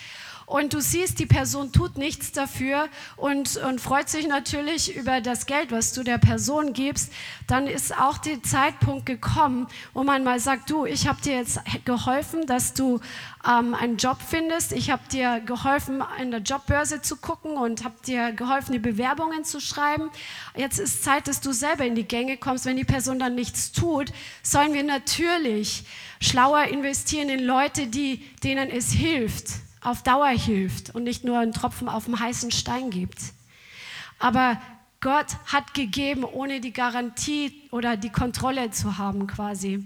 und 0.46 0.72
du 0.72 0.80
siehst, 0.80 1.18
die 1.18 1.26
Person 1.26 1.72
tut 1.72 1.98
nichts 1.98 2.30
dafür 2.30 2.88
und, 3.16 3.56
und 3.56 3.80
freut 3.80 4.08
sich 4.08 4.28
natürlich 4.28 4.94
über 4.94 5.20
das 5.20 5.46
Geld, 5.46 5.72
was 5.72 5.92
du 5.92 6.04
der 6.04 6.18
Person 6.18 6.72
gibst, 6.72 7.12
dann 7.48 7.66
ist 7.66 7.98
auch 7.98 8.18
der 8.18 8.42
Zeitpunkt 8.44 9.06
gekommen, 9.06 9.66
wo 9.92 10.04
man 10.04 10.22
mal 10.22 10.38
sagt, 10.38 10.70
du, 10.70 10.86
ich 10.86 11.08
habe 11.08 11.20
dir 11.20 11.34
jetzt 11.34 11.60
geholfen, 11.84 12.46
dass 12.46 12.74
du 12.74 13.00
ähm, 13.44 13.74
einen 13.74 13.96
Job 13.96 14.18
findest, 14.24 14.72
ich 14.72 14.90
habe 14.90 15.02
dir 15.10 15.40
geholfen, 15.40 16.02
in 16.22 16.30
der 16.30 16.40
Jobbörse 16.40 17.02
zu 17.02 17.16
gucken 17.16 17.56
und 17.56 17.82
habe 17.82 17.96
dir 18.06 18.30
geholfen, 18.30 18.72
die 18.72 18.78
Bewerbungen 18.78 19.44
zu 19.44 19.60
schreiben. 19.60 20.10
Jetzt 20.56 20.78
ist 20.78 21.02
Zeit, 21.02 21.26
dass 21.26 21.40
du 21.40 21.52
selber 21.52 21.84
in 21.84 21.96
die 21.96 22.06
Gänge 22.06 22.36
kommst. 22.36 22.66
Wenn 22.66 22.76
die 22.76 22.84
Person 22.84 23.18
dann 23.18 23.34
nichts 23.34 23.72
tut, 23.72 24.12
sollen 24.44 24.74
wir 24.74 24.84
natürlich 24.84 25.84
schlauer 26.20 26.64
investieren 26.64 27.30
in 27.30 27.44
Leute, 27.44 27.88
die, 27.88 28.18
denen 28.44 28.70
es 28.70 28.92
hilft 28.92 29.65
auf 29.86 30.02
Dauer 30.02 30.28
hilft 30.28 30.94
und 30.94 31.04
nicht 31.04 31.24
nur 31.24 31.38
einen 31.38 31.52
Tropfen 31.52 31.88
auf 31.88 32.06
dem 32.06 32.18
heißen 32.18 32.50
Stein 32.50 32.90
gibt. 32.90 33.18
Aber 34.18 34.60
Gott 35.00 35.36
hat 35.46 35.74
gegeben, 35.74 36.24
ohne 36.24 36.60
die 36.60 36.72
Garantie 36.72 37.62
oder 37.70 37.96
die 37.96 38.10
Kontrolle 38.10 38.72
zu 38.72 38.98
haben 38.98 39.28
quasi. 39.28 39.84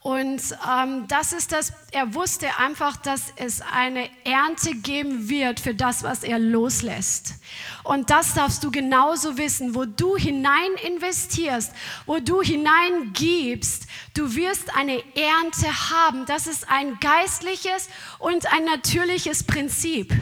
Und 0.00 0.40
ähm, 0.70 1.06
das 1.08 1.32
ist 1.32 1.50
das, 1.50 1.72
er 1.90 2.14
wusste 2.14 2.56
einfach, 2.58 2.96
dass 2.96 3.32
es 3.36 3.60
eine 3.60 4.08
Ernte 4.24 4.76
geben 4.76 5.28
wird 5.28 5.58
für 5.58 5.74
das, 5.74 6.04
was 6.04 6.22
er 6.22 6.38
loslässt. 6.38 7.34
Und 7.82 8.08
das 8.10 8.34
darfst 8.34 8.62
du 8.62 8.70
genauso 8.70 9.38
wissen, 9.38 9.74
wo 9.74 9.86
du 9.86 10.16
hinein 10.16 10.70
investierst, 10.86 11.72
wo 12.06 12.20
du 12.20 12.42
hineingibst, 12.42 13.86
du 14.14 14.36
wirst 14.36 14.74
eine 14.76 15.02
Ernte 15.16 15.66
haben. 15.90 16.26
Das 16.26 16.46
ist 16.46 16.70
ein 16.70 16.98
geistliches 17.00 17.88
und 18.20 18.52
ein 18.52 18.64
natürliches 18.64 19.42
Prinzip. 19.42 20.14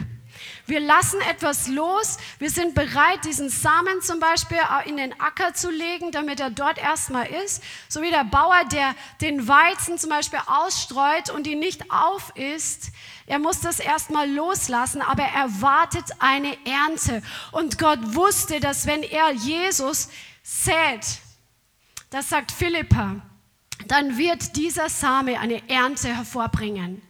Wir 0.67 0.81
lassen 0.81 1.21
etwas 1.21 1.67
los. 1.69 2.17
Wir 2.39 2.49
sind 2.49 2.75
bereit, 2.75 3.23
diesen 3.23 3.49
Samen 3.49 4.01
zum 4.01 4.19
Beispiel 4.19 4.59
in 4.85 4.97
den 4.97 5.17
Acker 5.19 5.53
zu 5.53 5.71
legen, 5.71 6.11
damit 6.11 6.41
er 6.41 6.49
dort 6.49 6.77
erstmal 6.77 7.25
ist. 7.25 7.63
So 7.87 8.01
wie 8.01 8.11
der 8.11 8.25
Bauer, 8.25 8.65
der 8.71 8.93
den 9.21 9.47
Weizen 9.47 9.97
zum 9.97 10.09
Beispiel 10.09 10.39
ausstreut 10.45 11.29
und 11.29 11.47
ihn 11.47 11.59
nicht 11.59 11.89
aufisst. 11.89 12.91
Er 13.27 13.39
muss 13.39 13.61
das 13.61 13.79
erstmal 13.79 14.29
loslassen, 14.29 15.01
aber 15.01 15.23
er 15.23 15.61
wartet 15.61 16.05
eine 16.19 16.57
Ernte. 16.65 17.23
Und 17.53 17.79
Gott 17.79 17.99
wusste, 18.15 18.59
dass 18.59 18.85
wenn 18.85 19.03
er 19.03 19.31
Jesus 19.31 20.09
sät, 20.43 21.19
das 22.09 22.29
sagt 22.29 22.51
Philippa, 22.51 23.21
dann 23.87 24.17
wird 24.17 24.57
dieser 24.57 24.89
Same 24.89 25.39
eine 25.39 25.69
Ernte 25.69 26.09
hervorbringen. 26.13 27.01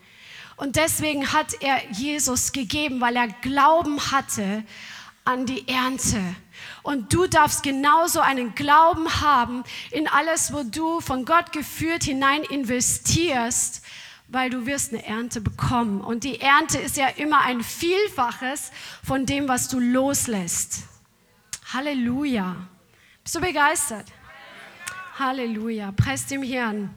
Und 0.58 0.76
deswegen 0.76 1.32
hat 1.32 1.54
er 1.62 1.92
Jesus 1.92 2.52
gegeben, 2.52 3.00
weil 3.00 3.16
er 3.16 3.28
Glauben 3.28 4.12
hatte 4.12 4.64
an 5.24 5.46
die 5.46 5.68
Ernte. 5.68 6.20
Und 6.82 7.14
du 7.14 7.28
darfst 7.28 7.62
genauso 7.62 8.22
einen 8.22 8.56
Glauben 8.56 9.22
haben 9.22 9.64
in 9.92 10.08
alles, 10.08 10.52
wo 10.52 10.64
du 10.64 11.00
von 11.00 11.26
Gott 11.26 11.52
geführt 11.52 12.04
hinein 12.04 12.44
investierst, 12.44 13.86
weil 14.30 14.50
du 14.50 14.66
wirst 14.66 14.94
eine 14.94 15.06
Ernte 15.06 15.42
bekommen. 15.42 16.02
Und 16.02 16.24
die 16.24 16.42
Ernte 16.42 16.80
ist 16.80 16.98
ja 16.98 17.08
immer 17.08 17.42
ein 17.42 17.62
Vielfaches 17.62 18.72
von 19.04 19.28
dem, 19.28 19.48
was 19.48 19.68
du 19.68 19.80
loslässt. 19.80 20.84
Halleluja. 21.72 22.56
Bist 23.24 23.36
du 23.36 23.42
begeistert? 23.42 24.08
Halleluja. 25.20 25.92
Preist 25.92 26.32
dem 26.32 26.42
Herrn. 26.42 26.96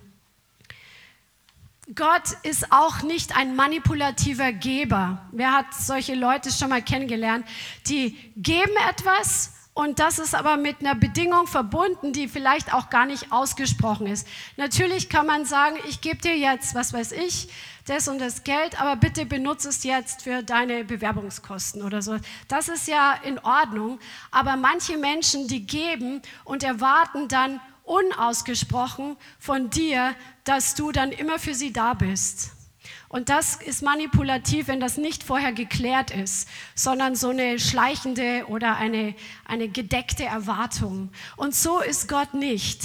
Gott 1.95 2.37
ist 2.45 2.71
auch 2.71 3.03
nicht 3.03 3.37
ein 3.37 3.57
manipulativer 3.57 4.53
Geber. 4.53 5.27
Wer 5.33 5.53
hat 5.53 5.75
solche 5.75 6.15
Leute 6.15 6.53
schon 6.53 6.69
mal 6.69 6.83
kennengelernt? 6.83 7.45
Die 7.89 8.17
geben 8.37 8.77
etwas 8.89 9.53
und 9.75 9.99
das 9.99 10.19
ist 10.21 10.35
aber 10.35 10.57
mit 10.57 10.81
einer 10.81 10.95
Bedingung 10.95 11.49
verbunden, 11.49 12.13
die 12.13 12.29
vielleicht 12.29 12.73
auch 12.73 12.91
gar 12.91 13.07
nicht 13.07 13.33
ausgesprochen 13.33 14.07
ist. 14.07 14.27
Natürlich 14.57 15.09
kann 15.09 15.27
man 15.27 15.45
sagen, 15.45 15.77
ich 15.89 16.01
gebe 16.01 16.19
dir 16.19 16.37
jetzt, 16.37 16.75
was 16.77 16.93
weiß 16.93 17.13
ich, 17.13 17.49
das 17.87 18.07
und 18.07 18.21
das 18.21 18.45
Geld, 18.45 18.81
aber 18.81 18.95
bitte 18.95 19.27
benutze 19.27 19.71
es 19.71 19.83
jetzt 19.83 20.23
für 20.23 20.45
deine 20.45 20.85
Bewerbungskosten 20.85 21.83
oder 21.83 22.03
so. 22.03 22.19
Das 22.47 22.69
ist 22.69 22.87
ja 22.87 23.15
in 23.25 23.39
Ordnung, 23.41 23.99
aber 24.31 24.57
manche 24.57 24.97
Menschen, 24.97 25.49
die 25.49 25.67
geben 25.67 26.23
und 26.45 26.63
erwarten 26.63 27.27
dann 27.27 27.61
unausgesprochen 27.91 29.17
von 29.41 29.71
dir, 29.71 30.15
dass 30.51 30.75
du 30.75 30.91
dann 30.91 31.13
immer 31.13 31.39
für 31.39 31.55
sie 31.55 31.73
da 31.73 31.95
bist. 31.95 32.51
Und 33.09 33.29
das 33.29 33.55
ist 33.55 33.83
manipulativ, 33.83 34.67
wenn 34.67 34.81
das 34.81 34.97
nicht 34.97 35.23
vorher 35.23 35.53
geklärt 35.53 36.11
ist, 36.11 36.49
sondern 36.75 37.15
so 37.15 37.29
eine 37.29 37.61
schleichende 37.61 38.47
oder 38.49 38.77
eine, 38.77 39.15
eine 39.45 39.69
gedeckte 39.69 40.25
Erwartung. 40.25 41.13
Und 41.37 41.55
so 41.55 41.81
ist 41.81 42.09
Gott 42.09 42.35
nicht. 42.35 42.81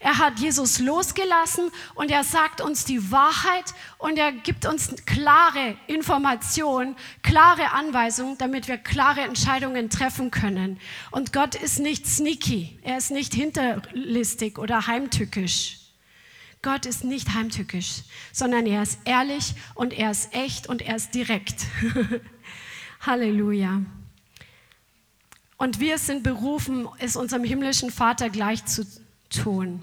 Er 0.00 0.18
hat 0.18 0.38
Jesus 0.38 0.80
losgelassen 0.80 1.70
und 1.94 2.10
er 2.10 2.24
sagt 2.24 2.60
uns 2.60 2.84
die 2.84 3.10
Wahrheit 3.10 3.72
und 3.96 4.18
er 4.18 4.32
gibt 4.32 4.66
uns 4.66 4.94
klare 5.06 5.78
Informationen, 5.86 6.94
klare 7.22 7.72
Anweisungen, 7.72 8.36
damit 8.36 8.68
wir 8.68 8.76
klare 8.76 9.22
Entscheidungen 9.22 9.88
treffen 9.88 10.30
können. 10.30 10.78
Und 11.10 11.32
Gott 11.32 11.54
ist 11.54 11.78
nicht 11.78 12.06
sneaky, 12.06 12.78
er 12.82 12.98
ist 12.98 13.10
nicht 13.10 13.32
hinterlistig 13.32 14.58
oder 14.58 14.86
heimtückisch. 14.86 15.87
Gott 16.68 16.84
ist 16.84 17.02
nicht 17.02 17.32
heimtückisch, 17.32 18.02
sondern 18.30 18.66
er 18.66 18.82
ist 18.82 18.98
ehrlich 19.06 19.54
und 19.74 19.94
er 19.94 20.10
ist 20.10 20.34
echt 20.34 20.66
und 20.66 20.82
er 20.82 20.96
ist 20.96 21.14
direkt. 21.14 21.64
Halleluja. 23.00 23.80
Und 25.56 25.80
wir 25.80 25.96
sind 25.96 26.22
berufen, 26.24 26.86
es 26.98 27.16
unserem 27.16 27.42
himmlischen 27.42 27.90
Vater 27.90 28.28
gleich 28.28 28.66
zu 28.66 28.86
tun. 29.30 29.80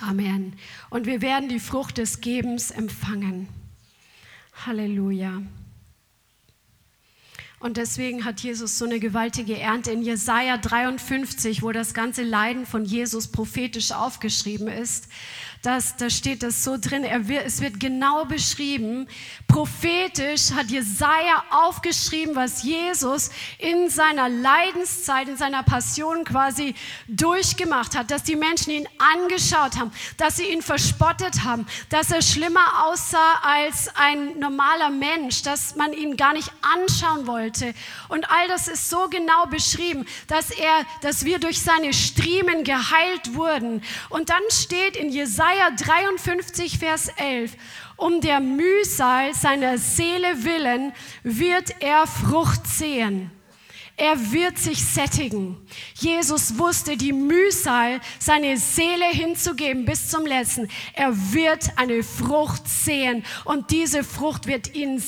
Amen. 0.00 0.54
Und 0.90 1.06
wir 1.06 1.22
werden 1.22 1.48
die 1.48 1.60
Frucht 1.60 1.96
des 1.96 2.20
Gebens 2.20 2.72
empfangen. 2.72 3.46
Halleluja. 4.66 5.42
Und 7.60 7.76
deswegen 7.76 8.24
hat 8.24 8.40
Jesus 8.40 8.78
so 8.78 8.86
eine 8.86 8.98
gewaltige 8.98 9.56
Ernte 9.60 9.92
in 9.92 10.02
Jesaja 10.02 10.56
53, 10.56 11.62
wo 11.62 11.70
das 11.70 11.94
ganze 11.94 12.24
Leiden 12.24 12.66
von 12.66 12.84
Jesus 12.84 13.28
prophetisch 13.28 13.92
aufgeschrieben 13.92 14.66
ist 14.66 15.08
das, 15.62 15.96
da 15.96 16.08
steht 16.08 16.42
das 16.42 16.64
so 16.64 16.78
drin, 16.80 17.04
wird, 17.28 17.44
es 17.44 17.60
wird 17.60 17.78
genau 17.78 18.24
beschrieben. 18.24 19.06
Prophetisch 19.46 20.52
hat 20.52 20.68
Jesaja 20.70 21.44
aufgeschrieben, 21.50 22.34
was 22.34 22.62
Jesus 22.62 23.30
in 23.58 23.90
seiner 23.90 24.30
Leidenszeit, 24.30 25.28
in 25.28 25.36
seiner 25.36 25.62
Passion 25.62 26.24
quasi 26.24 26.74
durchgemacht 27.08 27.94
hat, 27.94 28.10
dass 28.10 28.22
die 28.22 28.36
Menschen 28.36 28.70
ihn 28.70 28.88
angeschaut 28.96 29.76
haben, 29.76 29.92
dass 30.16 30.38
sie 30.38 30.50
ihn 30.50 30.62
verspottet 30.62 31.44
haben, 31.44 31.66
dass 31.90 32.10
er 32.10 32.22
schlimmer 32.22 32.86
aussah 32.86 33.40
als 33.42 33.88
ein 33.96 34.38
normaler 34.38 34.88
Mensch, 34.88 35.42
dass 35.42 35.76
man 35.76 35.92
ihn 35.92 36.16
gar 36.16 36.32
nicht 36.32 36.50
anschauen 36.62 37.26
wollte. 37.26 37.74
Und 38.08 38.30
all 38.30 38.48
das 38.48 38.66
ist 38.66 38.88
so 38.88 39.10
genau 39.10 39.44
beschrieben, 39.44 40.06
dass 40.26 40.50
er, 40.50 40.86
dass 41.02 41.26
wir 41.26 41.38
durch 41.38 41.60
seine 41.60 41.92
Striemen 41.92 42.64
geheilt 42.64 43.34
wurden. 43.34 43.82
Und 44.08 44.30
dann 44.30 44.42
steht 44.48 44.96
in 44.96 45.10
Jesaja 45.10 45.49
Jesaja 45.50 45.70
53, 45.70 46.78
Vers 46.78 47.08
11. 47.16 47.52
Um 47.96 48.20
der 48.20 48.40
Mühsal 48.40 49.34
seiner 49.34 49.78
Seele 49.78 50.44
willen 50.44 50.92
wird 51.24 51.74
er 51.80 52.06
Frucht 52.06 52.66
sehen. 52.66 53.30
Er 54.00 54.32
wird 54.32 54.56
sich 54.56 54.82
sättigen. 54.82 55.58
Jesus 55.94 56.56
wusste 56.56 56.96
die 56.96 57.12
Mühsal, 57.12 58.00
seine 58.18 58.56
Seele 58.56 59.04
hinzugeben 59.04 59.84
bis 59.84 60.08
zum 60.08 60.24
letzten. 60.24 60.68
Er 60.94 61.14
wird 61.34 61.76
eine 61.76 62.02
Frucht 62.02 62.66
sehen 62.66 63.22
und 63.44 63.70
diese 63.70 64.02
Frucht 64.02 64.46
wird 64.46 64.74
ihn, 64.74 65.02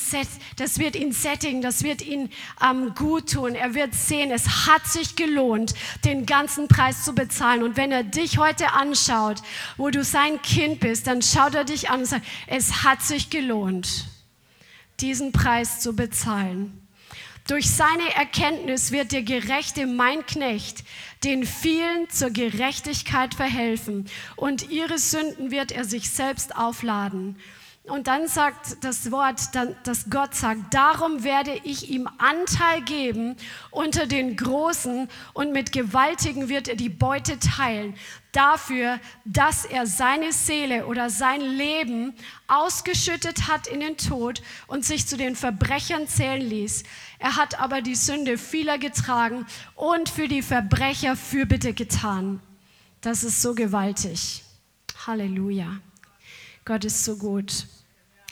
das 0.57 0.78
wird 0.78 0.95
ihn 0.95 1.12
sättigen, 1.12 1.62
das 1.62 1.84
wird 1.84 2.03
ihn 2.03 2.28
ähm, 2.62 2.95
gut 2.95 3.32
tun. 3.32 3.55
Er 3.55 3.74
wird 3.74 3.95
sehen, 3.95 4.30
es 4.30 4.66
hat 4.66 4.86
sich 4.86 5.16
gelohnt, 5.16 5.72
den 6.05 6.26
ganzen 6.26 6.68
Preis 6.68 7.03
zu 7.03 7.14
bezahlen. 7.14 7.62
Und 7.62 7.78
wenn 7.78 7.93
er 7.93 8.03
dich 8.03 8.36
heute 8.36 8.74
anschaut, 8.74 9.38
wo 9.78 9.88
du 9.88 10.05
sein 10.05 10.43
Kind 10.43 10.80
bist, 10.80 11.07
dann 11.07 11.22
schaut 11.22 11.55
er 11.55 11.64
dich 11.64 11.88
an 11.88 12.01
und 12.01 12.07
sagt, 12.07 12.26
es 12.47 12.84
hat 12.84 13.01
sich 13.01 13.30
gelohnt, 13.30 14.05
diesen 15.01 15.32
Preis 15.32 15.80
zu 15.80 15.97
bezahlen. 15.97 16.81
Durch 17.49 17.70
seine 17.70 18.14
Erkenntnis 18.14 18.93
wird 18.93 19.11
der 19.11 19.22
Gerechte, 19.22 19.86
mein 19.86 20.24
Knecht, 20.26 20.84
den 21.24 21.45
vielen 21.45 22.09
zur 22.09 22.30
Gerechtigkeit 22.30 23.34
verhelfen 23.34 24.07
und 24.36 24.70
ihre 24.70 24.99
Sünden 24.99 25.51
wird 25.51 25.72
er 25.72 25.84
sich 25.84 26.11
selbst 26.11 26.55
aufladen. 26.57 27.36
Und 27.84 28.06
dann 28.06 28.28
sagt 28.28 28.84
das 28.84 29.10
Wort, 29.10 29.40
dass 29.82 30.08
Gott 30.08 30.36
sagt, 30.36 30.72
darum 30.72 31.24
werde 31.24 31.60
ich 31.64 31.90
ihm 31.90 32.08
Anteil 32.18 32.80
geben 32.82 33.36
unter 33.72 34.06
den 34.06 34.36
Großen 34.36 35.08
und 35.32 35.52
mit 35.52 35.72
Gewaltigen 35.72 36.48
wird 36.48 36.68
er 36.68 36.76
die 36.76 36.88
Beute 36.88 37.40
teilen. 37.40 37.94
Dafür, 38.30 39.00
dass 39.24 39.64
er 39.64 39.88
seine 39.88 40.32
Seele 40.32 40.86
oder 40.86 41.10
sein 41.10 41.40
Leben 41.40 42.14
ausgeschüttet 42.46 43.48
hat 43.48 43.66
in 43.66 43.80
den 43.80 43.96
Tod 43.96 44.42
und 44.68 44.84
sich 44.84 45.08
zu 45.08 45.16
den 45.16 45.34
Verbrechern 45.34 46.06
zählen 46.06 46.40
ließ. 46.40 46.84
Er 47.18 47.36
hat 47.36 47.58
aber 47.58 47.82
die 47.82 47.96
Sünde 47.96 48.38
vieler 48.38 48.78
getragen 48.78 49.44
und 49.74 50.08
für 50.08 50.28
die 50.28 50.42
Verbrecher 50.42 51.16
Fürbitte 51.16 51.74
getan. 51.74 52.40
Das 53.00 53.24
ist 53.24 53.42
so 53.42 53.54
gewaltig. 53.54 54.44
Halleluja. 55.04 55.80
Gott 56.64 56.84
ist 56.84 57.04
so 57.04 57.16
gut. 57.16 57.66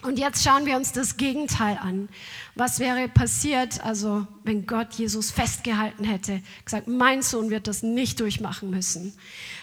Und 0.02 0.18
jetzt 0.18 0.42
schauen 0.42 0.64
wir 0.64 0.76
uns 0.76 0.92
das 0.92 1.18
Gegenteil 1.18 1.76
an. 1.76 2.08
Was 2.54 2.78
wäre 2.78 3.06
passiert, 3.08 3.84
also 3.84 4.26
wenn 4.44 4.66
Gott 4.66 4.94
Jesus 4.94 5.30
festgehalten 5.30 6.04
hätte, 6.04 6.40
gesagt, 6.64 6.88
mein 6.88 7.20
Sohn 7.20 7.50
wird 7.50 7.66
das 7.66 7.82
nicht 7.82 8.18
durchmachen 8.20 8.70
müssen. 8.70 9.12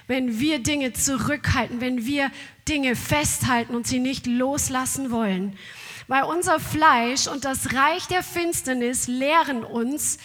Wenn 0.06 0.40
wir 0.40 0.60
Dinge 0.60 0.94
zurückhalten, 0.94 1.82
wenn 1.82 2.06
wir 2.06 2.30
Dinge 2.68 2.96
festhalten 2.96 3.76
und 3.76 3.88
sie 3.88 4.00
nicht 4.00 4.28
loslassen 4.28 5.10
wollen. 5.10 5.58
Weil 6.08 6.24
unser 6.24 6.60
Fleisch 6.60 7.28
und 7.28 7.44
das 7.44 7.74
Reich 7.74 8.08
der 8.08 8.22
Finsternis 8.22 9.08
lehren 9.08 9.64
uns, 9.64 10.20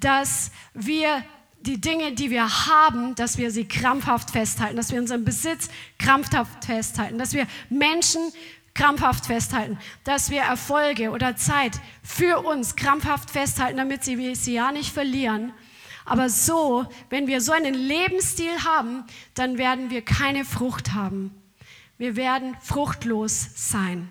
dass 0.00 0.50
wir 0.72 1.22
die 1.68 1.80
Dinge, 1.80 2.12
die 2.12 2.30
wir 2.30 2.66
haben, 2.66 3.14
dass 3.14 3.36
wir 3.36 3.50
sie 3.50 3.68
krampfhaft 3.68 4.30
festhalten, 4.30 4.76
dass 4.76 4.90
wir 4.90 4.98
unseren 4.98 5.24
Besitz 5.24 5.68
krampfhaft 5.98 6.64
festhalten, 6.64 7.18
dass 7.18 7.34
wir 7.34 7.46
Menschen 7.68 8.22
krampfhaft 8.72 9.26
festhalten, 9.26 9.78
dass 10.04 10.30
wir 10.30 10.40
Erfolge 10.40 11.10
oder 11.10 11.36
Zeit 11.36 11.78
für 12.02 12.40
uns 12.40 12.74
krampfhaft 12.74 13.30
festhalten, 13.30 13.76
damit 13.76 14.02
sie 14.02 14.34
sie 14.34 14.54
ja 14.54 14.72
nicht 14.72 14.92
verlieren. 14.94 15.52
Aber 16.06 16.30
so, 16.30 16.86
wenn 17.10 17.26
wir 17.26 17.42
so 17.42 17.52
einen 17.52 17.74
Lebensstil 17.74 18.64
haben, 18.64 19.04
dann 19.34 19.58
werden 19.58 19.90
wir 19.90 20.00
keine 20.00 20.46
Frucht 20.46 20.94
haben. 20.94 21.34
Wir 21.98 22.16
werden 22.16 22.56
fruchtlos 22.62 23.46
sein. 23.56 24.08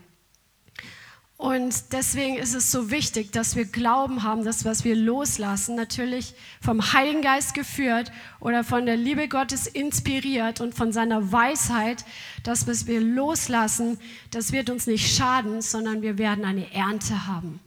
Und 1.38 1.94
deswegen 1.94 2.36
ist 2.36 2.56
es 2.56 2.72
so 2.72 2.90
wichtig, 2.90 3.32
dass 3.32 3.56
wir 3.56 3.66
Glauben 3.66 4.24
haben, 4.24 4.44
dass 4.44 4.66
was 4.66 4.84
wir 4.84 4.96
loslassen, 4.96 5.76
natürlich 5.76 6.34
vom 6.62 6.94
Heiligen 6.94 7.22
Geist 7.22 7.54
geführt 7.54 8.12
oder 8.40 8.64
von 8.64 8.88
der 8.88 8.98
Liebe 8.98 9.28
Gottes 9.28 9.68
inspiriert 9.68 10.62
und 10.62 10.74
von 10.74 10.92
seiner 10.92 11.32
Weisheit, 11.32 12.04
dass 12.44 12.66
was 12.66 12.88
wir 12.88 13.02
loslassen, 13.02 14.00
das 14.32 14.52
wird 14.52 14.72
uns 14.72 14.88
nicht 14.88 15.16
schaden, 15.16 15.62
sondern 15.62 16.02
wir 16.02 16.18
werden 16.18 16.44
eine 16.44 16.74
Ernte 16.74 17.28
haben. 17.28 17.60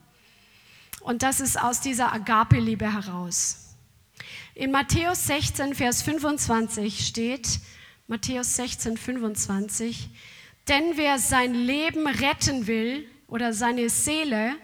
Und 1.01 1.23
das 1.23 1.39
ist 1.39 1.61
aus 1.61 1.81
dieser 1.81 2.13
Agape-Liebe 2.13 2.93
heraus. 2.93 3.77
In 4.57 4.73
Matthäus 4.73 5.29
16, 5.29 5.75
Vers 5.75 6.03
25 6.03 7.07
steht, 7.07 7.61
Matthäus 8.09 8.57
16, 8.57 8.97
25, 8.97 10.11
denn 10.67 10.97
wer 10.97 11.21
sein 11.21 11.55
Leben 11.55 12.09
retten 12.09 12.67
will, 12.67 13.09
oder 13.31 13.53
seine 13.53 13.89
Seele 13.89 14.55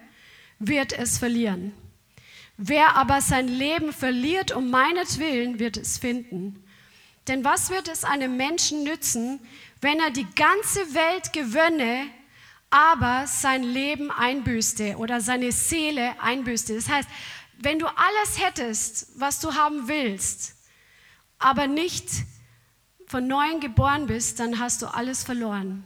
wird 0.59 0.93
es 0.93 1.19
verlieren. 1.19 1.73
Wer 2.57 2.97
aber 2.97 3.21
sein 3.21 3.49
Leben 3.49 3.93
verliert 3.93 4.53
um 4.53 4.71
meinetwillen, 4.71 5.59
wird 5.59 5.77
es 5.77 5.99
finden. 5.99 6.65
Denn 7.29 7.45
was 7.45 7.71
wird 7.71 7.89
es 7.89 8.05
einem 8.05 8.37
Menschen 8.37 8.85
nützen, 8.85 9.41
wenn 9.81 10.01
er 10.01 10.11
die 10.11 10.27
ganze 10.35 10.95
Welt 10.95 11.33
gewönne, 11.33 12.07
aber 12.71 13.27
sein 13.27 13.63
Leben 13.63 14.11
einbüßte 14.11 14.97
oder 14.97 15.21
seine 15.21 15.53
Seele 15.53 16.21
einbüßte? 16.21 16.75
Das 16.75 16.89
heißt, 16.89 17.09
wenn 17.59 17.79
du 17.79 17.87
alles 17.87 18.43
hättest, 18.43 19.21
was 19.21 19.41
du 19.41 19.55
haben 19.55 19.89
willst, 19.89 20.57
aber 21.39 21.67
nicht 21.67 22.09
von 23.07 23.27
neuem 23.27 23.61
geboren 23.61 24.07
bist, 24.07 24.41
dann 24.41 24.59
hast 24.59 24.83
du 24.83 24.87
alles 24.87 25.23
verloren. 25.23 25.85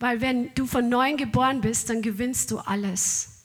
Weil 0.00 0.20
wenn 0.20 0.52
du 0.54 0.66
von 0.66 0.88
neuem 0.88 1.16
geboren 1.16 1.60
bist, 1.60 1.88
dann 1.88 2.02
gewinnst 2.02 2.50
du 2.50 2.58
alles 2.58 3.40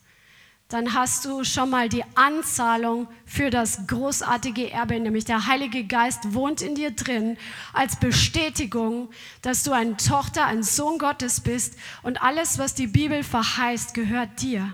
dann 0.67 0.93
hast 0.93 1.25
du 1.25 1.43
schon 1.43 1.69
mal 1.69 1.89
die 1.89 2.03
Anzahlung 2.15 3.07
für 3.25 3.51
das 3.51 3.85
großartige 3.85 4.71
Erbe, 4.71 4.99
nämlich 4.99 5.25
der 5.25 5.45
Heilige 5.45 5.83
Geist 5.85 6.33
wohnt 6.33 6.61
in 6.61 6.73
dir 6.73 6.91
drin 6.91 7.37
als 7.71 7.97
Bestätigung, 7.97 9.09
dass 9.43 9.63
du 9.63 9.73
eine 9.73 9.95
Tochter, 9.97 10.45
ein 10.45 10.63
Sohn 10.63 10.97
Gottes 10.97 11.41
bist 11.41 11.75
und 12.01 12.21
alles, 12.23 12.57
was 12.57 12.73
die 12.73 12.87
Bibel 12.87 13.23
verheißt, 13.23 13.93
gehört 13.93 14.41
dir. 14.41 14.73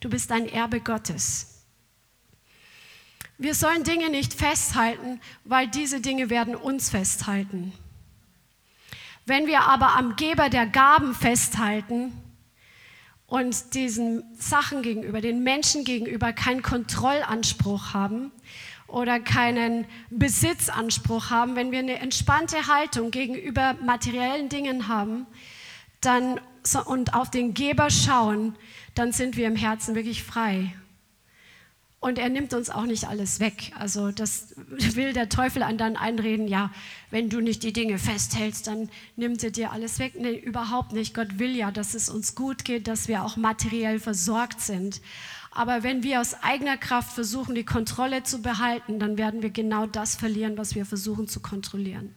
Du 0.00 0.10
bist 0.10 0.32
ein 0.32 0.48
Erbe 0.48 0.80
Gottes. 0.80 1.64
Wir 3.38 3.54
sollen 3.54 3.84
Dinge 3.84 4.10
nicht 4.10 4.34
festhalten, 4.34 5.20
weil 5.44 5.68
diese 5.68 6.00
Dinge 6.00 6.30
werden 6.30 6.56
uns 6.56 6.90
festhalten. 6.90 7.72
Wenn 9.28 9.46
wir 9.46 9.60
aber 9.64 9.94
am 9.94 10.16
Geber 10.16 10.48
der 10.48 10.66
Gaben 10.66 11.14
festhalten, 11.14 12.12
und 13.26 13.74
diesen 13.74 14.24
Sachen 14.38 14.80
gegenüber, 14.80 15.20
den 15.20 15.42
Menschen 15.42 15.84
gegenüber 15.84 16.32
keinen 16.32 16.62
Kontrollanspruch 16.62 17.92
haben 17.92 18.32
oder 18.86 19.20
keinen 19.20 19.84
Besitzanspruch 20.08 21.28
haben, 21.28 21.54
wenn 21.54 21.70
wir 21.70 21.80
eine 21.80 21.98
entspannte 21.98 22.68
Haltung 22.68 23.10
gegenüber 23.10 23.76
materiellen 23.84 24.48
Dingen 24.48 24.88
haben 24.88 25.26
dann, 26.00 26.40
und 26.86 27.12
auf 27.12 27.30
den 27.30 27.52
Geber 27.52 27.90
schauen, 27.90 28.56
dann 28.94 29.12
sind 29.12 29.36
wir 29.36 29.46
im 29.46 29.56
Herzen 29.56 29.94
wirklich 29.94 30.22
frei. 30.22 30.72
Und 32.00 32.18
er 32.18 32.28
nimmt 32.28 32.54
uns 32.54 32.70
auch 32.70 32.84
nicht 32.84 33.08
alles 33.08 33.40
weg. 33.40 33.72
Also 33.76 34.12
das 34.12 34.54
will 34.56 35.12
der 35.12 35.28
Teufel 35.28 35.64
an 35.64 35.78
dann 35.78 35.96
einreden, 35.96 36.46
ja, 36.46 36.70
wenn 37.10 37.28
du 37.28 37.40
nicht 37.40 37.64
die 37.64 37.72
Dinge 37.72 37.98
festhältst, 37.98 38.68
dann 38.68 38.88
nimmt 39.16 39.42
er 39.42 39.50
dir 39.50 39.72
alles 39.72 39.98
weg. 39.98 40.14
Nee, 40.16 40.36
überhaupt 40.36 40.92
nicht. 40.92 41.12
Gott 41.12 41.40
will 41.40 41.56
ja, 41.56 41.72
dass 41.72 41.94
es 41.94 42.08
uns 42.08 42.36
gut 42.36 42.64
geht, 42.64 42.86
dass 42.86 43.08
wir 43.08 43.24
auch 43.24 43.36
materiell 43.36 43.98
versorgt 43.98 44.60
sind. 44.60 45.00
Aber 45.50 45.82
wenn 45.82 46.04
wir 46.04 46.20
aus 46.20 46.34
eigener 46.42 46.76
Kraft 46.76 47.12
versuchen, 47.12 47.56
die 47.56 47.64
Kontrolle 47.64 48.22
zu 48.22 48.42
behalten, 48.42 49.00
dann 49.00 49.18
werden 49.18 49.42
wir 49.42 49.50
genau 49.50 49.86
das 49.86 50.14
verlieren, 50.14 50.56
was 50.56 50.76
wir 50.76 50.86
versuchen 50.86 51.26
zu 51.26 51.40
kontrollieren. 51.40 52.14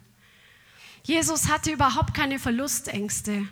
Jesus 1.03 1.49
hatte 1.49 1.71
überhaupt 1.71 2.13
keine 2.13 2.37
Verlustängste. 2.37 3.47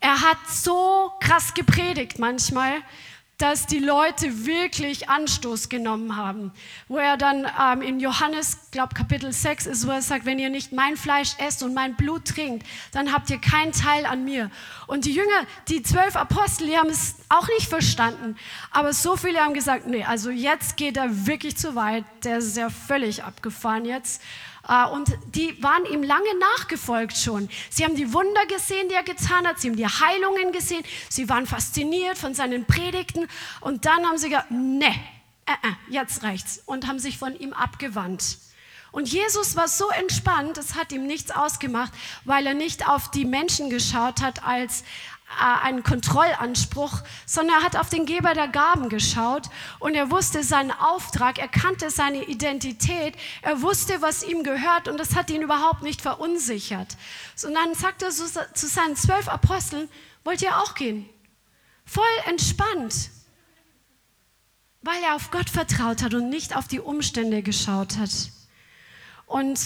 Er 0.00 0.20
hat 0.20 0.36
so 0.50 1.12
krass 1.20 1.54
gepredigt 1.54 2.18
manchmal, 2.18 2.74
dass 3.38 3.66
die 3.66 3.80
Leute 3.80 4.46
wirklich 4.46 5.08
Anstoß 5.08 5.68
genommen 5.68 6.16
haben. 6.16 6.52
Wo 6.86 6.98
er 6.98 7.16
dann 7.16 7.46
ähm, 7.60 7.82
in 7.82 7.98
Johannes, 7.98 8.70
glaube 8.70 8.94
Kapitel 8.94 9.32
6 9.32 9.66
ist, 9.66 9.86
wo 9.86 9.90
er 9.90 10.02
sagt, 10.02 10.24
wenn 10.24 10.38
ihr 10.38 10.50
nicht 10.50 10.72
mein 10.72 10.96
Fleisch 10.96 11.34
esst 11.38 11.62
und 11.62 11.74
mein 11.74 11.96
Blut 11.96 12.26
trinkt, 12.26 12.64
dann 12.92 13.12
habt 13.12 13.30
ihr 13.30 13.38
keinen 13.38 13.72
Teil 13.72 14.06
an 14.06 14.24
mir. 14.24 14.50
Und 14.86 15.04
die 15.04 15.14
Jünger, 15.14 15.46
die 15.68 15.82
zwölf 15.82 16.14
Apostel, 16.14 16.68
die 16.68 16.78
haben 16.78 16.90
es 16.90 17.16
auch 17.28 17.48
nicht 17.48 17.68
verstanden. 17.68 18.36
Aber 18.70 18.92
so 18.92 19.16
viele 19.16 19.40
haben 19.40 19.54
gesagt, 19.54 19.86
nee, 19.86 20.04
also 20.04 20.30
jetzt 20.30 20.76
geht 20.76 20.96
er 20.96 21.26
wirklich 21.26 21.56
zu 21.56 21.74
weit. 21.74 22.04
Der 22.22 22.38
ist 22.38 22.56
ja 22.56 22.70
völlig 22.70 23.24
abgefahren 23.24 23.84
jetzt. 23.84 24.22
Äh, 24.68 24.86
und 24.86 25.16
die 25.26 25.62
waren 25.62 25.84
ihm 25.86 26.02
lange 26.02 26.38
nachgefolgt 26.38 27.16
schon. 27.16 27.48
Sie 27.70 27.84
haben 27.84 27.96
die 27.96 28.12
Wunder 28.12 28.46
gesehen, 28.46 28.88
die 28.88 28.94
er 28.94 29.02
getan 29.02 29.46
hat. 29.46 29.60
Sie 29.60 29.68
haben 29.68 29.76
die 29.76 29.86
Heilungen 29.86 30.52
gesehen. 30.52 30.84
Sie 31.08 31.28
waren 31.28 31.46
fasziniert 31.46 32.18
von 32.18 32.34
seinen 32.34 32.64
Predigten. 32.66 33.28
Und 33.60 33.84
dann 33.84 34.06
haben 34.06 34.18
sie 34.18 34.30
gesagt, 34.30 34.50
ne, 34.50 34.94
äh, 35.46 35.52
äh, 35.52 35.72
jetzt 35.90 36.22
reicht's. 36.22 36.62
Und 36.66 36.86
haben 36.86 36.98
sich 36.98 37.18
von 37.18 37.38
ihm 37.38 37.52
abgewandt. 37.52 38.38
Und 38.94 39.08
Jesus 39.08 39.56
war 39.56 39.66
so 39.66 39.90
entspannt, 39.90 40.56
es 40.56 40.76
hat 40.76 40.92
ihm 40.92 41.04
nichts 41.04 41.32
ausgemacht, 41.32 41.92
weil 42.24 42.46
er 42.46 42.54
nicht 42.54 42.88
auf 42.88 43.10
die 43.10 43.24
Menschen 43.24 43.68
geschaut 43.68 44.20
hat 44.20 44.44
als, 44.44 44.84
einen 45.38 45.82
Kontrollanspruch, 45.82 47.02
sondern 47.26 47.58
er 47.58 47.64
hat 47.64 47.76
auf 47.76 47.88
den 47.88 48.06
Geber 48.06 48.34
der 48.34 48.48
Gaben 48.48 48.88
geschaut 48.88 49.48
und 49.78 49.94
er 49.94 50.10
wusste 50.10 50.42
seinen 50.42 50.70
Auftrag, 50.70 51.38
er 51.38 51.48
kannte 51.48 51.90
seine 51.90 52.24
Identität, 52.24 53.14
er 53.42 53.62
wusste, 53.62 54.02
was 54.02 54.22
ihm 54.22 54.42
gehört 54.42 54.88
und 54.88 54.98
das 54.98 55.14
hat 55.14 55.30
ihn 55.30 55.42
überhaupt 55.42 55.82
nicht 55.82 56.02
verunsichert. 56.02 56.96
Und 57.44 57.54
dann 57.54 57.74
sagt 57.74 58.02
er 58.02 58.10
zu 58.10 58.66
seinen 58.66 58.96
zwölf 58.96 59.28
Aposteln, 59.28 59.88
wollt 60.24 60.42
ihr 60.42 60.58
auch 60.58 60.74
gehen? 60.74 61.08
Voll 61.84 62.04
entspannt, 62.26 63.10
weil 64.82 65.02
er 65.02 65.14
auf 65.14 65.30
Gott 65.30 65.50
vertraut 65.50 66.02
hat 66.02 66.14
und 66.14 66.30
nicht 66.30 66.56
auf 66.56 66.68
die 66.68 66.80
Umstände 66.80 67.42
geschaut 67.42 67.98
hat. 67.98 68.10
Und 69.26 69.58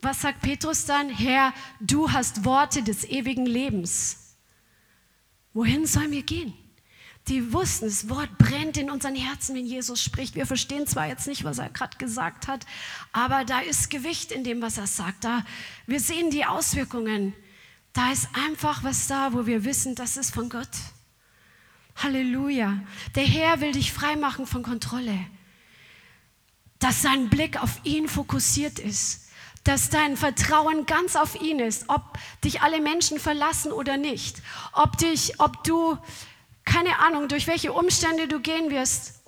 was 0.00 0.22
sagt 0.22 0.42
Petrus 0.42 0.86
dann? 0.86 1.10
Herr, 1.10 1.52
du 1.80 2.12
hast 2.12 2.44
Worte 2.44 2.82
des 2.82 3.04
ewigen 3.04 3.46
Lebens. 3.46 4.27
Wohin 5.58 5.86
sollen 5.86 6.12
wir 6.12 6.22
gehen? 6.22 6.54
Die 7.26 7.52
wussten, 7.52 7.86
das 7.86 8.08
Wort 8.08 8.38
brennt 8.38 8.76
in 8.76 8.92
unseren 8.92 9.16
Herzen, 9.16 9.56
wenn 9.56 9.66
Jesus 9.66 10.00
spricht. 10.00 10.36
Wir 10.36 10.46
verstehen 10.46 10.86
zwar 10.86 11.08
jetzt 11.08 11.26
nicht, 11.26 11.42
was 11.42 11.58
er 11.58 11.68
gerade 11.68 11.98
gesagt 11.98 12.46
hat, 12.46 12.64
aber 13.10 13.44
da 13.44 13.58
ist 13.58 13.90
Gewicht 13.90 14.30
in 14.30 14.44
dem, 14.44 14.62
was 14.62 14.78
er 14.78 14.86
sagt. 14.86 15.24
Da, 15.24 15.44
wir 15.88 15.98
sehen 15.98 16.30
die 16.30 16.44
Auswirkungen. 16.44 17.34
Da 17.92 18.12
ist 18.12 18.28
einfach 18.34 18.84
was 18.84 19.08
da, 19.08 19.32
wo 19.32 19.46
wir 19.46 19.64
wissen, 19.64 19.96
das 19.96 20.16
ist 20.16 20.32
von 20.32 20.48
Gott. 20.48 20.68
Halleluja. 21.96 22.80
Der 23.16 23.24
Herr 23.24 23.60
will 23.60 23.72
dich 23.72 23.92
freimachen 23.92 24.46
von 24.46 24.62
Kontrolle. 24.62 25.18
Dass 26.78 27.02
sein 27.02 27.30
Blick 27.30 27.60
auf 27.60 27.80
ihn 27.82 28.06
fokussiert 28.06 28.78
ist 28.78 29.27
dass 29.68 29.90
dein 29.90 30.16
Vertrauen 30.16 30.86
ganz 30.86 31.14
auf 31.14 31.38
ihn 31.40 31.58
ist, 31.58 31.84
ob 31.88 32.00
dich 32.42 32.62
alle 32.62 32.80
Menschen 32.80 33.18
verlassen 33.18 33.70
oder 33.70 33.98
nicht, 33.98 34.40
ob 34.72 34.96
dich, 34.96 35.38
ob 35.40 35.62
du, 35.62 35.98
keine 36.64 36.98
Ahnung, 37.00 37.28
durch 37.28 37.46
welche 37.46 37.74
Umstände 37.74 38.28
du 38.28 38.40
gehen 38.40 38.70
wirst, 38.70 39.20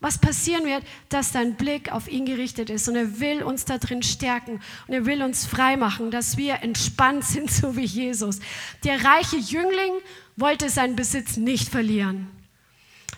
was 0.00 0.16
passieren 0.18 0.64
wird, 0.64 0.82
dass 1.10 1.32
dein 1.32 1.56
Blick 1.56 1.92
auf 1.92 2.08
ihn 2.08 2.24
gerichtet 2.24 2.70
ist. 2.70 2.88
Und 2.88 2.96
er 2.96 3.20
will 3.20 3.42
uns 3.42 3.66
da 3.66 3.76
drin 3.76 4.02
stärken 4.02 4.62
und 4.88 4.94
er 4.94 5.04
will 5.04 5.22
uns 5.22 5.44
frei 5.44 5.76
machen, 5.76 6.10
dass 6.10 6.38
wir 6.38 6.62
entspannt 6.62 7.24
sind, 7.26 7.50
so 7.52 7.76
wie 7.76 7.84
Jesus. 7.84 8.40
Der 8.84 9.04
reiche 9.04 9.36
Jüngling 9.36 9.92
wollte 10.36 10.70
seinen 10.70 10.96
Besitz 10.96 11.36
nicht 11.36 11.68
verlieren. 11.68 12.30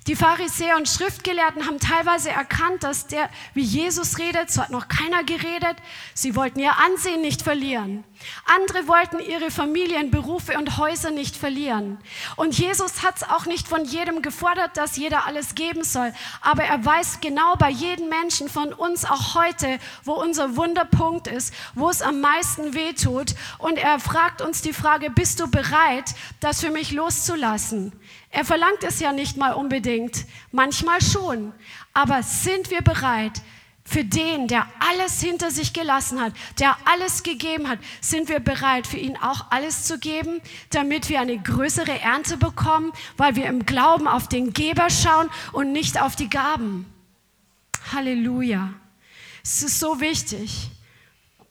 Die 0.07 0.17
Pharisäer 0.17 0.77
und 0.77 0.87
Schriftgelehrten 0.87 1.65
haben 1.65 1.81
teilweise 1.81 2.29
erkannt, 2.29 2.83
dass 2.83 3.07
der, 3.07 3.31
wie 3.55 3.63
Jesus 3.63 4.19
redet, 4.19 4.51
so 4.51 4.61
hat 4.61 4.69
noch 4.69 4.87
keiner 4.89 5.25
geredet. 5.25 5.77
Sie 6.13 6.37
wollten 6.37 6.61
ihr 6.61 6.79
Ansehen 6.79 7.23
nicht 7.23 7.41
verlieren. 7.41 8.05
Andere 8.45 8.87
wollten 8.87 9.19
ihre 9.19 9.51
Familien, 9.51 10.11
Berufe 10.11 10.59
und 10.59 10.77
Häuser 10.77 11.11
nicht 11.11 11.37
verlieren. 11.37 11.97
Und 12.37 12.59
Jesus 12.59 13.03
hat 13.03 13.17
es 13.17 13.23
auch 13.23 13.47
nicht 13.47 13.67
von 13.67 13.87
jedem 13.87 14.21
gefordert, 14.21 14.77
dass 14.77 14.99
jeder 14.99 15.25
alles 15.25 15.55
geben 15.55 15.85
soll. 15.85 16.13
Aber 16.43 16.65
er 16.65 16.85
weiß 16.85 17.21
genau 17.23 17.55
bei 17.57 17.71
jedem 17.71 18.11
Menschen 18.11 18.51
von 18.51 18.75
uns 18.75 19.07
auch 19.07 19.35
heute, 19.35 19.79
wo 20.03 20.13
unser 20.13 20.57
Wunderpunkt 20.57 21.29
ist, 21.29 21.55
wo 21.75 21.89
es 21.89 22.03
am 22.03 22.21
meisten 22.21 22.75
weh 22.75 22.93
tut. 22.93 23.35
Und 23.57 23.79
er 23.79 23.99
fragt 23.99 24.43
uns 24.43 24.61
die 24.61 24.75
Frage, 24.75 25.09
bist 25.09 25.41
du 25.41 25.51
bereit, 25.51 26.15
das 26.41 26.61
für 26.61 26.71
mich 26.71 26.91
loszulassen? 26.91 27.93
Er 28.35 28.45
verlangt 28.45 28.83
es 28.83 28.99
ja 28.99 29.13
nicht 29.13 29.37
mal 29.37 29.53
unbedingt, 29.53 30.27
manchmal 30.51 31.01
schon. 31.01 31.53
Aber 31.93 32.25
sind 32.25 32.69
wir 32.69 32.83
bereit, 32.83 33.41
für 33.85 34.03
den, 34.03 34.49
der 34.49 34.67
alles 34.81 35.21
hinter 35.21 35.53
sich 35.53 35.73
gelassen 35.73 36.21
hat, 36.21 36.33
der 36.59 36.77
alles 36.85 37.23
gegeben 37.23 37.69
hat, 37.69 37.79
sind 38.01 38.29
wir 38.29 38.41
bereit, 38.41 38.89
für 38.89 38.97
ihn 38.97 39.17
auch 39.19 39.53
alles 39.53 39.85
zu 39.85 40.01
geben, 40.01 40.41
damit 40.71 41.11
wir 41.11 41.21
eine 41.21 41.39
größere 41.39 42.01
Ernte 42.01 42.37
bekommen, 42.37 42.93
weil 43.17 43.37
wir 43.37 43.47
im 43.47 43.67
Glauben 43.67 44.09
auf 44.09 44.27
den 44.27 44.53
Geber 44.53 44.91
schauen 44.91 45.31
und 45.53 45.71
nicht 45.71 46.03
auf 46.03 46.17
die 46.17 46.29
Gaben. 46.29 46.87
Halleluja. 47.93 48.75
Es 49.45 49.63
ist 49.63 49.79
so 49.79 50.01
wichtig. 50.01 50.71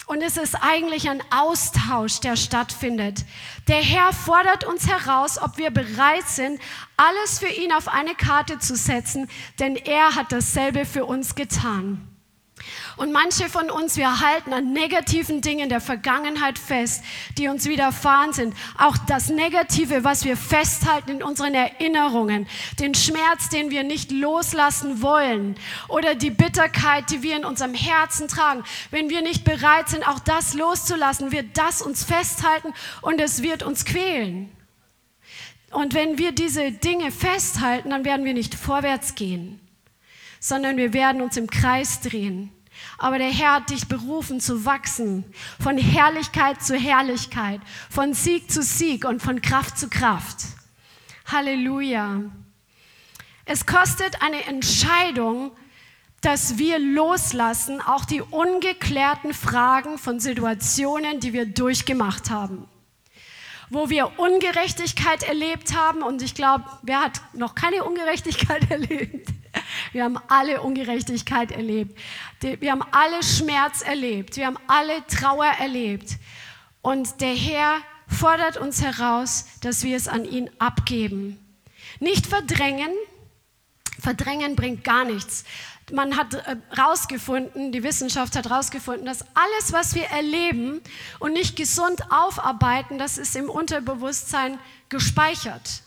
Und 0.06 0.22
es 0.22 0.38
ist 0.38 0.56
eigentlich 0.62 1.10
ein 1.10 1.24
Austausch, 1.32 2.20
der 2.20 2.36
stattfindet. 2.36 3.26
Der 3.68 3.82
Herr 3.82 4.12
fordert 4.12 4.66
uns 4.66 4.88
heraus, 4.88 5.38
ob 5.42 5.58
wir 5.58 5.72
bereit 5.72 6.28
sind, 6.28 6.60
alles 6.98 7.40
für 7.40 7.48
ihn 7.48 7.72
auf 7.72 7.88
eine 7.88 8.14
Karte 8.16 8.60
zu 8.60 8.76
setzen, 8.76 9.30
denn 9.60 9.76
er 9.76 10.16
hat 10.16 10.32
dasselbe 10.32 10.86
für 10.86 11.06
uns 11.06 11.36
getan. 11.36 12.13
Und 12.98 13.12
manche 13.12 13.50
von 13.50 13.70
uns, 13.70 13.98
wir 13.98 14.20
halten 14.20 14.54
an 14.54 14.72
negativen 14.72 15.42
Dingen 15.42 15.70
der 15.70 15.82
Vergangenheit 15.82 16.60
fest, 16.60 17.04
die 17.38 17.48
uns 17.48 17.66
widerfahren 17.66 18.34
sind. 18.34 18.56
Auch 18.78 18.98
das 19.08 19.30
Negative, 19.30 20.04
was 20.04 20.26
wir 20.26 20.38
festhalten 20.38 21.12
in 21.12 21.24
unseren 21.24 21.54
Erinnerungen, 21.54 22.48
den 22.80 22.94
Schmerz, 22.94 23.50
den 23.50 23.72
wir 23.72 23.84
nicht 23.84 24.12
loslassen 24.12 25.02
wollen 25.02 25.56
oder 25.88 26.16
die 26.16 26.30
Bitterkeit, 26.30 27.10
die 27.10 27.24
wir 27.24 27.36
in 27.36 27.46
unserem 27.46 27.74
Herzen 27.74 28.28
tragen. 28.28 28.64
Wenn 28.92 29.10
wir 29.10 29.22
nicht 29.22 29.44
bereit 29.44 29.90
sind, 29.90 30.08
auch 30.08 30.20
das 30.20 30.54
loszulassen, 30.54 31.32
wird 31.32 31.58
das 31.58 31.82
uns 31.82 32.04
festhalten 32.04 32.74
und 33.02 33.20
es 33.20 33.42
wird 33.42 33.64
uns 33.64 33.86
quälen. 33.86 34.52
Und 35.72 35.96
wenn 35.96 36.20
wir 36.20 36.32
diese 36.32 36.72
Dinge 36.72 37.12
festhalten, 37.12 37.90
dann 37.90 38.06
werden 38.06 38.26
wir 38.26 38.34
nicht 38.34 38.54
vorwärts 38.54 39.16
gehen 39.16 39.60
sondern 40.44 40.76
wir 40.76 40.92
werden 40.92 41.22
uns 41.22 41.38
im 41.38 41.50
Kreis 41.50 42.02
drehen. 42.02 42.52
Aber 42.98 43.18
der 43.18 43.30
Herr 43.30 43.56
hat 43.56 43.70
dich 43.70 43.88
berufen 43.88 44.40
zu 44.40 44.66
wachsen, 44.66 45.26
von 45.60 45.78
Herrlichkeit 45.78 46.62
zu 46.64 46.78
Herrlichkeit, 46.78 47.62
von 47.90 48.14
Sieg 48.14 48.52
zu 48.52 48.62
Sieg 48.62 49.06
und 49.06 49.22
von 49.22 49.42
Kraft 49.42 49.78
zu 49.78 49.90
Kraft. 49.90 50.38
Halleluja. 51.26 52.22
Es 53.46 53.66
kostet 53.66 54.22
eine 54.22 54.46
Entscheidung, 54.46 55.52
dass 56.22 56.58
wir 56.58 56.80
loslassen, 56.80 57.82
auch 57.82 58.06
die 58.06 58.22
ungeklärten 58.22 59.34
Fragen 59.34 59.98
von 59.98 60.22
Situationen, 60.22 61.20
die 61.20 61.34
wir 61.34 61.46
durchgemacht 61.46 62.30
haben. 62.30 62.70
Wo 63.70 63.90
wir 63.90 64.18
Ungerechtigkeit 64.18 65.24
erlebt 65.24 65.76
haben 65.76 66.02
und 66.02 66.22
ich 66.22 66.34
glaube, 66.34 66.64
wer 66.84 67.02
hat 67.02 67.22
noch 67.34 67.56
keine 67.56 67.84
Ungerechtigkeit 67.84 68.72
erlebt? 68.72 69.28
Wir 69.92 70.04
haben 70.04 70.18
alle 70.28 70.62
Ungerechtigkeit 70.62 71.52
erlebt. 71.52 72.00
Wir 72.42 72.72
haben 72.72 72.84
alle 72.92 73.24
Schmerz 73.24 73.82
erlebt. 73.82 74.38
Wir 74.38 74.48
haben 74.48 74.58
alle 74.68 75.06
Trauer 75.08 75.52
erlebt. 75.60 76.18
Und 76.82 77.22
der 77.22 77.34
Herr 77.34 77.78
fordert 78.08 78.58
uns 78.58 78.82
heraus, 78.82 79.46
dass 79.62 79.84
wir 79.84 79.96
es 79.96 80.08
an 80.08 80.26
ihn 80.26 80.50
abgeben. 80.60 81.40
Nicht 82.00 82.28
verdrängen. 82.28 82.92
Verdrängen 84.00 84.56
bringt 84.56 84.84
gar 84.84 85.06
nichts. 85.06 85.46
Man 85.92 86.18
hat 86.18 86.34
herausgefunden, 86.72 87.70
äh, 87.70 87.72
die 87.72 87.84
Wissenschaft 87.84 88.36
hat 88.36 88.50
herausgefunden, 88.50 89.06
dass 89.06 89.22
alles, 89.34 89.72
was 89.74 89.96
wir 89.96 90.06
erleben 90.06 90.82
und 91.20 91.34
nicht 91.34 91.56
gesund 91.56 92.02
aufarbeiten, 92.10 92.98
das 92.98 93.18
ist 93.18 93.36
im 93.36 93.50
Unterbewusstsein 93.50 94.60
gespeichert. 94.90 95.83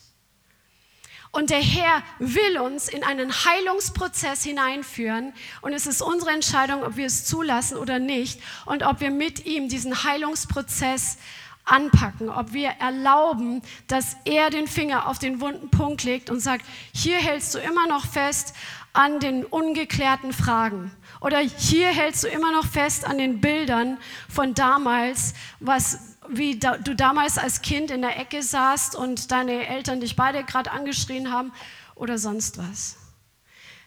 Und 1.37 1.51
der 1.51 1.61
Herr 1.61 2.03
will 2.19 2.59
uns 2.59 2.89
in 2.89 3.05
einen 3.05 3.31
Heilungsprozess 3.31 4.43
hineinführen. 4.43 5.35
Und 5.61 5.75
es 5.75 5.87
ist 5.87 6.01
unsere 6.01 6.31
Entscheidung, 6.31 6.83
ob 6.83 6.97
wir 6.97 7.05
es 7.05 7.27
zulassen 7.27 7.77
oder 7.77 7.99
nicht. 7.99 8.41
Und 8.65 8.83
ob 8.83 9.01
wir 9.01 9.11
mit 9.11 9.45
ihm 9.45 9.69
diesen 9.69 10.03
Heilungsprozess 10.03 11.19
anpacken, 11.67 12.31
ob 12.31 12.55
wir 12.55 12.71
erlauben, 12.81 13.61
dass 13.87 14.17
er 14.25 14.49
den 14.49 14.67
Finger 14.67 15.09
auf 15.09 15.19
den 15.19 15.43
wunden 15.43 15.69
Punkt 15.69 16.05
legt 16.05 16.31
und 16.31 16.41
sagt, 16.41 16.65
hier 16.95 17.19
hältst 17.19 17.55
du 17.55 17.59
immer 17.59 17.87
noch 17.87 18.07
fest 18.07 18.55
an 18.95 19.21
den 19.21 19.45
ungeklärten 19.45 20.33
Fragen. 20.33 20.91
Oder 21.21 21.41
hier 21.41 21.89
hältst 21.89 22.25
du 22.25 22.29
immer 22.29 22.51
noch 22.51 22.65
fest 22.65 23.05
an 23.07 23.19
den 23.19 23.43
Bildern 23.43 23.99
von 24.31 24.55
damals, 24.55 25.35
was 25.61 26.16
wie 26.31 26.59
da, 26.59 26.79
du 26.79 26.95
damals 26.95 27.39
als 27.39 27.63
Kind 27.63 27.91
in 27.91 28.03
der 28.03 28.19
Ecke 28.19 28.43
saßt 28.43 28.95
und 28.97 29.31
deine 29.31 29.67
Eltern 29.67 30.01
dich 30.01 30.17
beide 30.17 30.45
gerade 30.45 30.71
angeschrien 30.71 31.33
haben 31.33 31.53
oder 31.95 32.19
sonst 32.19 32.59
was. 32.59 32.97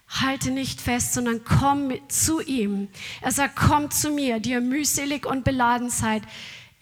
Halte 0.08 0.50
nicht 0.50 0.82
fest, 0.82 1.14
sondern 1.14 1.44
komm 1.44 1.94
zu 2.10 2.42
ihm. 2.42 2.88
Er 3.22 3.32
sagt, 3.32 3.56
komm 3.56 3.92
zu 3.92 4.10
mir, 4.10 4.40
die 4.40 4.52
ihr 4.52 4.62
mühselig 4.62 5.26
und 5.26 5.44
beladen 5.44 5.90
seid. 5.90 6.24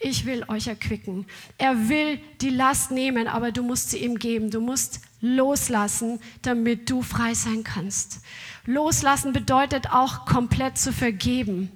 Ich 0.00 0.24
will 0.24 0.44
euch 0.48 0.68
erquicken. 0.68 1.26
Er 1.58 1.88
will 1.88 2.20
die 2.40 2.50
Last 2.50 2.90
nehmen, 2.90 3.26
aber 3.26 3.52
du 3.52 3.62
musst 3.62 3.90
sie 3.90 3.98
ihm 3.98 4.18
geben. 4.18 4.50
Du 4.50 4.60
musst 4.60 5.00
loslassen, 5.20 6.20
damit 6.42 6.88
du 6.88 7.02
frei 7.02 7.34
sein 7.34 7.64
kannst. 7.64 8.22
Loslassen 8.64 9.32
bedeutet 9.32 9.90
auch 9.90 10.24
komplett 10.24 10.78
zu 10.78 10.92
vergeben. 10.92 11.70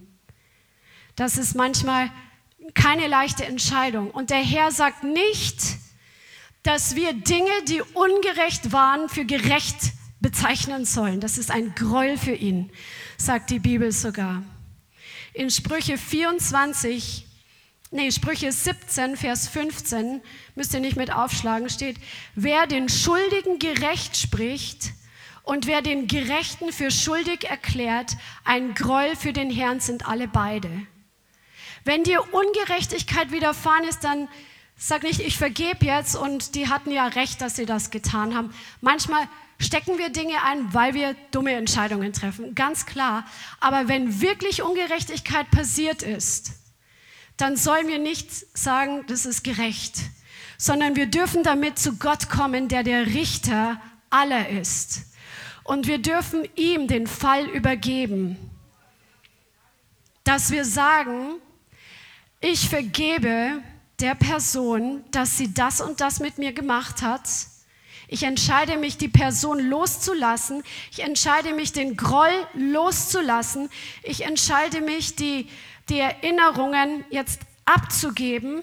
Das 1.16 1.37
ist 1.37 1.55
manchmal 1.55 2.11
keine 2.75 3.07
leichte 3.09 3.45
Entscheidung. 3.45 4.11
Und 4.11 4.31
der 4.31 4.43
Herr 4.43 4.70
sagt 4.70 5.05
nicht, 5.05 5.57
dass 6.62 6.95
wir 6.95 7.12
Dinge, 7.12 7.51
die 7.68 7.83
ungerecht 7.83 8.73
waren, 8.73 9.09
für 9.09 9.25
gerecht 9.25 9.93
bezeichnen 10.20 10.85
sollen. 10.85 11.20
Das 11.20 11.37
ist 11.37 11.51
ein 11.51 11.75
Gräuel 11.75 12.16
für 12.16 12.35
ihn, 12.35 12.70
sagt 13.18 13.51
die 13.51 13.59
Bibel 13.59 13.91
sogar. 13.93 14.43
In 15.35 15.51
Sprüche 15.51 15.99
24, 15.99 17.27
nee, 17.91 18.11
Sprüche 18.12 18.53
17, 18.53 19.16
Vers 19.16 19.49
15, 19.49 20.20
müsst 20.55 20.75
ihr 20.75 20.81
nicht 20.81 20.97
mit 20.97 21.12
aufschlagen, 21.12 21.68
steht, 21.68 21.97
wer 22.35 22.66
den 22.66 22.89
Schuldigen 22.89 23.59
gerecht 23.59 24.16
spricht 24.16 24.93
und 25.43 25.66
wer 25.66 25.83
den 25.83 26.07
Gerechten 26.07 26.70
für 26.70 26.91
schuldig 26.91 27.45
erklärt, 27.49 28.16
ein 28.45 28.75
Gräuel 28.75 29.16
für 29.16 29.33
den 29.33 29.51
Herrn 29.51 29.81
sind 29.81 30.07
alle 30.07 30.29
beide. 30.29 30.70
Wenn 31.85 32.05
dir 32.05 32.22
Ungerechtigkeit 32.33 33.33
widerfahren 33.33 33.85
ist, 33.85 34.05
dann 34.05 34.28
sag 34.76 35.03
nicht, 35.03 35.20
ich 35.20 35.37
vergebe 35.37 35.87
jetzt 35.87 36.16
und 36.16 36.55
die 36.55 36.68
hatten 36.68 36.91
ja 36.91 37.07
recht, 37.07 37.41
dass 37.41 37.57
sie 37.57 37.66
das 37.66 37.91
getan 37.91 38.35
haben. 38.35 38.53
Manchmal 38.80 39.28
stecken 39.59 39.99
wir 39.99 40.11
Dinge 40.11 40.43
ein, 40.45 40.74
weil 40.74 40.95
wir 40.95 41.14
dumme 41.30 41.53
Entscheidungen 41.53 42.12
treffen, 42.12 42.55
ganz 42.55 42.87
klar. 42.87 43.24
Aber 43.61 43.89
wenn 43.89 44.20
wirklich 44.20 44.62
Ungerechtigkeit 44.62 45.51
passiert 45.51 46.03
ist, 46.03 46.53
dann 47.37 47.57
sollen 47.57 47.89
wir 47.89 47.99
nicht 47.99 48.30
sagen, 48.57 49.05
das 49.07 49.24
ist 49.24 49.43
gerecht, 49.43 49.99
sondern 50.59 50.97
wir 50.97 51.07
dürfen 51.07 51.43
damit 51.43 51.78
zu 51.78 51.97
Gott 51.97 52.28
kommen, 52.28 52.68
der 52.68 52.83
der 52.83 53.07
Richter 53.07 53.80
aller 54.11 54.49
ist. 54.49 55.07
Und 55.64 55.87
wir 55.87 55.99
dürfen 55.99 56.49
ihm 56.57 56.89
den 56.89 57.07
Fall 57.07 57.47
übergeben, 57.47 58.37
dass 60.24 60.51
wir 60.51 60.64
sagen, 60.64 61.37
ich 62.43 62.68
vergebe 62.68 63.62
der 64.01 64.14
Person, 64.14 65.05
dass 65.11 65.38
sie 65.38 65.55
das 65.55 65.80
und 65.80 66.01
das 66.01 66.20
mit 66.20 66.36
mir 66.38 66.53
gemacht 66.53 67.01
hat. 67.03 67.28
Ich 68.09 68.24
entscheide 68.24 68.76
mich, 68.76 68.99
die 68.99 69.09
Person 69.09 69.59
loszulassen. 69.59 70.62
Ich 70.90 71.01
entscheide 71.01 71.55
mich, 71.55 71.72
den 71.72 71.97
Groll 71.97 72.47
loszulassen. 72.53 73.70
Ich 74.03 74.24
entscheide 74.24 74.82
mich, 74.82 75.16
die, 75.16 75.49
die 75.88 76.01
Erinnerungen 76.01 77.05
jetzt 77.11 77.40
abzugeben. 77.64 78.62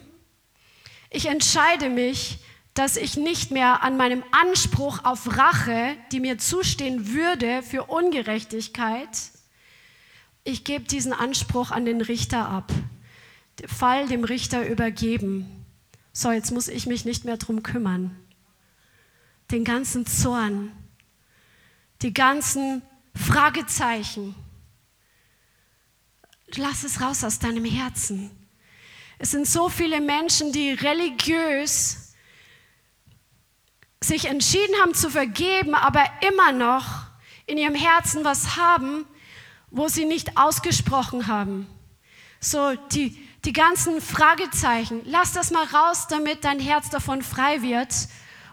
Ich 1.10 1.26
entscheide 1.26 1.90
mich, 1.90 2.40
dass 2.74 2.96
ich 2.96 3.18
nicht 3.18 3.50
mehr 3.50 3.82
an 3.82 3.98
meinem 3.98 4.24
Anspruch 4.32 5.04
auf 5.04 5.38
Rache, 5.38 5.96
die 6.12 6.20
mir 6.20 6.38
zustehen 6.38 7.14
würde 7.14 7.64
für 7.64 7.86
Ungerechtigkeit, 7.86 9.10
ich 10.44 10.64
gebe 10.64 10.86
diesen 10.86 11.14
Anspruch 11.14 11.72
an 11.72 11.86
den 11.86 12.02
Richter 12.02 12.48
ab. 12.48 12.72
Fall 13.68 14.08
dem 14.08 14.24
Richter 14.24 14.68
übergeben. 14.68 15.66
So, 16.12 16.32
jetzt 16.32 16.52
muss 16.52 16.68
ich 16.68 16.86
mich 16.86 17.06
nicht 17.06 17.26
mehr 17.26 17.38
drum 17.38 17.64
kümmern. 17.64 18.16
Den 19.52 19.64
ganzen 19.64 20.06
Zorn, 20.06 20.72
die 22.02 22.14
ganzen 22.14 22.82
Fragezeichen. 23.16 24.36
Lass 26.56 26.84
es 26.84 27.02
raus 27.02 27.24
aus 27.24 27.40
deinem 27.40 27.66
Herzen. 27.66 28.32
Es 29.18 29.32
sind 29.32 29.48
so 29.48 29.70
viele 29.70 30.02
Menschen, 30.02 30.52
die 30.52 30.72
religiös 30.72 32.14
sich 34.02 34.26
entschieden 34.26 34.76
haben 34.82 34.94
zu 34.94 35.10
vergeben, 35.10 35.76
aber 35.76 36.06
immer 36.28 36.52
noch 36.52 37.08
in 37.46 37.58
ihrem 37.58 37.76
Herzen 37.76 38.24
was 38.24 38.56
haben, 38.56 39.06
wo 39.72 39.88
sie 39.88 40.06
nicht 40.06 40.38
ausgesprochen 40.38 41.28
haben. 41.28 41.68
So 42.40 42.76
die 42.92 43.18
die 43.46 43.54
ganzen 43.54 44.02
Fragezeichen, 44.02 45.02
lass 45.06 45.34
das 45.34 45.52
mal 45.52 45.66
raus, 45.66 46.08
damit 46.10 46.44
dein 46.44 46.60
Herz 46.60 46.90
davon 46.90 47.22
frei 47.22 47.62
wird 47.62 47.94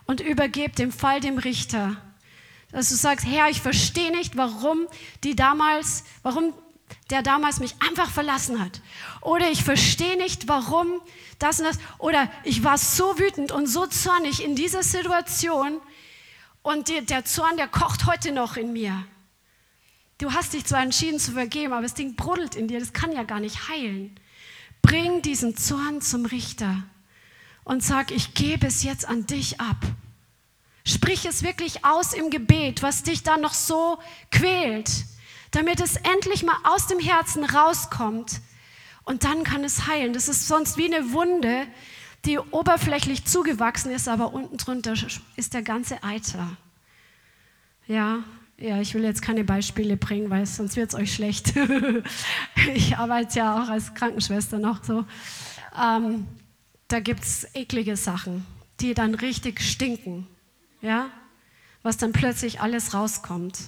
und 0.06 0.20
übergib 0.20 0.76
dem 0.76 0.92
Fall 0.92 1.20
dem 1.20 1.38
Richter. 1.38 1.96
Dass 2.70 2.88
du 2.88 2.94
sagst, 2.94 3.26
Herr, 3.26 3.48
ich 3.48 3.60
verstehe 3.60 4.10
nicht, 4.10 4.36
warum 4.36 4.86
die 5.24 5.34
damals, 5.34 6.04
warum 6.22 6.52
der 7.10 7.22
damals 7.22 7.58
mich 7.58 7.74
einfach 7.80 8.10
verlassen 8.10 8.60
hat. 8.60 8.80
Oder 9.20 9.50
ich 9.50 9.64
verstehe 9.64 10.16
nicht, 10.16 10.48
warum 10.48 11.00
das 11.38 11.58
und 11.58 11.66
das. 11.66 11.78
Oder 11.98 12.30
ich 12.44 12.64
war 12.64 12.78
so 12.78 13.18
wütend 13.18 13.52
und 13.52 13.66
so 13.66 13.86
zornig 13.86 14.44
in 14.44 14.54
dieser 14.56 14.82
Situation 14.82 15.80
und 16.62 16.88
der 16.88 17.24
Zorn, 17.24 17.56
der 17.56 17.68
kocht 17.68 18.06
heute 18.06 18.32
noch 18.32 18.56
in 18.56 18.72
mir. 18.72 19.04
Du 20.18 20.32
hast 20.32 20.52
dich 20.52 20.64
zwar 20.64 20.82
entschieden 20.82 21.18
zu 21.18 21.32
vergeben, 21.32 21.72
aber 21.72 21.82
das 21.82 21.94
Ding 21.94 22.16
brodelt 22.16 22.54
in 22.54 22.68
dir, 22.68 22.80
das 22.80 22.92
kann 22.92 23.12
ja 23.12 23.22
gar 23.22 23.40
nicht 23.40 23.68
heilen. 23.68 24.18
Bring 24.86 25.20
diesen 25.20 25.56
Zorn 25.56 26.00
zum 26.00 26.26
Richter 26.26 26.84
und 27.64 27.82
sag, 27.82 28.12
ich 28.12 28.34
gebe 28.34 28.68
es 28.68 28.84
jetzt 28.84 29.08
an 29.08 29.26
dich 29.26 29.60
ab. 29.60 29.78
Sprich 30.84 31.26
es 31.26 31.42
wirklich 31.42 31.84
aus 31.84 32.12
im 32.12 32.30
Gebet, 32.30 32.84
was 32.84 33.02
dich 33.02 33.24
da 33.24 33.36
noch 33.36 33.52
so 33.52 33.98
quält, 34.30 34.88
damit 35.50 35.80
es 35.80 35.96
endlich 35.96 36.44
mal 36.44 36.56
aus 36.62 36.86
dem 36.86 37.00
Herzen 37.00 37.44
rauskommt 37.44 38.40
und 39.02 39.24
dann 39.24 39.42
kann 39.42 39.64
es 39.64 39.88
heilen. 39.88 40.12
Das 40.12 40.28
ist 40.28 40.46
sonst 40.46 40.76
wie 40.76 40.94
eine 40.94 41.10
Wunde, 41.10 41.66
die 42.24 42.38
oberflächlich 42.38 43.24
zugewachsen 43.24 43.90
ist, 43.90 44.06
aber 44.06 44.32
unten 44.32 44.56
drunter 44.56 44.94
ist 45.34 45.52
der 45.52 45.62
ganze 45.62 46.04
Eiter. 46.04 46.56
Ja, 47.88 48.22
ja, 48.58 48.80
ich 48.80 48.94
will 48.94 49.04
jetzt 49.04 49.20
keine 49.22 49.44
Beispiele 49.44 49.96
bringen, 49.96 50.30
weil 50.30 50.46
sonst 50.46 50.76
wird 50.76 50.88
es 50.88 50.94
euch 50.94 51.14
schlecht. 51.14 51.54
ich 52.74 52.96
arbeite 52.96 53.38
ja 53.38 53.62
auch 53.62 53.68
als 53.68 53.94
Krankenschwester 53.94 54.58
noch 54.58 54.82
so. 54.82 55.04
Ähm, 55.78 56.26
da 56.88 57.00
gibt 57.00 57.22
es 57.22 57.46
eklige 57.54 57.96
Sachen, 57.96 58.46
die 58.80 58.94
dann 58.94 59.14
richtig 59.14 59.60
stinken. 59.60 60.26
Ja? 60.80 61.10
Was 61.82 61.98
dann 61.98 62.12
plötzlich 62.12 62.60
alles 62.60 62.94
rauskommt. 62.94 63.58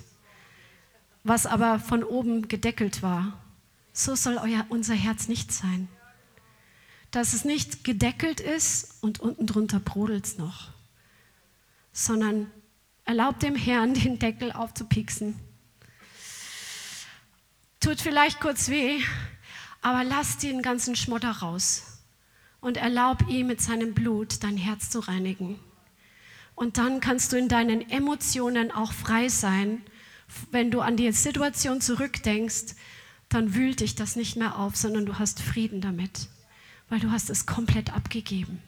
Was 1.22 1.44
aber 1.44 1.78
von 1.78 2.02
oben 2.02 2.48
gedeckelt 2.48 3.02
war. 3.02 3.38
So 3.92 4.14
soll 4.14 4.38
euer, 4.38 4.64
unser 4.70 4.94
Herz 4.94 5.28
nicht 5.28 5.52
sein. 5.52 5.88
Dass 7.10 7.34
es 7.34 7.44
nicht 7.44 7.84
gedeckelt 7.84 8.40
ist 8.40 9.02
und 9.02 9.20
unten 9.20 9.46
drunter 9.46 9.80
brodelt 9.80 10.26
es 10.26 10.38
noch, 10.38 10.68
sondern 11.92 12.50
erlaubt 13.08 13.42
dem 13.42 13.56
Herrn, 13.56 13.94
den 13.94 14.18
Deckel 14.18 14.52
aufzupiksen. 14.52 15.34
Tut 17.80 18.02
vielleicht 18.02 18.38
kurz 18.38 18.68
weh, 18.68 19.00
aber 19.80 20.04
lass 20.04 20.36
den 20.36 20.60
ganzen 20.60 20.94
Schmotter 20.94 21.30
raus 21.30 22.02
und 22.60 22.76
erlaub 22.76 23.26
ihm 23.26 23.46
mit 23.46 23.62
seinem 23.62 23.94
Blut 23.94 24.44
dein 24.44 24.58
Herz 24.58 24.90
zu 24.90 25.00
reinigen. 25.00 25.58
Und 26.54 26.76
dann 26.76 27.00
kannst 27.00 27.32
du 27.32 27.38
in 27.38 27.48
deinen 27.48 27.88
Emotionen 27.88 28.70
auch 28.70 28.92
frei 28.92 29.30
sein. 29.30 29.80
Wenn 30.50 30.70
du 30.70 30.82
an 30.82 30.98
die 30.98 31.10
Situation 31.12 31.80
zurückdenkst, 31.80 32.74
dann 33.30 33.54
wühlt 33.54 33.80
dich 33.80 33.94
das 33.94 34.16
nicht 34.16 34.36
mehr 34.36 34.58
auf, 34.58 34.76
sondern 34.76 35.06
du 35.06 35.18
hast 35.18 35.40
Frieden 35.40 35.80
damit, 35.80 36.28
weil 36.90 37.00
du 37.00 37.10
hast 37.10 37.30
es 37.30 37.46
komplett 37.46 37.94
abgegeben. 37.94 38.60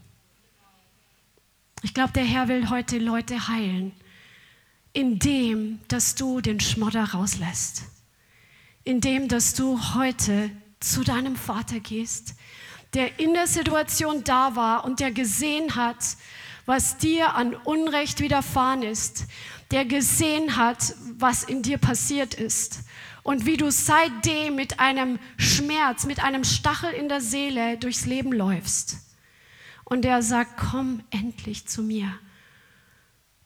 Ich 1.82 1.93
glaube, 1.93 2.14
der 2.14 2.24
Herr 2.24 2.49
will 2.49 2.70
heute 2.70 2.97
Leute 2.99 3.49
heilen, 3.49 3.93
indem, 4.93 5.80
dass 5.88 6.14
du 6.14 6.41
den 6.41 6.61
Schmodder 6.61 7.05
rauslässt, 7.05 7.82
indem, 8.84 9.28
dass 9.28 9.55
du 9.55 9.78
heute 9.95 10.51
zu 10.80 11.05
deinem 11.05 11.36
Vater 11.36 11.80
gehst, 11.80 12.34
der 12.95 13.20
in 13.20 13.34
der 13.34 13.47
Situation 13.47 14.24
da 14.24 14.57
war 14.57 14.84
und 14.84 15.01
der 15.01 15.12
gesehen 15.12 15.76
hat, 15.76 16.16
was 16.66 16.99
dir 16.99 17.34
an 17.34 17.55
Unrecht 17.55 18.20
widerfahren 18.20 18.82
ist, 18.82 19.26
der 19.70 19.84
gesehen 19.84 20.57
hat, 20.57 20.95
was 21.18 21.45
in 21.45 21.62
dir 21.62 21.78
passiert 21.78 22.34
ist 22.34 22.80
und 23.22 23.47
wie 23.47 23.57
du 23.57 23.70
seitdem 23.70 24.57
mit 24.57 24.80
einem 24.80 25.18
Schmerz, 25.36 26.07
mit 26.07 26.22
einem 26.22 26.45
Stachel 26.45 26.91
in 26.91 27.09
der 27.09 27.20
Seele 27.20 27.76
durchs 27.78 28.07
Leben 28.07 28.32
läufst. 28.32 28.97
Und 29.84 30.03
der 30.03 30.22
sagt, 30.22 30.57
komm 30.57 31.03
endlich 31.11 31.66
zu 31.66 31.82
mir. 31.82 32.12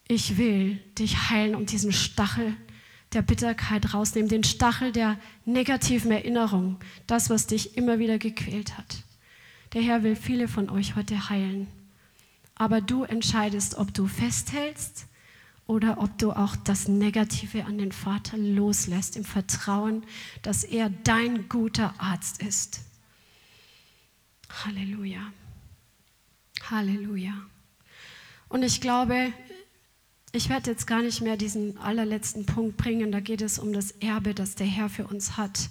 Ich 0.09 0.37
will 0.37 0.79
dich 0.99 1.31
heilen 1.31 1.55
und 1.55 1.73
diesen 1.73 1.93
Stachel 1.93 2.57
der 3.13 3.23
Bitterkeit 3.23 3.95
rausnehmen, 3.95 4.29
den 4.29 4.45
Stachel 4.45 4.93
der 4.93 5.19
negativen 5.45 6.11
Erinnerung, 6.11 6.79
das, 7.07 7.31
was 7.31 7.47
dich 7.47 7.77
immer 7.77 7.99
wieder 7.99 8.19
gequält 8.19 8.77
hat. 8.77 9.03
Der 9.73 9.83
Herr 9.83 10.03
will 10.03 10.17
viele 10.17 10.49
von 10.49 10.69
euch 10.69 10.97
heute 10.97 11.31
heilen. 11.31 11.69
Aber 12.55 12.81
du 12.81 13.05
entscheidest, 13.05 13.77
ob 13.77 13.95
du 13.95 14.07
festhältst 14.07 15.07
oder 15.67 15.99
ob 15.99 16.19
du 16.19 16.33
auch 16.33 16.55
das 16.57 16.89
Negative 16.89 17.65
an 17.65 17.79
den 17.79 17.91
Vater 17.91 18.37
loslässt, 18.37 19.17
im 19.17 19.25
Vertrauen, 19.25 20.05
dass 20.43 20.63
er 20.63 20.91
dein 20.91 21.49
guter 21.49 21.95
Arzt 21.99 22.43
ist. 22.43 22.83
Halleluja. 24.65 25.33
Halleluja. 26.71 27.35
Und 28.49 28.63
ich 28.63 28.81
glaube, 28.81 29.33
ich 30.35 30.49
werde 30.49 30.73
jetzt 30.73 30.87
gar 30.87 31.01
nicht 31.01 31.21
mehr 31.21 31.37
diesen 31.37 31.79
allerletzten 31.79 32.45
Punkt 32.45 32.77
bringen, 32.77 33.13
da 33.13 33.21
geht 33.21 33.41
es 33.41 33.61
um 33.61 33.73
das 33.73 33.93
Erbe, 33.93 34.35
das 34.35 34.57
der 34.57 34.67
Herr 34.67 34.89
für 34.89 35.07
uns 35.07 35.37
hat. 35.37 35.71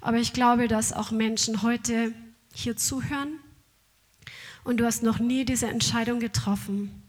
Aber 0.00 0.18
ich 0.18 0.32
glaube, 0.32 0.68
dass 0.68 0.92
auch 0.92 1.10
Menschen 1.10 1.62
heute 1.62 2.12
hier 2.54 2.76
zuhören 2.76 3.40
und 4.62 4.78
du 4.78 4.84
hast 4.84 5.02
noch 5.02 5.18
nie 5.18 5.44
diese 5.44 5.66
Entscheidung 5.66 6.20
getroffen, 6.20 7.02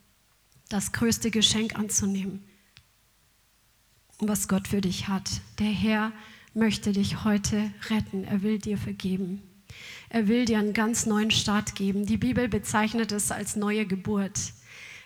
das 0.67 0.91
größte 0.91 1.29
Geschenk 1.29 1.77
anzunehmen, 1.77 2.43
was 4.17 4.47
Gott 4.47 4.67
für 4.67 4.81
dich 4.81 5.07
hat. 5.07 5.29
Der 5.59 5.67
Herr 5.67 6.11
möchte 6.55 6.91
dich 6.91 7.23
heute 7.23 7.71
retten. 7.89 8.23
Er 8.23 8.41
will 8.41 8.57
dir 8.57 8.79
vergeben. 8.79 9.43
Er 10.09 10.27
will 10.27 10.45
dir 10.45 10.57
einen 10.57 10.73
ganz 10.73 11.05
neuen 11.05 11.29
Start 11.29 11.75
geben. 11.75 12.07
Die 12.07 12.17
Bibel 12.17 12.49
bezeichnet 12.49 13.11
es 13.11 13.31
als 13.31 13.55
neue 13.55 13.85
Geburt. 13.85 14.53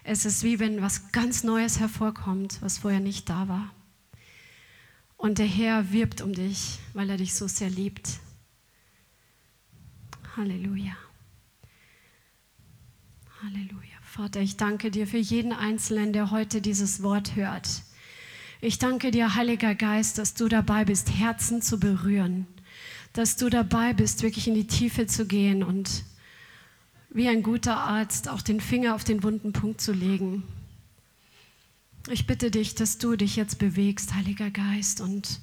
Es 0.04 0.26
ist 0.26 0.43
wie 0.43 0.60
wenn 0.60 0.82
was 0.82 1.12
ganz 1.12 1.43
Neues 1.43 1.80
hervorkommt, 1.80 2.62
was 2.62 2.80
vorher 2.80 2.99
nicht 2.99 3.30
da 3.30 3.47
war. 3.47 3.74
Und 5.16 5.38
der 5.38 5.45
Herr 5.45 5.93
wirbt 5.93 6.20
um 6.20 6.34
dich, 6.34 6.80
weil 6.93 7.10
er 7.10 7.18
dich 7.18 7.34
so 7.34 7.47
sehr 7.47 7.70
liebt. 7.70 8.20
Halleluja. 10.36 10.97
Halleluja. 13.41 13.93
Vater, 14.01 14.41
ich 14.41 14.58
danke 14.58 14.91
dir 14.91 15.08
für 15.08 15.18
jeden 15.18 15.54
Einzelnen, 15.54 16.12
der 16.12 16.32
heute 16.32 16.60
dieses 16.60 17.01
Wort 17.01 17.36
hört. 17.36 17.84
Ich 18.60 18.80
danke 18.80 19.12
dir, 19.12 19.36
Heiliger 19.36 19.76
Geist, 19.76 20.18
dass 20.18 20.34
du 20.34 20.47
dabei 20.49 20.86
bist, 20.86 21.10
Herzen 21.18 21.62
zu 21.62 21.80
berühren, 21.80 22.45
dass 23.14 23.38
du 23.38 23.49
dabei 23.49 23.93
bist, 23.93 24.24
wirklich 24.24 24.47
in 24.47 24.56
die 24.56 24.68
Tiefe 24.68 25.08
zu 25.08 25.26
gehen 25.26 25.64
und 25.64 26.04
wie 27.14 27.30
ein 27.30 27.43
guter 27.43 27.78
Arzt 27.78 28.28
auch 28.28 28.41
den 28.41 28.59
Finger 28.59 28.95
auf 28.95 29.03
den 29.03 29.24
wunden 29.24 29.53
Punkt 29.53 29.80
zu 29.80 29.93
legen. 29.93 30.43
Ich 32.09 32.28
bitte 32.28 32.51
dich, 32.51 32.76
dass 32.76 32.97
du 32.97 33.16
dich 33.16 33.36
jetzt 33.36 33.59
bewegst, 33.59 34.14
Heiliger 34.16 34.49
Geist, 34.49 34.99
und 34.99 35.39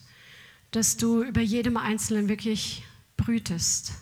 dass 0.73 0.97
du 0.97 1.23
über 1.23 1.41
jedem 1.41 1.77
Einzelnen 1.77 2.29
wirklich 2.29 2.83
brütest, 3.17 3.93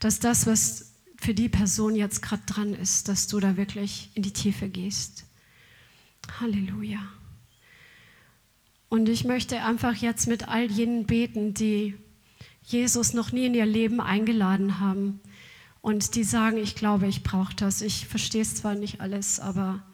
dass 0.00 0.18
das, 0.18 0.46
was 0.46 0.94
für 1.18 1.34
die 1.34 1.48
Person 1.48 1.94
jetzt 1.94 2.22
gerade 2.22 2.42
dran 2.46 2.74
ist, 2.74 3.08
dass 3.08 3.28
du 3.28 3.40
da 3.40 3.56
wirklich 3.56 4.10
in 4.14 4.22
die 4.22 4.32
Tiefe 4.32 4.68
gehst. 4.68 5.24
Halleluja. 6.40 7.00
Und 8.88 9.08
ich 9.08 9.24
möchte 9.24 9.62
einfach 9.62 9.94
jetzt 9.94 10.26
mit 10.28 10.48
all 10.48 10.70
jenen 10.70 11.06
beten, 11.06 11.54
die 11.54 11.94
Jesus 12.62 13.12
noch 13.12 13.32
nie 13.32 13.46
in 13.46 13.54
ihr 13.54 13.66
Leben 13.66 14.00
eingeladen 14.00 14.80
haben 14.80 15.20
und 15.86 16.16
die 16.16 16.24
sagen, 16.24 16.56
ich 16.56 16.74
glaube, 16.74 17.06
ich 17.06 17.22
brauche 17.22 17.54
das. 17.54 17.80
Ich 17.80 18.08
verstehe 18.08 18.42
es 18.42 18.56
zwar 18.56 18.74
nicht 18.74 19.00
alles, 19.00 19.38
aber 19.38 19.84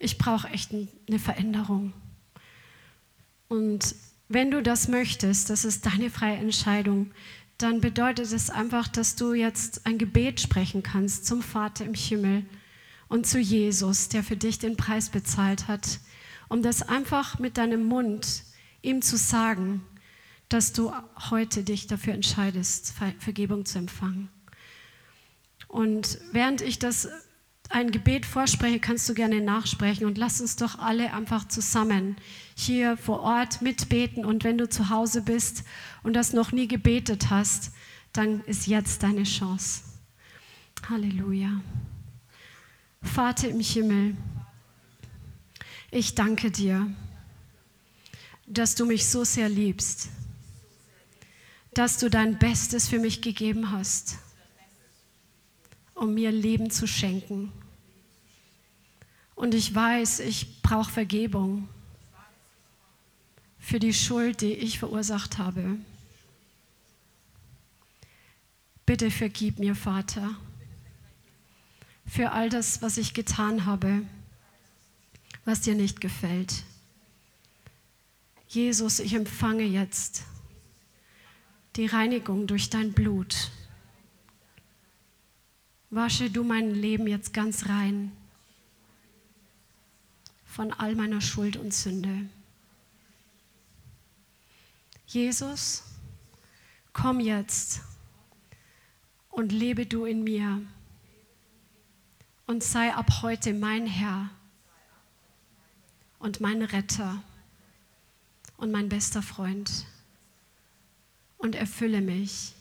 ich 0.00 0.18
brauche 0.18 0.48
echt 0.48 0.72
eine 0.72 1.18
Veränderung. 1.20 1.92
Und 3.46 3.94
wenn 4.28 4.50
du 4.50 4.64
das 4.64 4.88
möchtest, 4.88 5.48
das 5.48 5.64
ist 5.64 5.86
deine 5.86 6.10
freie 6.10 6.38
Entscheidung, 6.38 7.12
dann 7.56 7.80
bedeutet 7.80 8.32
es 8.32 8.50
einfach, 8.50 8.88
dass 8.88 9.14
du 9.14 9.32
jetzt 9.32 9.86
ein 9.86 9.96
Gebet 9.96 10.40
sprechen 10.40 10.82
kannst 10.82 11.24
zum 11.24 11.40
Vater 11.40 11.84
im 11.84 11.94
Himmel 11.94 12.44
und 13.06 13.24
zu 13.24 13.38
Jesus, 13.38 14.08
der 14.08 14.24
für 14.24 14.36
dich 14.36 14.58
den 14.58 14.76
Preis 14.76 15.08
bezahlt 15.08 15.68
hat, 15.68 16.00
um 16.48 16.64
das 16.64 16.82
einfach 16.82 17.38
mit 17.38 17.58
deinem 17.58 17.84
Mund 17.84 18.42
ihm 18.82 19.02
zu 19.02 19.16
sagen, 19.16 19.84
dass 20.48 20.72
du 20.72 20.92
heute 21.30 21.62
dich 21.62 21.86
dafür 21.86 22.14
entscheidest, 22.14 22.92
Vergebung 23.20 23.66
zu 23.66 23.78
empfangen. 23.78 24.30
Und 25.68 26.18
während 26.32 26.62
ich 26.62 26.78
das 26.78 27.08
ein 27.68 27.90
Gebet 27.90 28.24
vorspreche, 28.24 28.80
kannst 28.80 29.08
du 29.08 29.14
gerne 29.14 29.42
nachsprechen 29.42 30.06
und 30.06 30.16
lass 30.16 30.40
uns 30.40 30.56
doch 30.56 30.78
alle 30.78 31.12
einfach 31.12 31.46
zusammen 31.46 32.16
hier 32.56 32.96
vor 32.96 33.20
Ort 33.20 33.60
mitbeten. 33.60 34.24
Und 34.24 34.42
wenn 34.44 34.56
du 34.56 34.68
zu 34.68 34.88
Hause 34.88 35.22
bist 35.22 35.64
und 36.02 36.14
das 36.14 36.32
noch 36.32 36.50
nie 36.50 36.66
gebetet 36.66 37.28
hast, 37.28 37.72
dann 38.14 38.40
ist 38.44 38.66
jetzt 38.66 39.02
deine 39.02 39.24
Chance. 39.24 39.82
Halleluja. 40.88 41.60
Vater 43.02 43.48
im 43.48 43.60
Himmel, 43.60 44.16
ich 45.90 46.14
danke 46.14 46.50
dir, 46.50 46.90
dass 48.46 48.74
du 48.74 48.86
mich 48.86 49.06
so 49.06 49.24
sehr 49.24 49.48
liebst, 49.48 50.08
dass 51.74 51.98
du 51.98 52.08
dein 52.08 52.38
Bestes 52.38 52.88
für 52.88 52.98
mich 52.98 53.20
gegeben 53.20 53.70
hast 53.70 54.18
um 55.98 56.14
mir 56.14 56.30
Leben 56.30 56.70
zu 56.70 56.86
schenken. 56.86 57.52
Und 59.34 59.54
ich 59.54 59.74
weiß, 59.74 60.20
ich 60.20 60.62
brauche 60.62 60.90
Vergebung 60.90 61.68
für 63.58 63.78
die 63.78 63.92
Schuld, 63.92 64.40
die 64.40 64.52
ich 64.52 64.78
verursacht 64.78 65.38
habe. 65.38 65.76
Bitte 68.86 69.10
vergib 69.10 69.58
mir, 69.58 69.74
Vater, 69.74 70.34
für 72.06 72.32
all 72.32 72.48
das, 72.48 72.80
was 72.80 72.96
ich 72.96 73.12
getan 73.12 73.66
habe, 73.66 74.02
was 75.44 75.60
dir 75.60 75.74
nicht 75.74 76.00
gefällt. 76.00 76.64
Jesus, 78.48 78.98
ich 78.98 79.14
empfange 79.14 79.64
jetzt 79.64 80.22
die 81.76 81.86
Reinigung 81.86 82.46
durch 82.46 82.70
dein 82.70 82.92
Blut. 82.92 83.50
Wasche 85.90 86.30
du 86.30 86.44
mein 86.44 86.74
Leben 86.74 87.06
jetzt 87.06 87.32
ganz 87.32 87.66
rein 87.68 88.12
von 90.44 90.72
all 90.72 90.94
meiner 90.94 91.20
Schuld 91.20 91.56
und 91.56 91.72
Sünde. 91.72 92.28
Jesus, 95.06 95.84
komm 96.92 97.20
jetzt 97.20 97.80
und 99.30 99.52
lebe 99.52 99.86
du 99.86 100.04
in 100.04 100.24
mir 100.24 100.60
und 102.46 102.62
sei 102.62 102.92
ab 102.92 103.22
heute 103.22 103.54
mein 103.54 103.86
Herr 103.86 104.30
und 106.18 106.40
mein 106.40 106.62
Retter 106.62 107.22
und 108.56 108.70
mein 108.70 108.88
bester 108.88 109.22
Freund. 109.22 109.86
und 111.38 111.54
erfülle 111.54 112.00
mich 112.00 112.52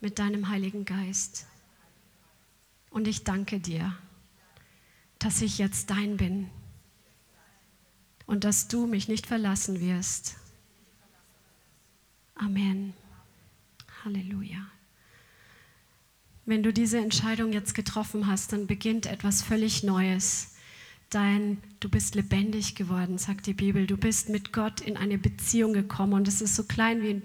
mit 0.00 0.18
deinem 0.18 0.48
Heiligen 0.48 0.84
Geist. 0.84 1.46
Und 2.90 3.06
ich 3.08 3.24
danke 3.24 3.60
dir, 3.60 3.96
dass 5.18 5.42
ich 5.42 5.58
jetzt 5.58 5.90
dein 5.90 6.16
bin 6.16 6.50
und 8.26 8.44
dass 8.44 8.68
du 8.68 8.86
mich 8.86 9.08
nicht 9.08 9.26
verlassen 9.26 9.80
wirst. 9.80 10.36
Amen. 12.34 12.94
Halleluja. 14.04 14.66
Wenn 16.46 16.62
du 16.62 16.72
diese 16.72 16.98
Entscheidung 16.98 17.52
jetzt 17.52 17.74
getroffen 17.74 18.26
hast, 18.26 18.52
dann 18.52 18.66
beginnt 18.66 19.06
etwas 19.06 19.42
völlig 19.42 19.82
Neues. 19.82 20.54
Dein, 21.10 21.58
du 21.80 21.88
bist 21.88 22.14
lebendig 22.14 22.74
geworden, 22.74 23.18
sagt 23.18 23.46
die 23.46 23.54
Bibel. 23.54 23.86
Du 23.86 23.96
bist 23.96 24.28
mit 24.30 24.52
Gott 24.52 24.80
in 24.80 24.96
eine 24.96 25.18
Beziehung 25.18 25.72
gekommen 25.72 26.14
und 26.14 26.28
es 26.28 26.40
ist 26.40 26.56
so 26.56 26.64
klein 26.64 27.02
wie 27.02 27.10
ein 27.10 27.22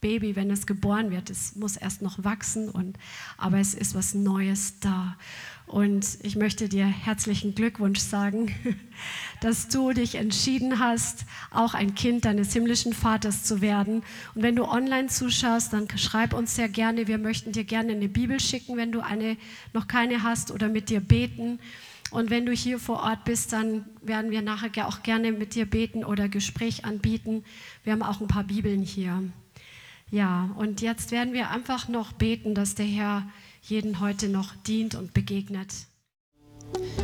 Baby, 0.00 0.36
wenn 0.36 0.50
es 0.50 0.66
geboren 0.66 1.10
wird. 1.10 1.30
Es 1.30 1.56
muss 1.56 1.76
erst 1.76 2.02
noch 2.02 2.22
wachsen, 2.22 2.68
und, 2.68 2.98
aber 3.38 3.58
es 3.58 3.74
ist 3.74 3.94
was 3.94 4.14
Neues 4.14 4.78
da. 4.80 5.16
Und 5.66 6.18
ich 6.22 6.36
möchte 6.36 6.68
dir 6.68 6.86
herzlichen 6.86 7.54
Glückwunsch 7.54 7.98
sagen, 7.98 8.54
dass 9.40 9.68
du 9.68 9.92
dich 9.92 10.14
entschieden 10.14 10.78
hast, 10.78 11.24
auch 11.50 11.74
ein 11.74 11.94
Kind 11.94 12.24
deines 12.24 12.52
himmlischen 12.52 12.92
Vaters 12.92 13.42
zu 13.42 13.60
werden. 13.60 14.02
Und 14.34 14.42
wenn 14.42 14.54
du 14.54 14.64
online 14.64 15.08
zuschaust, 15.08 15.72
dann 15.72 15.88
schreib 15.96 16.34
uns 16.34 16.54
sehr 16.54 16.68
gerne. 16.68 17.08
Wir 17.08 17.18
möchten 17.18 17.52
dir 17.52 17.64
gerne 17.64 17.92
eine 17.92 18.08
Bibel 18.08 18.38
schicken, 18.38 18.76
wenn 18.76 18.92
du 18.92 19.00
eine 19.00 19.36
noch 19.72 19.88
keine 19.88 20.22
hast 20.22 20.52
oder 20.52 20.68
mit 20.68 20.88
dir 20.88 21.00
beten. 21.00 21.58
Und 22.12 22.30
wenn 22.30 22.46
du 22.46 22.52
hier 22.52 22.78
vor 22.78 23.00
Ort 23.00 23.24
bist, 23.24 23.52
dann 23.52 23.84
werden 24.02 24.30
wir 24.30 24.42
nachher 24.42 24.86
auch 24.86 25.02
gerne 25.02 25.32
mit 25.32 25.56
dir 25.56 25.66
beten 25.66 26.04
oder 26.04 26.28
Gespräch 26.28 26.84
anbieten. 26.84 27.44
Wir 27.82 27.92
haben 27.92 28.02
auch 28.02 28.20
ein 28.20 28.28
paar 28.28 28.44
Bibeln 28.44 28.82
hier. 28.82 29.24
Ja, 30.10 30.50
und 30.56 30.82
jetzt 30.82 31.10
werden 31.10 31.32
wir 31.32 31.50
einfach 31.50 31.88
noch 31.88 32.12
beten, 32.12 32.54
dass 32.54 32.76
der 32.76 32.86
Herr 32.86 33.26
jeden 33.62 33.98
heute 34.00 34.28
noch 34.28 34.54
dient 34.54 34.94
und 34.94 35.12
begegnet. 35.12 35.72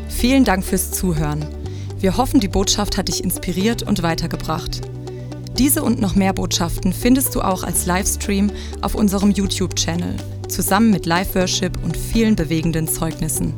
Vielen 0.08 0.44
Dank 0.44 0.64
fürs 0.64 0.92
Zuhören. 0.92 1.44
Wir 1.98 2.16
hoffen, 2.16 2.38
die 2.38 2.48
Botschaft 2.48 2.96
hat 2.96 3.08
dich 3.08 3.24
inspiriert 3.24 3.82
und 3.82 4.04
weitergebracht. 4.04 4.82
Diese 5.58 5.82
und 5.82 6.00
noch 6.00 6.14
mehr 6.14 6.32
Botschaften 6.32 6.92
findest 6.92 7.34
du 7.34 7.42
auch 7.42 7.64
als 7.64 7.86
Livestream 7.86 8.50
auf 8.80 8.94
unserem 8.94 9.32
YouTube-Channel, 9.32 10.16
zusammen 10.48 10.90
mit 10.90 11.04
Live-Worship 11.04 11.82
und 11.82 11.96
vielen 11.96 12.36
bewegenden 12.36 12.86
Zeugnissen. 12.86 13.54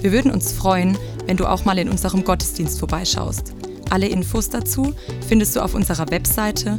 Wir 0.00 0.10
würden 0.10 0.32
uns 0.32 0.52
freuen, 0.52 0.98
wenn 1.26 1.36
du 1.36 1.46
auch 1.46 1.64
mal 1.64 1.78
in 1.78 1.88
unserem 1.88 2.24
Gottesdienst 2.24 2.78
vorbeischaust. 2.80 3.54
Alle 3.90 4.06
Infos 4.06 4.48
dazu 4.48 4.94
findest 5.26 5.56
du 5.56 5.60
auf 5.60 5.74
unserer 5.74 6.10
Webseite, 6.10 6.78